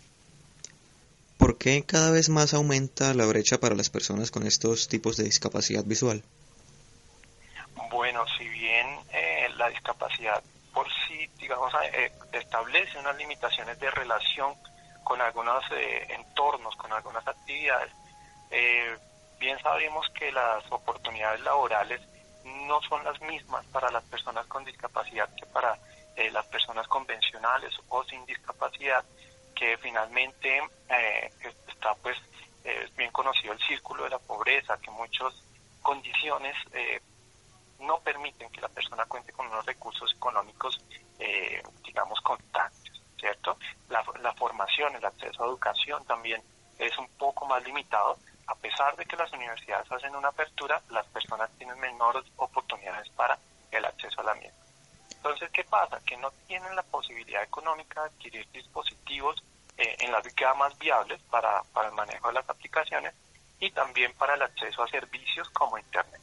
¿Por 1.36 1.58
qué 1.58 1.84
cada 1.84 2.10
vez 2.10 2.28
más 2.28 2.54
aumenta 2.54 3.14
la 3.14 3.26
brecha 3.26 3.58
para 3.58 3.74
las 3.74 3.90
personas 3.90 4.30
con 4.30 4.46
estos 4.46 4.88
tipos 4.88 5.16
de 5.16 5.24
discapacidad 5.24 5.84
visual? 5.84 6.22
Bueno, 7.90 8.24
si 8.38 8.48
bien 8.48 8.86
eh, 9.12 9.48
la 9.56 9.68
discapacidad 9.68 10.42
por 10.72 10.86
sí, 11.06 11.28
digamos, 11.38 11.72
eh, 11.92 12.10
establece 12.32 12.98
unas 12.98 13.16
limitaciones 13.16 13.78
de 13.78 13.90
relación 13.90 14.54
con 15.04 15.20
algunos 15.20 15.62
eh, 15.72 16.06
entornos, 16.10 16.74
con 16.76 16.92
algunas 16.92 17.26
actividades, 17.26 17.92
bien 19.42 19.58
sabemos 19.58 20.08
que 20.10 20.30
las 20.30 20.62
oportunidades 20.70 21.40
laborales 21.40 22.00
no 22.68 22.80
son 22.82 23.02
las 23.02 23.20
mismas 23.22 23.66
para 23.66 23.90
las 23.90 24.04
personas 24.04 24.46
con 24.46 24.64
discapacidad 24.64 25.28
que 25.34 25.46
para 25.46 25.76
eh, 26.14 26.30
las 26.30 26.46
personas 26.46 26.86
convencionales 26.86 27.74
o 27.88 28.04
sin 28.04 28.24
discapacidad, 28.24 29.04
que 29.56 29.76
finalmente 29.78 30.62
eh, 30.88 31.30
está 31.66 31.92
pues 31.96 32.16
es 32.62 32.94
bien 32.94 33.10
conocido 33.10 33.52
el 33.52 33.58
círculo 33.58 34.04
de 34.04 34.10
la 34.10 34.20
pobreza, 34.20 34.78
que 34.78 34.92
muchas 34.92 35.34
condiciones 35.82 36.54
eh, 36.72 37.00
no 37.80 37.98
permiten 37.98 38.48
que 38.52 38.60
la 38.60 38.68
persona 38.68 39.04
cuente 39.06 39.32
con 39.32 39.48
unos 39.48 39.66
recursos 39.66 40.12
económicos, 40.14 40.80
digamos, 41.84 42.20
constantes, 42.20 42.92
¿cierto? 43.18 43.56
La 43.88 44.32
formación, 44.34 44.94
el 44.94 45.04
acceso 45.04 45.42
a 45.42 45.46
educación 45.46 46.04
también 46.04 46.40
es 46.78 46.96
un 46.96 47.08
poco 47.18 47.46
más 47.46 47.64
limitado, 47.64 48.16
a 48.52 48.54
pesar 48.56 48.94
de 48.96 49.06
que 49.06 49.16
las 49.16 49.32
universidades 49.32 49.90
hacen 49.90 50.14
una 50.14 50.28
apertura, 50.28 50.82
las 50.90 51.06
personas 51.06 51.50
tienen 51.56 51.80
menores 51.80 52.22
oportunidades 52.36 53.08
para 53.16 53.38
el 53.70 53.84
acceso 53.84 54.20
a 54.20 54.24
la 54.24 54.34
misma. 54.34 54.58
Entonces, 55.16 55.50
¿qué 55.52 55.64
pasa? 55.64 56.00
Que 56.04 56.18
no 56.18 56.30
tienen 56.46 56.76
la 56.76 56.82
posibilidad 56.82 57.42
económica 57.42 58.02
de 58.02 58.08
adquirir 58.08 58.46
dispositivos 58.52 59.42
eh, 59.78 59.96
en 60.00 60.12
las 60.12 60.22
gamas 60.34 60.78
viables 60.78 61.18
para, 61.30 61.62
para 61.72 61.88
el 61.88 61.94
manejo 61.94 62.28
de 62.28 62.34
las 62.34 62.48
aplicaciones 62.50 63.14
y 63.58 63.70
también 63.70 64.12
para 64.18 64.34
el 64.34 64.42
acceso 64.42 64.82
a 64.82 64.88
servicios 64.88 65.48
como 65.50 65.78
Internet. 65.78 66.20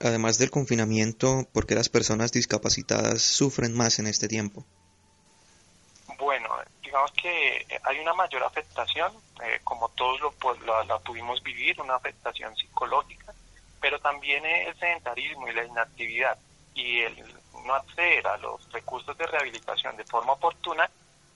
Además 0.00 0.38
del 0.38 0.50
confinamiento, 0.50 1.48
¿por 1.52 1.66
qué 1.66 1.74
las 1.74 1.88
personas 1.88 2.32
discapacitadas 2.32 3.22
sufren 3.22 3.74
más 3.74 3.98
en 3.98 4.08
este 4.08 4.28
tiempo? 4.28 4.66
Que 7.16 7.66
hay 7.84 7.98
una 8.00 8.14
mayor 8.14 8.42
afectación, 8.44 9.12
eh, 9.42 9.60
como 9.64 9.88
todos 9.90 10.20
lo, 10.20 10.32
pues, 10.32 10.60
la, 10.62 10.98
pudimos 10.98 11.42
vivir, 11.42 11.80
una 11.80 11.96
afectación 11.96 12.54
psicológica, 12.56 13.32
pero 13.80 13.98
también 14.00 14.44
el 14.44 14.76
sedentarismo 14.78 15.48
y 15.48 15.52
la 15.52 15.64
inactividad 15.64 16.38
y 16.74 17.00
el 17.00 17.34
no 17.64 17.74
acceder 17.74 18.26
a 18.26 18.36
los 18.38 18.70
recursos 18.72 19.16
de 19.18 19.26
rehabilitación 19.26 19.96
de 19.96 20.04
forma 20.04 20.32
oportuna 20.32 20.88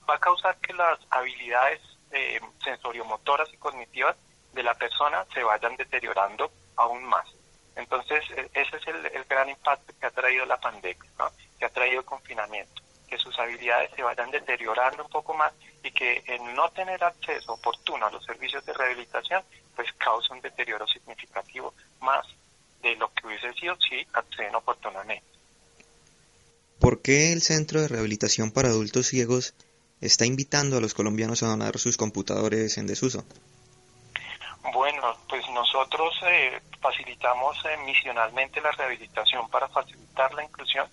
va 0.09 0.15
a 0.15 0.19
causar 0.19 0.57
que 0.57 0.73
las 0.73 0.99
habilidades 1.09 1.81
eh, 2.11 2.39
sensoriomotoras 2.63 3.51
y 3.53 3.57
cognitivas 3.57 4.15
de 4.53 4.63
la 4.63 4.73
persona 4.73 5.25
se 5.33 5.43
vayan 5.43 5.75
deteriorando 5.75 6.51
aún 6.75 7.03
más. 7.03 7.27
Entonces, 7.75 8.23
e, 8.31 8.49
ese 8.53 8.77
es 8.77 8.87
el, 8.87 9.05
el 9.05 9.23
gran 9.25 9.49
impacto 9.49 9.93
que 9.99 10.05
ha 10.05 10.11
traído 10.11 10.45
la 10.45 10.57
pandemia, 10.57 11.09
¿no? 11.17 11.29
que 11.57 11.65
ha 11.65 11.69
traído 11.69 11.99
el 11.99 12.05
confinamiento 12.05 12.82
que 13.13 13.19
sus 13.19 13.37
habilidades 13.37 13.91
se 13.95 14.01
vayan 14.01 14.31
deteriorando 14.31 15.03
un 15.03 15.09
poco 15.09 15.35
más 15.35 15.53
y 15.83 15.91
que 15.91 16.23
el 16.25 16.55
no 16.55 16.67
tener 16.71 17.03
acceso 17.03 17.53
oportuno 17.53 18.07
a 18.07 18.11
los 18.11 18.25
servicios 18.25 18.65
de 18.65 18.73
rehabilitación 18.73 19.43
pues 19.75 19.87
causa 19.99 20.33
un 20.33 20.41
deterioro 20.41 20.87
significativo 20.87 21.75
más 22.01 22.25
de 22.81 22.95
lo 22.95 23.13
que 23.13 23.27
hubiese 23.27 23.53
sido 23.53 23.75
si 23.77 24.03
acceden 24.13 24.55
oportunamente. 24.55 25.23
¿Por 26.79 27.03
qué 27.03 27.31
el 27.33 27.43
Centro 27.43 27.81
de 27.81 27.87
Rehabilitación 27.87 28.49
para 28.51 28.69
Adultos 28.69 29.05
Ciegos 29.07 29.53
está 30.01 30.25
invitando 30.25 30.77
a 30.77 30.81
los 30.81 30.95
colombianos 30.95 31.43
a 31.43 31.47
donar 31.47 31.77
sus 31.77 31.97
computadores 31.97 32.79
en 32.79 32.87
desuso? 32.87 33.23
Bueno, 34.73 35.15
pues 35.29 35.47
nosotros 35.53 36.15
eh, 36.25 36.59
facilitamos 36.81 37.57
eh, 37.65 37.77
misionalmente 37.85 38.59
la 38.59 38.71
rehabilitación 38.71 39.47
para 39.49 39.67
facilitar 39.67 40.33
la 40.33 40.43
inclusión 40.43 40.87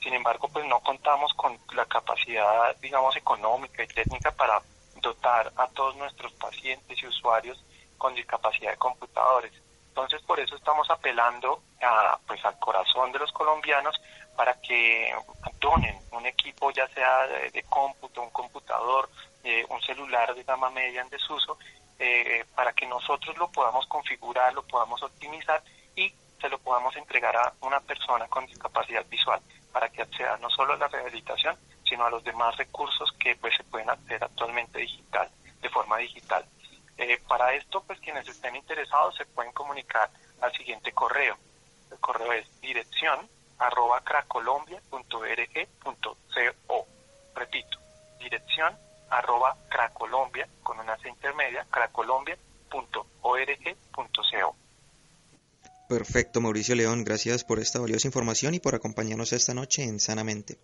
sin 0.00 0.14
embargo, 0.14 0.48
pues 0.48 0.64
no 0.66 0.80
contamos 0.80 1.32
con 1.34 1.58
la 1.74 1.84
capacidad, 1.86 2.76
digamos, 2.76 3.16
económica 3.16 3.82
y 3.82 3.88
técnica 3.88 4.30
para 4.30 4.60
dotar 5.00 5.52
a 5.56 5.66
todos 5.68 5.96
nuestros 5.96 6.32
pacientes 6.34 7.02
y 7.02 7.06
usuarios 7.06 7.62
con 7.98 8.14
discapacidad 8.14 8.72
de 8.72 8.76
computadores. 8.76 9.52
Entonces, 9.88 10.20
por 10.22 10.38
eso 10.38 10.56
estamos 10.56 10.88
apelando 10.90 11.62
a, 11.82 12.18
pues, 12.26 12.44
al 12.44 12.58
corazón 12.58 13.12
de 13.12 13.18
los 13.18 13.32
colombianos 13.32 14.00
para 14.36 14.60
que 14.60 15.14
donen 15.58 15.98
un 16.12 16.26
equipo, 16.26 16.70
ya 16.70 16.86
sea 16.88 17.26
de, 17.26 17.62
cómputo, 17.62 18.22
un 18.22 18.30
computador, 18.30 19.08
eh, 19.42 19.64
un 19.70 19.80
celular 19.80 20.34
de 20.34 20.44
gama 20.44 20.70
media 20.70 21.00
en 21.00 21.08
desuso, 21.08 21.58
eh, 21.98 22.44
para 22.54 22.74
que 22.74 22.86
nosotros 22.86 23.36
lo 23.38 23.50
podamos 23.50 23.86
configurar, 23.86 24.52
lo 24.52 24.62
podamos 24.62 25.02
optimizar 25.02 25.62
y 25.94 26.12
se 26.38 26.48
lo 26.50 26.58
podamos 26.58 26.94
entregar 26.96 27.34
a 27.34 27.54
una 27.62 27.80
persona 27.80 28.28
con 28.28 28.44
discapacidad 28.46 29.04
visual 29.06 29.40
para 29.76 29.90
que 29.90 30.00
acceda 30.00 30.38
no 30.38 30.48
solo 30.48 30.72
a 30.72 30.78
la 30.78 30.88
rehabilitación, 30.88 31.54
sino 31.84 32.06
a 32.06 32.10
los 32.10 32.24
demás 32.24 32.56
recursos 32.56 33.12
que 33.20 33.36
pues 33.36 33.54
se 33.54 33.62
pueden 33.64 33.90
acceder 33.90 34.24
actualmente 34.24 34.78
digital, 34.78 35.28
de 35.60 35.68
forma 35.68 35.98
digital. 35.98 36.46
Eh, 36.96 37.20
para 37.28 37.52
esto, 37.52 37.82
pues 37.82 38.00
quienes 38.00 38.26
estén 38.26 38.56
interesados 38.56 39.14
se 39.16 39.26
pueden 39.26 39.52
comunicar 39.52 40.08
al 40.40 40.50
siguiente 40.52 40.92
correo. 40.92 41.36
El 41.90 41.98
correo 41.98 42.32
es 42.32 42.60
dirección 42.62 43.28
arroba 43.58 44.00
cracolombia.org.co. 44.00 46.86
Repito, 47.34 47.78
dirección 48.18 48.74
arroba 49.10 49.58
cracolombia 49.68 50.48
con 50.62 50.80
una 50.80 50.96
C 50.96 51.10
intermedia, 51.10 51.66
cracolombia.org.co. 51.70 54.56
Perfecto, 55.88 56.40
Mauricio 56.40 56.74
León, 56.74 57.04
gracias 57.04 57.44
por 57.44 57.60
esta 57.60 57.78
valiosa 57.78 58.08
información 58.08 58.54
y 58.54 58.60
por 58.60 58.74
acompañarnos 58.74 59.32
esta 59.32 59.54
noche 59.54 59.84
en 59.84 60.00
Sanamente. 60.00 60.58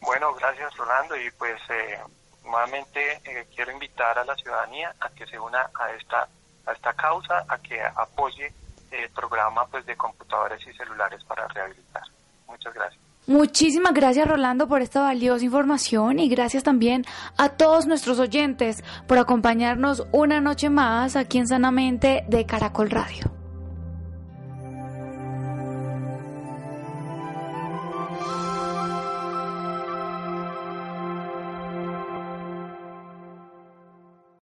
Bueno, 0.00 0.34
gracias 0.34 0.76
Rolando 0.76 1.16
y 1.16 1.30
pues 1.32 1.60
eh, 1.70 1.98
nuevamente 2.44 3.20
eh, 3.24 3.46
quiero 3.54 3.72
invitar 3.72 4.18
a 4.18 4.24
la 4.24 4.34
ciudadanía 4.36 4.94
a 5.00 5.08
que 5.10 5.26
se 5.26 5.38
una 5.38 5.70
a 5.74 5.90
esta 5.98 6.28
a 6.66 6.72
esta 6.72 6.92
causa, 6.92 7.44
a 7.48 7.58
que 7.58 7.80
apoye 7.82 8.52
el 8.92 9.10
programa 9.10 9.66
pues 9.66 9.84
de 9.86 9.96
computadores 9.96 10.60
y 10.66 10.72
celulares 10.76 11.22
para 11.24 11.48
rehabilitar. 11.48 12.02
Muchas 12.46 12.72
gracias. 12.74 13.00
Muchísimas 13.26 13.94
gracias 13.94 14.28
Rolando 14.28 14.68
por 14.68 14.82
esta 14.82 15.00
valiosa 15.00 15.44
información 15.44 16.18
y 16.18 16.28
gracias 16.28 16.64
también 16.64 17.04
a 17.38 17.50
todos 17.50 17.86
nuestros 17.86 18.18
oyentes 18.18 18.82
por 19.06 19.18
acompañarnos 19.18 20.06
una 20.12 20.40
noche 20.40 20.70
más 20.70 21.16
aquí 21.16 21.38
en 21.38 21.46
Sanamente 21.46 22.24
de 22.28 22.46
Caracol 22.46 22.90
Radio. 22.90 23.41